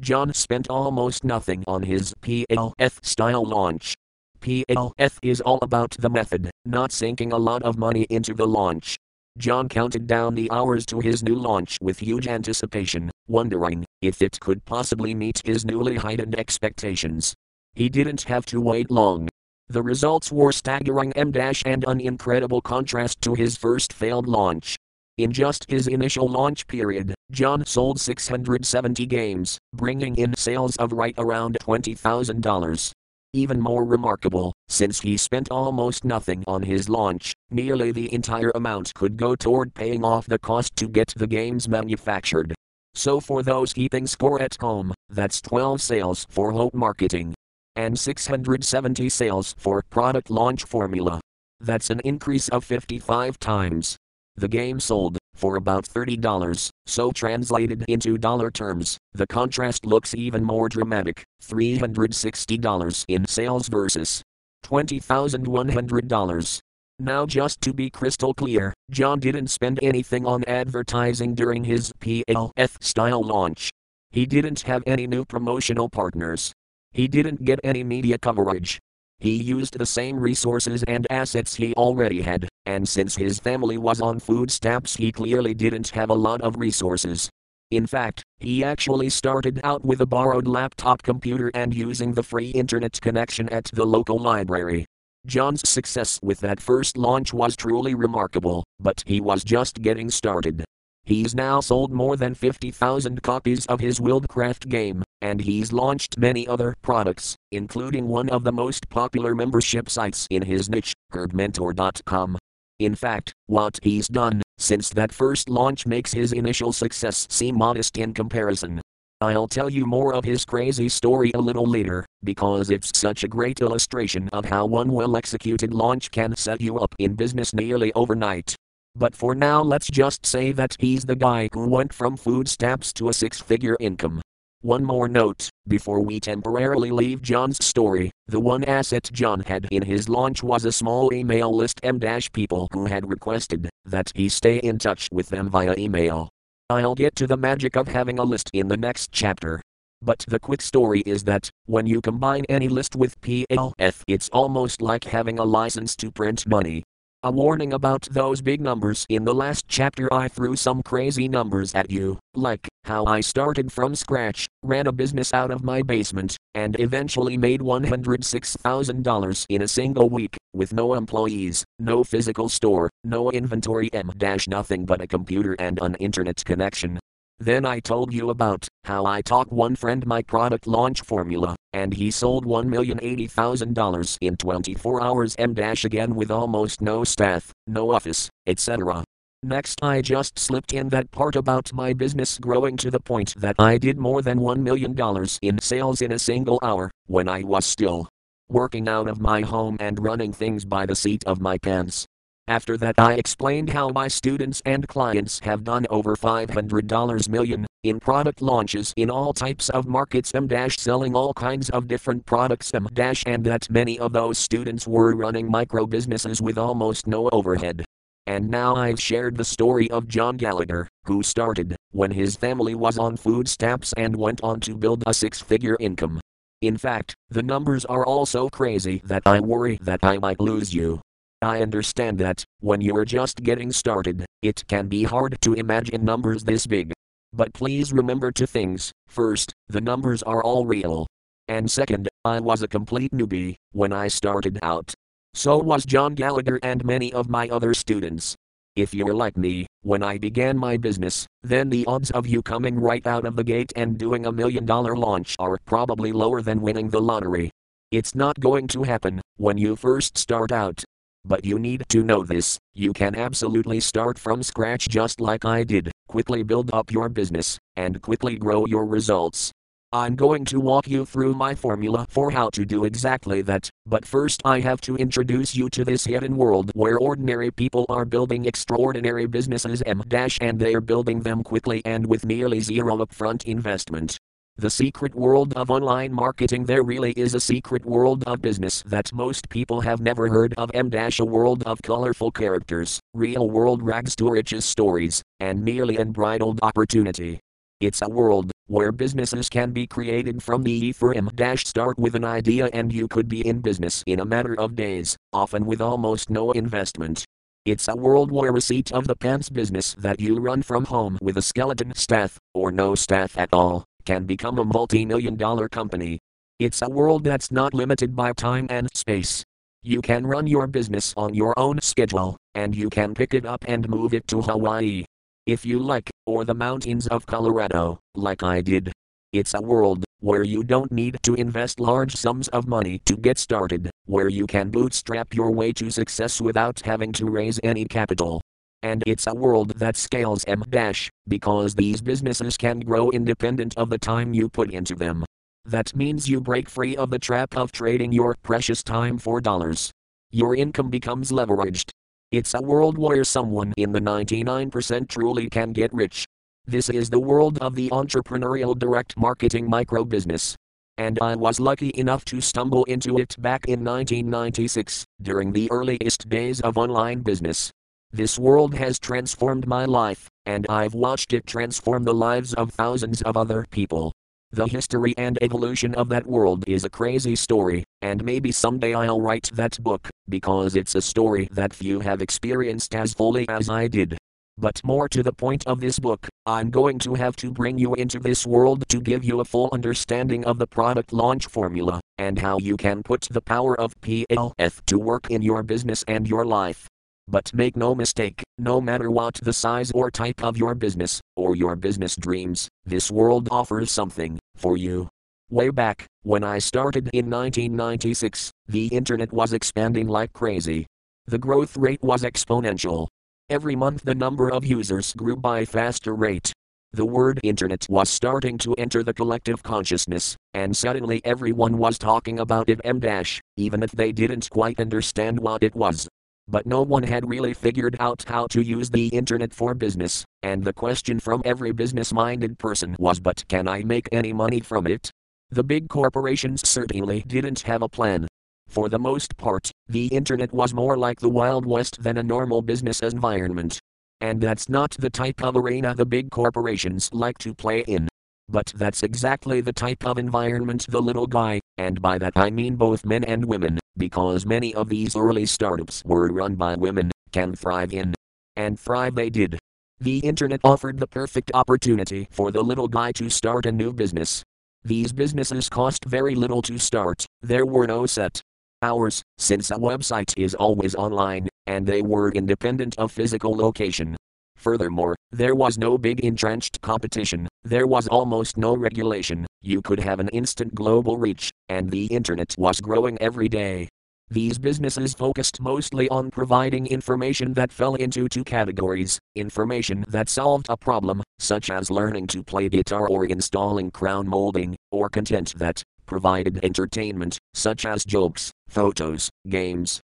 John 0.00 0.34
spent 0.34 0.68
almost 0.68 1.24
nothing 1.24 1.64
on 1.66 1.82
his 1.82 2.14
PLF 2.22 3.04
style 3.04 3.44
launch. 3.44 3.94
PLF 4.40 5.18
is 5.22 5.40
all 5.40 5.58
about 5.62 5.96
the 5.98 6.10
method, 6.10 6.50
not 6.66 6.92
sinking 6.92 7.32
a 7.32 7.38
lot 7.38 7.62
of 7.62 7.78
money 7.78 8.06
into 8.10 8.34
the 8.34 8.46
launch. 8.46 8.96
John 9.38 9.68
counted 9.68 10.08
down 10.08 10.34
the 10.34 10.50
hours 10.50 10.84
to 10.86 10.98
his 10.98 11.22
new 11.22 11.36
launch 11.36 11.78
with 11.80 12.00
huge 12.00 12.26
anticipation, 12.26 13.08
wondering 13.28 13.84
if 14.02 14.20
it 14.20 14.40
could 14.40 14.64
possibly 14.64 15.14
meet 15.14 15.40
his 15.44 15.64
newly 15.64 15.94
heightened 15.94 16.36
expectations. 16.36 17.34
He 17.74 17.88
didn't 17.88 18.22
have 18.22 18.44
to 18.46 18.60
wait 18.60 18.90
long. 18.90 19.28
The 19.68 19.82
results 19.82 20.32
were 20.32 20.50
staggering 20.50 21.12
and 21.14 21.84
an 21.84 22.00
incredible 22.00 22.60
contrast 22.60 23.20
to 23.22 23.34
his 23.34 23.56
first 23.56 23.92
failed 23.92 24.26
launch. 24.26 24.76
In 25.18 25.30
just 25.30 25.70
his 25.70 25.86
initial 25.86 26.28
launch 26.28 26.66
period, 26.66 27.14
John 27.30 27.64
sold 27.64 28.00
670 28.00 29.06
games, 29.06 29.58
bringing 29.72 30.16
in 30.16 30.34
sales 30.34 30.74
of 30.76 30.92
right 30.92 31.14
around 31.16 31.58
$20,000. 31.60 32.92
Even 33.34 33.60
more 33.60 33.84
remarkable, 33.84 34.54
since 34.68 35.00
he 35.00 35.18
spent 35.18 35.50
almost 35.50 36.02
nothing 36.02 36.42
on 36.46 36.62
his 36.62 36.88
launch, 36.88 37.34
nearly 37.50 37.92
the 37.92 38.10
entire 38.12 38.50
amount 38.54 38.94
could 38.94 39.18
go 39.18 39.36
toward 39.36 39.74
paying 39.74 40.02
off 40.02 40.26
the 40.26 40.38
cost 40.38 40.74
to 40.76 40.88
get 40.88 41.12
the 41.14 41.26
games 41.26 41.68
manufactured. 41.68 42.54
So 42.94 43.20
for 43.20 43.42
those 43.42 43.74
keeping 43.74 44.06
score 44.06 44.40
at 44.40 44.56
home, 44.58 44.94
that's 45.10 45.42
12 45.42 45.82
sales 45.82 46.26
for 46.30 46.52
Hope 46.52 46.72
Marketing 46.72 47.34
and 47.76 47.98
670 47.98 49.08
sales 49.10 49.54
for 49.58 49.82
Product 49.90 50.30
Launch 50.30 50.64
Formula. 50.64 51.20
That's 51.60 51.90
an 51.90 52.00
increase 52.04 52.48
of 52.48 52.64
55 52.64 53.38
times. 53.38 53.96
The 54.36 54.48
game 54.48 54.80
sold 54.80 55.17
for 55.38 55.56
about 55.56 55.86
$30, 55.86 56.70
so 56.86 57.12
translated 57.12 57.84
into 57.86 58.18
dollar 58.18 58.50
terms, 58.50 58.98
the 59.12 59.26
contrast 59.26 59.86
looks 59.86 60.14
even 60.14 60.42
more 60.42 60.68
dramatic 60.68 61.22
$360 61.42 63.04
in 63.06 63.24
sales 63.24 63.68
versus 63.68 64.22
$20,100. 64.64 66.60
Now, 66.98 67.24
just 67.26 67.60
to 67.60 67.72
be 67.72 67.88
crystal 67.90 68.34
clear, 68.34 68.74
John 68.90 69.20
didn't 69.20 69.46
spend 69.48 69.78
anything 69.80 70.26
on 70.26 70.42
advertising 70.44 71.36
during 71.36 71.62
his 71.62 71.92
PLF 72.00 72.82
style 72.82 73.22
launch. 73.22 73.70
He 74.10 74.26
didn't 74.26 74.62
have 74.62 74.82
any 74.86 75.06
new 75.06 75.24
promotional 75.24 75.88
partners. 75.88 76.52
He 76.90 77.06
didn't 77.06 77.44
get 77.44 77.60
any 77.62 77.84
media 77.84 78.18
coverage. 78.18 78.80
He 79.20 79.34
used 79.34 79.76
the 79.76 79.86
same 79.86 80.18
resources 80.18 80.84
and 80.84 81.06
assets 81.10 81.56
he 81.56 81.74
already 81.74 82.22
had, 82.22 82.48
and 82.66 82.88
since 82.88 83.16
his 83.16 83.40
family 83.40 83.76
was 83.76 84.00
on 84.00 84.20
food 84.20 84.50
stamps, 84.50 84.94
he 84.94 85.10
clearly 85.10 85.54
didn't 85.54 85.88
have 85.88 86.10
a 86.10 86.14
lot 86.14 86.40
of 86.40 86.56
resources. 86.56 87.28
In 87.70 87.86
fact, 87.86 88.22
he 88.38 88.62
actually 88.62 89.10
started 89.10 89.60
out 89.64 89.84
with 89.84 90.00
a 90.00 90.06
borrowed 90.06 90.46
laptop 90.46 91.02
computer 91.02 91.50
and 91.52 91.74
using 91.74 92.12
the 92.12 92.22
free 92.22 92.50
internet 92.50 93.00
connection 93.00 93.48
at 93.48 93.64
the 93.64 93.84
local 93.84 94.18
library. 94.18 94.86
John's 95.26 95.68
success 95.68 96.20
with 96.22 96.40
that 96.40 96.60
first 96.60 96.96
launch 96.96 97.34
was 97.34 97.56
truly 97.56 97.94
remarkable, 97.94 98.64
but 98.78 99.02
he 99.04 99.20
was 99.20 99.42
just 99.42 99.82
getting 99.82 100.10
started. 100.10 100.64
He's 101.04 101.34
now 101.34 101.60
sold 101.60 101.92
more 101.92 102.16
than 102.16 102.34
50,000 102.34 103.22
copies 103.22 103.66
of 103.66 103.80
his 103.80 103.98
Wildcraft 103.98 104.68
game, 104.68 105.02
and 105.22 105.40
he's 105.40 105.72
launched 105.72 106.18
many 106.18 106.46
other 106.46 106.74
products, 106.82 107.36
including 107.52 108.08
one 108.08 108.28
of 108.28 108.44
the 108.44 108.52
most 108.52 108.88
popular 108.88 109.34
membership 109.34 109.88
sites 109.88 110.26
in 110.30 110.42
his 110.42 110.68
niche, 110.68 110.94
HerbMentor.com. 111.12 112.38
In 112.78 112.94
fact, 112.94 113.32
what 113.46 113.80
he's 113.82 114.08
done 114.08 114.42
since 114.58 114.90
that 114.90 115.12
first 115.12 115.48
launch 115.48 115.86
makes 115.86 116.12
his 116.12 116.32
initial 116.32 116.72
success 116.72 117.26
seem 117.30 117.58
modest 117.58 117.96
in 117.98 118.14
comparison. 118.14 118.80
I'll 119.20 119.48
tell 119.48 119.68
you 119.68 119.84
more 119.84 120.14
of 120.14 120.24
his 120.24 120.44
crazy 120.44 120.88
story 120.88 121.32
a 121.34 121.40
little 121.40 121.66
later, 121.66 122.04
because 122.22 122.70
it's 122.70 122.96
such 122.96 123.24
a 123.24 123.28
great 123.28 123.60
illustration 123.60 124.28
of 124.32 124.44
how 124.44 124.66
one 124.66 124.92
well 124.92 125.16
executed 125.16 125.74
launch 125.74 126.12
can 126.12 126.36
set 126.36 126.60
you 126.60 126.78
up 126.78 126.94
in 127.00 127.14
business 127.14 127.52
nearly 127.52 127.92
overnight. 127.94 128.54
But 128.94 129.16
for 129.16 129.34
now, 129.34 129.60
let's 129.60 129.88
just 129.88 130.24
say 130.24 130.52
that 130.52 130.76
he's 130.78 131.04
the 131.04 131.16
guy 131.16 131.48
who 131.52 131.68
went 131.68 131.92
from 131.92 132.16
food 132.16 132.48
stamps 132.48 132.92
to 132.94 133.08
a 133.08 133.12
six 133.12 133.40
figure 133.40 133.76
income. 133.80 134.20
One 134.62 134.82
more 134.82 135.06
note 135.06 135.50
before 135.68 136.00
we 136.00 136.18
temporarily 136.18 136.90
leave 136.90 137.22
John's 137.22 137.64
story. 137.64 138.10
The 138.26 138.40
one 138.40 138.64
asset 138.64 139.08
John 139.12 139.38
had 139.38 139.68
in 139.70 139.84
his 139.84 140.08
launch 140.08 140.42
was 140.42 140.64
a 140.64 140.72
small 140.72 141.14
email 141.14 141.54
list 141.54 141.78
M 141.84 142.00
people 142.32 142.66
who 142.72 142.86
had 142.86 143.08
requested 143.08 143.70
that 143.84 144.10
he 144.16 144.28
stay 144.28 144.56
in 144.56 144.78
touch 144.78 145.08
with 145.12 145.28
them 145.28 145.48
via 145.48 145.76
email. 145.78 146.28
I'll 146.70 146.96
get 146.96 147.14
to 147.16 147.28
the 147.28 147.36
magic 147.36 147.76
of 147.76 147.86
having 147.86 148.18
a 148.18 148.24
list 148.24 148.50
in 148.52 148.66
the 148.66 148.76
next 148.76 149.12
chapter. 149.12 149.62
But 150.02 150.24
the 150.26 150.40
quick 150.40 150.60
story 150.60 151.02
is 151.06 151.22
that, 151.22 151.50
when 151.66 151.86
you 151.86 152.00
combine 152.00 152.44
any 152.48 152.68
list 152.68 152.96
with 152.96 153.20
PLF, 153.20 154.02
it's 154.08 154.28
almost 154.30 154.82
like 154.82 155.04
having 155.04 155.38
a 155.38 155.44
license 155.44 155.94
to 155.96 156.10
print 156.10 156.48
money. 156.48 156.82
A 157.24 157.32
warning 157.32 157.72
about 157.72 158.02
those 158.12 158.40
big 158.40 158.60
numbers. 158.60 159.04
In 159.08 159.24
the 159.24 159.34
last 159.34 159.64
chapter, 159.66 160.06
I 160.14 160.28
threw 160.28 160.54
some 160.54 160.84
crazy 160.84 161.26
numbers 161.26 161.74
at 161.74 161.90
you, 161.90 162.20
like 162.36 162.68
how 162.84 163.06
I 163.06 163.22
started 163.22 163.72
from 163.72 163.96
scratch, 163.96 164.46
ran 164.62 164.86
a 164.86 164.92
business 164.92 165.34
out 165.34 165.50
of 165.50 165.64
my 165.64 165.82
basement, 165.82 166.36
and 166.54 166.78
eventually 166.78 167.36
made 167.36 167.60
$106,000 167.60 169.46
in 169.48 169.62
a 169.62 169.66
single 169.66 170.08
week, 170.08 170.36
with 170.54 170.72
no 170.72 170.94
employees, 170.94 171.64
no 171.80 172.04
physical 172.04 172.48
store, 172.48 172.88
no 173.02 173.32
inventory, 173.32 173.92
m 173.92 174.12
nothing 174.46 174.84
but 174.84 175.00
a 175.00 175.08
computer 175.08 175.56
and 175.58 175.80
an 175.82 175.96
internet 175.96 176.44
connection. 176.44 177.00
Then 177.40 177.64
I 177.64 177.78
told 177.78 178.12
you 178.12 178.30
about 178.30 178.66
how 178.84 179.06
I 179.06 179.22
taught 179.22 179.52
one 179.52 179.76
friend 179.76 180.04
my 180.04 180.22
product 180.22 180.66
launch 180.66 181.02
formula, 181.02 181.54
and 181.72 181.94
he 181.94 182.10
sold 182.10 182.44
$1,080,000 182.44 184.18
in 184.20 184.36
24 184.36 185.00
hours 185.00 185.36
M 185.38 185.54
dash 185.54 185.84
again 185.84 186.16
with 186.16 186.32
almost 186.32 186.80
no 186.80 187.04
staff, 187.04 187.52
no 187.68 187.92
office, 187.92 188.28
etc. 188.48 189.04
Next, 189.44 189.78
I 189.84 190.02
just 190.02 190.36
slipped 190.36 190.72
in 190.72 190.88
that 190.88 191.12
part 191.12 191.36
about 191.36 191.72
my 191.72 191.92
business 191.92 192.38
growing 192.38 192.76
to 192.78 192.90
the 192.90 192.98
point 192.98 193.34
that 193.36 193.54
I 193.56 193.78
did 193.78 193.98
more 193.98 194.20
than 194.20 194.40
$1 194.40 194.58
million 194.58 194.96
in 195.40 195.60
sales 195.60 196.02
in 196.02 196.10
a 196.10 196.18
single 196.18 196.58
hour, 196.60 196.90
when 197.06 197.28
I 197.28 197.44
was 197.44 197.64
still 197.64 198.08
working 198.48 198.88
out 198.88 199.06
of 199.06 199.20
my 199.20 199.42
home 199.42 199.76
and 199.78 200.02
running 200.02 200.32
things 200.32 200.64
by 200.64 200.86
the 200.86 200.96
seat 200.96 201.22
of 201.24 201.40
my 201.40 201.56
pants. 201.58 202.04
After 202.48 202.78
that, 202.78 202.94
I 202.96 203.12
explained 203.12 203.68
how 203.68 203.90
my 203.90 204.08
students 204.08 204.62
and 204.64 204.88
clients 204.88 205.38
have 205.40 205.64
done 205.64 205.86
over 205.90 206.16
$500 206.16 207.28
million 207.28 207.66
in 207.84 208.00
product 208.00 208.40
launches 208.40 208.94
in 208.96 209.10
all 209.10 209.34
types 209.34 209.68
of 209.68 209.86
markets 209.86 210.34
M 210.34 210.48
selling 210.70 211.14
all 211.14 211.34
kinds 211.34 211.68
of 211.68 211.86
different 211.86 212.24
products 212.24 212.72
M 212.72 212.88
and 213.26 213.44
that 213.44 213.70
many 213.70 213.98
of 213.98 214.14
those 214.14 214.38
students 214.38 214.86
were 214.86 215.14
running 215.14 215.50
micro 215.50 215.86
businesses 215.86 216.40
with 216.40 216.56
almost 216.56 217.06
no 217.06 217.28
overhead. 217.32 217.84
And 218.26 218.48
now 218.48 218.76
I've 218.76 219.00
shared 219.00 219.36
the 219.36 219.44
story 219.44 219.90
of 219.90 220.08
John 220.08 220.38
Gallagher, 220.38 220.88
who 221.04 221.22
started 221.22 221.76
when 221.90 222.12
his 222.12 222.34
family 222.34 222.74
was 222.74 222.98
on 222.98 223.18
food 223.18 223.46
stamps 223.46 223.92
and 223.98 224.16
went 224.16 224.40
on 224.42 224.60
to 224.60 224.74
build 224.74 225.04
a 225.06 225.12
six 225.12 225.42
figure 225.42 225.76
income. 225.80 226.18
In 226.62 226.78
fact, 226.78 227.14
the 227.28 227.42
numbers 227.42 227.84
are 227.84 228.06
all 228.06 228.24
so 228.24 228.48
crazy 228.48 229.02
that 229.04 229.22
I 229.26 229.40
worry 229.40 229.78
that 229.82 230.00
I 230.02 230.16
might 230.16 230.40
lose 230.40 230.72
you. 230.72 231.02
I 231.40 231.62
understand 231.62 232.18
that, 232.18 232.44
when 232.60 232.80
you're 232.80 233.04
just 233.04 233.44
getting 233.44 233.70
started, 233.70 234.26
it 234.42 234.64
can 234.66 234.88
be 234.88 235.04
hard 235.04 235.38
to 235.42 235.54
imagine 235.54 236.04
numbers 236.04 236.42
this 236.42 236.66
big. 236.66 236.92
But 237.32 237.52
please 237.52 237.92
remember 237.92 238.32
two 238.32 238.46
things 238.46 238.90
first, 239.06 239.52
the 239.68 239.80
numbers 239.80 240.22
are 240.24 240.42
all 240.42 240.66
real. 240.66 241.06
And 241.46 241.70
second, 241.70 242.08
I 242.24 242.40
was 242.40 242.62
a 242.62 242.68
complete 242.68 243.12
newbie 243.12 243.54
when 243.72 243.92
I 243.92 244.08
started 244.08 244.58
out. 244.62 244.92
So 245.34 245.58
was 245.58 245.86
John 245.86 246.14
Gallagher 246.14 246.58
and 246.62 246.84
many 246.84 247.12
of 247.12 247.28
my 247.28 247.48
other 247.48 247.72
students. 247.72 248.34
If 248.74 248.92
you're 248.92 249.14
like 249.14 249.36
me, 249.36 249.66
when 249.82 250.02
I 250.02 250.18
began 250.18 250.58
my 250.58 250.76
business, 250.76 251.26
then 251.42 251.68
the 251.68 251.86
odds 251.86 252.10
of 252.10 252.26
you 252.26 252.42
coming 252.42 252.80
right 252.80 253.06
out 253.06 253.24
of 253.24 253.36
the 253.36 253.44
gate 253.44 253.72
and 253.76 253.96
doing 253.96 254.26
a 254.26 254.32
million 254.32 254.66
dollar 254.66 254.96
launch 254.96 255.36
are 255.38 255.58
probably 255.66 256.10
lower 256.10 256.42
than 256.42 256.60
winning 256.60 256.88
the 256.90 257.00
lottery. 257.00 257.50
It's 257.92 258.14
not 258.14 258.40
going 258.40 258.66
to 258.68 258.82
happen 258.82 259.20
when 259.36 259.56
you 259.56 259.76
first 259.76 260.18
start 260.18 260.50
out. 260.52 260.84
But 261.28 261.44
you 261.44 261.58
need 261.58 261.84
to 261.90 262.02
know 262.02 262.24
this 262.24 262.58
you 262.72 262.94
can 262.94 263.14
absolutely 263.14 263.80
start 263.80 264.18
from 264.18 264.42
scratch 264.42 264.88
just 264.88 265.20
like 265.20 265.44
I 265.44 265.62
did, 265.62 265.92
quickly 266.08 266.42
build 266.42 266.70
up 266.72 266.90
your 266.90 267.10
business, 267.10 267.58
and 267.76 268.00
quickly 268.00 268.38
grow 268.38 268.64
your 268.64 268.86
results. 268.86 269.52
I'm 269.92 270.16
going 270.16 270.46
to 270.46 270.58
walk 270.58 270.88
you 270.88 271.04
through 271.04 271.34
my 271.34 271.54
formula 271.54 272.06
for 272.08 272.30
how 272.30 272.48
to 272.50 272.64
do 272.64 272.84
exactly 272.84 273.42
that, 273.42 273.68
but 273.84 274.06
first 274.06 274.40
I 274.44 274.60
have 274.60 274.80
to 274.82 274.96
introduce 274.96 275.54
you 275.54 275.68
to 275.70 275.84
this 275.84 276.06
hidden 276.06 276.36
world 276.36 276.70
where 276.74 276.98
ordinary 276.98 277.50
people 277.50 277.84
are 277.90 278.06
building 278.06 278.46
extraordinary 278.46 279.26
businesses 279.26 279.82
M- 279.82 280.02
and 280.40 280.58
they're 280.58 280.80
building 280.80 281.20
them 281.20 281.42
quickly 281.42 281.82
and 281.84 282.06
with 282.06 282.24
nearly 282.24 282.60
zero 282.60 282.98
upfront 282.98 283.44
investment. 283.44 284.18
The 284.60 284.70
secret 284.70 285.14
world 285.14 285.54
of 285.54 285.70
online 285.70 286.12
marketing. 286.12 286.64
There 286.64 286.82
really 286.82 287.12
is 287.12 287.32
a 287.32 287.38
secret 287.38 287.86
world 287.86 288.24
of 288.26 288.42
business 288.42 288.82
that 288.86 289.12
most 289.12 289.48
people 289.50 289.82
have 289.82 290.00
never 290.00 290.26
heard 290.28 290.52
of. 290.58 290.72
M 290.74 290.90
a 290.92 291.24
world 291.24 291.62
of 291.62 291.80
colorful 291.80 292.32
characters, 292.32 292.98
real 293.14 293.48
world 293.48 293.84
rags 293.84 294.16
to 294.16 294.28
riches 294.28 294.64
stories, 294.64 295.22
and 295.38 295.64
nearly 295.64 295.96
unbridled 295.96 296.58
opportunity. 296.60 297.38
It's 297.78 298.02
a 298.02 298.08
world 298.08 298.50
where 298.66 298.90
businesses 298.90 299.48
can 299.48 299.70
be 299.70 299.86
created 299.86 300.42
from 300.42 300.64
the 300.64 300.72
ether. 300.72 301.14
M 301.14 301.30
start 301.58 301.96
with 301.96 302.16
an 302.16 302.24
idea 302.24 302.68
and 302.72 302.92
you 302.92 303.06
could 303.06 303.28
be 303.28 303.46
in 303.46 303.60
business 303.60 304.02
in 304.08 304.18
a 304.18 304.24
matter 304.24 304.58
of 304.58 304.74
days, 304.74 305.16
often 305.32 305.66
with 305.66 305.80
almost 305.80 306.30
no 306.30 306.50
investment. 306.50 307.24
It's 307.64 307.86
a 307.86 307.94
world 307.94 308.32
where 308.32 308.58
seat 308.58 308.90
of 308.92 309.06
the 309.06 309.14
pants 309.14 309.50
business 309.50 309.94
that 309.98 310.18
you 310.18 310.40
run 310.40 310.62
from 310.62 310.86
home 310.86 311.16
with 311.22 311.36
a 311.36 311.42
skeleton 311.42 311.94
staff, 311.94 312.38
or 312.54 312.72
no 312.72 312.96
staff 312.96 313.38
at 313.38 313.50
all, 313.52 313.84
can 314.08 314.24
become 314.24 314.58
a 314.58 314.64
multi 314.64 315.04
million 315.04 315.36
dollar 315.36 315.68
company. 315.68 316.18
It's 316.58 316.80
a 316.80 316.88
world 316.88 317.24
that's 317.24 317.50
not 317.50 317.74
limited 317.74 318.16
by 318.16 318.32
time 318.32 318.66
and 318.70 318.88
space. 318.94 319.44
You 319.82 320.00
can 320.00 320.26
run 320.26 320.46
your 320.46 320.66
business 320.66 321.12
on 321.18 321.34
your 321.34 321.52
own 321.58 321.78
schedule, 321.82 322.38
and 322.54 322.74
you 322.74 322.88
can 322.88 323.12
pick 323.12 323.34
it 323.34 323.44
up 323.44 323.66
and 323.68 323.86
move 323.86 324.14
it 324.14 324.26
to 324.28 324.40
Hawaii. 324.40 325.04
If 325.44 325.66
you 325.66 325.78
like, 325.78 326.08
or 326.24 326.46
the 326.46 326.54
mountains 326.54 327.06
of 327.08 327.26
Colorado, 327.26 328.00
like 328.14 328.42
I 328.42 328.62
did. 328.62 328.90
It's 329.34 329.52
a 329.52 329.60
world 329.60 330.04
where 330.20 330.42
you 330.42 330.64
don't 330.64 330.90
need 330.90 331.18
to 331.24 331.34
invest 331.34 331.78
large 331.78 332.16
sums 332.16 332.48
of 332.48 332.66
money 332.66 333.02
to 333.04 333.14
get 333.14 333.36
started, 333.36 333.90
where 334.06 334.28
you 334.28 334.46
can 334.46 334.70
bootstrap 334.70 335.34
your 335.34 335.50
way 335.50 335.70
to 335.72 335.90
success 335.90 336.40
without 336.40 336.80
having 336.80 337.12
to 337.12 337.26
raise 337.26 337.60
any 337.62 337.84
capital. 337.84 338.40
And 338.82 339.02
it's 339.06 339.26
a 339.26 339.34
world 339.34 339.70
that 339.78 339.96
scales 339.96 340.44
M 340.46 340.62
dash, 340.68 341.10
because 341.26 341.74
these 341.74 342.00
businesses 342.00 342.56
can 342.56 342.80
grow 342.80 343.10
independent 343.10 343.76
of 343.76 343.90
the 343.90 343.98
time 343.98 344.34
you 344.34 344.48
put 344.48 344.70
into 344.70 344.94
them. 344.94 345.24
That 345.64 345.94
means 345.94 346.28
you 346.28 346.40
break 346.40 346.68
free 346.68 346.96
of 346.96 347.10
the 347.10 347.18
trap 347.18 347.56
of 347.56 347.72
trading 347.72 348.12
your 348.12 348.36
precious 348.42 348.82
time 348.82 349.18
for 349.18 349.40
dollars. 349.40 349.90
Your 350.30 350.54
income 350.54 350.90
becomes 350.90 351.30
leveraged. 351.30 351.90
It's 352.30 352.54
a 352.54 352.62
world 352.62 352.98
where 352.98 353.24
someone 353.24 353.72
in 353.76 353.92
the 353.92 354.00
99% 354.00 355.08
truly 355.08 355.48
can 355.48 355.72
get 355.72 355.92
rich. 355.92 356.24
This 356.66 356.90
is 356.90 357.08
the 357.08 357.18
world 357.18 357.58
of 357.58 357.74
the 357.74 357.88
entrepreneurial 357.88 358.78
direct 358.78 359.16
marketing 359.16 359.68
micro 359.68 360.04
business. 360.04 360.54
And 360.98 361.18
I 361.20 361.34
was 361.34 361.58
lucky 361.58 361.90
enough 361.94 362.24
to 362.26 362.40
stumble 362.40 362.84
into 362.84 363.18
it 363.18 363.34
back 363.38 363.66
in 363.66 363.82
1996, 363.84 365.04
during 365.22 365.52
the 365.52 365.70
earliest 365.70 366.28
days 366.28 366.60
of 366.60 366.76
online 366.76 367.20
business. 367.20 367.70
This 368.12 368.38
world 368.38 368.74
has 368.74 368.98
transformed 368.98 369.66
my 369.66 369.84
life, 369.84 370.30
and 370.46 370.66
I've 370.70 370.94
watched 370.94 371.34
it 371.34 371.46
transform 371.46 372.04
the 372.04 372.14
lives 372.14 372.54
of 372.54 372.72
thousands 372.72 373.20
of 373.20 373.36
other 373.36 373.66
people. 373.70 374.12
The 374.50 374.66
history 374.66 375.12
and 375.18 375.38
evolution 375.42 375.94
of 375.94 376.08
that 376.08 376.26
world 376.26 376.64
is 376.66 376.84
a 376.84 376.90
crazy 376.90 377.36
story, 377.36 377.84
and 378.00 378.24
maybe 378.24 378.50
someday 378.50 378.94
I'll 378.94 379.20
write 379.20 379.50
that 379.52 379.78
book, 379.82 380.08
because 380.26 380.74
it's 380.74 380.94
a 380.94 381.02
story 381.02 381.50
that 381.52 381.74
few 381.74 382.00
have 382.00 382.22
experienced 382.22 382.94
as 382.94 383.12
fully 383.12 383.46
as 383.50 383.68
I 383.68 383.88
did. 383.88 384.16
But 384.56 384.80
more 384.82 385.06
to 385.10 385.22
the 385.22 385.34
point 385.34 385.66
of 385.66 385.78
this 385.80 385.98
book, 385.98 386.26
I'm 386.46 386.70
going 386.70 386.98
to 387.00 387.12
have 387.12 387.36
to 387.36 387.50
bring 387.50 387.76
you 387.76 387.92
into 387.92 388.18
this 388.20 388.46
world 388.46 388.88
to 388.88 389.02
give 389.02 389.22
you 389.22 389.40
a 389.40 389.44
full 389.44 389.68
understanding 389.70 390.46
of 390.46 390.58
the 390.58 390.66
product 390.66 391.12
launch 391.12 391.46
formula, 391.46 392.00
and 392.16 392.38
how 392.38 392.58
you 392.58 392.78
can 392.78 393.02
put 393.02 393.28
the 393.30 393.42
power 393.42 393.78
of 393.78 394.00
PLF 394.00 394.80
to 394.86 394.98
work 394.98 395.30
in 395.30 395.42
your 395.42 395.62
business 395.62 396.04
and 396.08 396.26
your 396.26 396.46
life. 396.46 396.88
But 397.30 397.52
make 397.52 397.76
no 397.76 397.94
mistake, 397.94 398.42
no 398.56 398.80
matter 398.80 399.10
what 399.10 399.34
the 399.34 399.52
size 399.52 399.90
or 399.90 400.10
type 400.10 400.42
of 400.42 400.56
your 400.56 400.74
business, 400.74 401.20
or 401.36 401.54
your 401.54 401.76
business 401.76 402.16
dreams, 402.16 402.70
this 402.86 403.10
world 403.10 403.48
offers 403.50 403.90
something 403.90 404.38
for 404.56 404.78
you. 404.78 405.10
Way 405.50 405.68
back, 405.68 406.06
when 406.22 406.42
I 406.42 406.58
started 406.58 407.10
in 407.12 407.28
1996, 407.28 408.50
the 408.66 408.86
internet 408.86 409.30
was 409.30 409.52
expanding 409.52 410.08
like 410.08 410.32
crazy. 410.32 410.86
The 411.26 411.36
growth 411.36 411.76
rate 411.76 412.02
was 412.02 412.22
exponential. 412.22 413.08
Every 413.50 413.76
month 413.76 414.04
the 414.04 414.14
number 414.14 414.50
of 414.50 414.64
users 414.64 415.12
grew 415.12 415.36
by 415.36 415.60
a 415.60 415.66
faster 415.66 416.14
rate. 416.14 416.50
The 416.92 417.04
word 417.04 417.40
internet 417.42 417.86
was 417.90 418.08
starting 418.08 418.56
to 418.58 418.72
enter 418.76 419.02
the 419.02 419.12
collective 419.12 419.62
consciousness, 419.62 420.34
and 420.54 420.74
suddenly 420.74 421.20
everyone 421.26 421.76
was 421.76 421.98
talking 421.98 422.40
about 422.40 422.70
it 422.70 422.80
m 422.84 423.00
dash, 423.00 423.42
even 423.58 423.82
if 423.82 423.92
they 423.92 424.12
didn't 424.12 424.48
quite 424.48 424.80
understand 424.80 425.38
what 425.40 425.62
it 425.62 425.74
was 425.74 426.08
but 426.48 426.66
no 426.66 426.82
one 426.82 427.02
had 427.02 427.28
really 427.28 427.54
figured 427.54 427.96
out 428.00 428.24
how 428.26 428.46
to 428.48 428.62
use 428.62 428.90
the 428.90 429.08
internet 429.08 429.52
for 429.52 429.74
business, 429.74 430.24
and 430.42 430.64
the 430.64 430.72
question 430.72 431.20
from 431.20 431.42
every 431.44 431.72
business 431.72 432.12
minded 432.12 432.58
person 432.58 432.96
was 432.98 433.20
but 433.20 433.44
can 433.48 433.68
I 433.68 433.84
make 433.84 434.08
any 434.12 434.32
money 434.32 434.60
from 434.60 434.86
it? 434.86 435.10
The 435.50 435.62
big 435.64 435.88
corporations 435.88 436.66
certainly 436.68 437.22
didn't 437.26 437.60
have 437.60 437.82
a 437.82 437.88
plan. 437.88 438.26
For 438.68 438.88
the 438.88 438.98
most 438.98 439.36
part, 439.36 439.70
the 439.88 440.06
internet 440.08 440.52
was 440.52 440.74
more 440.74 440.96
like 440.96 441.20
the 441.20 441.28
Wild 441.28 441.64
West 441.64 442.02
than 442.02 442.18
a 442.18 442.22
normal 442.22 442.60
business 442.60 443.00
environment. 443.00 443.78
And 444.20 444.40
that's 444.40 444.68
not 444.68 444.90
the 444.98 445.10
type 445.10 445.42
of 445.42 445.56
arena 445.56 445.94
the 445.94 446.04
big 446.04 446.30
corporations 446.30 447.08
like 447.12 447.38
to 447.38 447.54
play 447.54 447.80
in. 447.80 448.08
But 448.48 448.72
that's 448.74 449.02
exactly 449.02 449.60
the 449.60 449.72
type 449.72 450.04
of 450.04 450.18
environment 450.18 450.86
the 450.88 451.00
little 451.00 451.26
guy, 451.26 451.60
and 451.78 452.02
by 452.02 452.18
that 452.18 452.34
I 452.36 452.50
mean 452.50 452.76
both 452.76 453.04
men 453.04 453.24
and 453.24 453.44
women, 453.44 453.78
because 453.96 454.44
many 454.44 454.74
of 454.74 454.88
these 454.88 455.16
early 455.16 455.46
startups 455.46 456.02
were 456.04 456.32
run 456.32 456.56
by 456.56 456.74
women, 456.74 457.10
can 457.32 457.54
thrive 457.54 457.92
in. 457.92 458.14
And 458.56 458.78
thrive 458.78 459.14
they 459.14 459.30
did. 459.30 459.58
The 460.00 460.18
internet 460.18 460.60
offered 460.64 460.98
the 460.98 461.06
perfect 461.06 461.50
opportunity 461.54 462.28
for 462.30 462.52
the 462.52 462.62
little 462.62 462.88
guy 462.88 463.12
to 463.12 463.30
start 463.30 463.66
a 463.66 463.72
new 463.72 463.92
business. 463.92 464.42
These 464.84 465.12
businesses 465.12 465.68
cost 465.68 466.04
very 466.04 466.34
little 466.34 466.62
to 466.62 466.78
start, 466.78 467.26
there 467.42 467.66
were 467.66 467.86
no 467.86 468.06
set 468.06 468.40
hours, 468.82 469.22
since 469.38 469.70
a 469.70 469.74
website 469.74 470.32
is 470.36 470.54
always 470.54 470.94
online, 470.94 471.48
and 471.66 471.86
they 471.86 472.02
were 472.02 472.30
independent 472.30 472.96
of 472.98 473.10
physical 473.10 473.56
location. 473.56 474.16
Furthermore, 474.56 475.16
there 475.30 475.54
was 475.54 475.78
no 475.78 475.98
big 475.98 476.20
entrenched 476.20 476.80
competition, 476.80 477.48
there 477.64 477.86
was 477.86 478.08
almost 478.08 478.56
no 478.56 478.76
regulation, 478.76 479.46
you 479.60 479.82
could 479.82 480.00
have 480.00 480.20
an 480.20 480.28
instant 480.28 480.74
global 480.74 481.18
reach, 481.18 481.50
and 481.68 481.90
the 481.90 482.06
internet 482.06 482.54
was 482.56 482.80
growing 482.80 483.18
every 483.20 483.48
day. 483.48 483.88
These 484.30 484.58
businesses 484.58 485.14
focused 485.14 485.60
mostly 485.60 486.08
on 486.10 486.30
providing 486.30 486.86
information 486.86 487.54
that 487.54 487.72
fell 487.72 487.94
into 487.94 488.28
two 488.28 488.44
categories. 488.44 489.18
Information 489.36 490.04
that 490.08 490.28
solved 490.28 490.66
a 490.68 490.76
problem, 490.76 491.22
such 491.38 491.70
as 491.70 491.90
learning 491.90 492.26
to 492.28 492.42
play 492.42 492.68
guitar 492.68 493.08
or 493.08 493.24
installing 493.24 493.90
crown 493.90 494.28
molding, 494.28 494.76
or 494.90 495.08
content 495.08 495.54
that 495.56 495.82
provided 496.04 496.60
entertainment, 496.62 497.38
such 497.54 497.86
as 497.86 498.04
jokes, 498.04 498.50
photos, 498.68 499.30
games, 499.48 500.00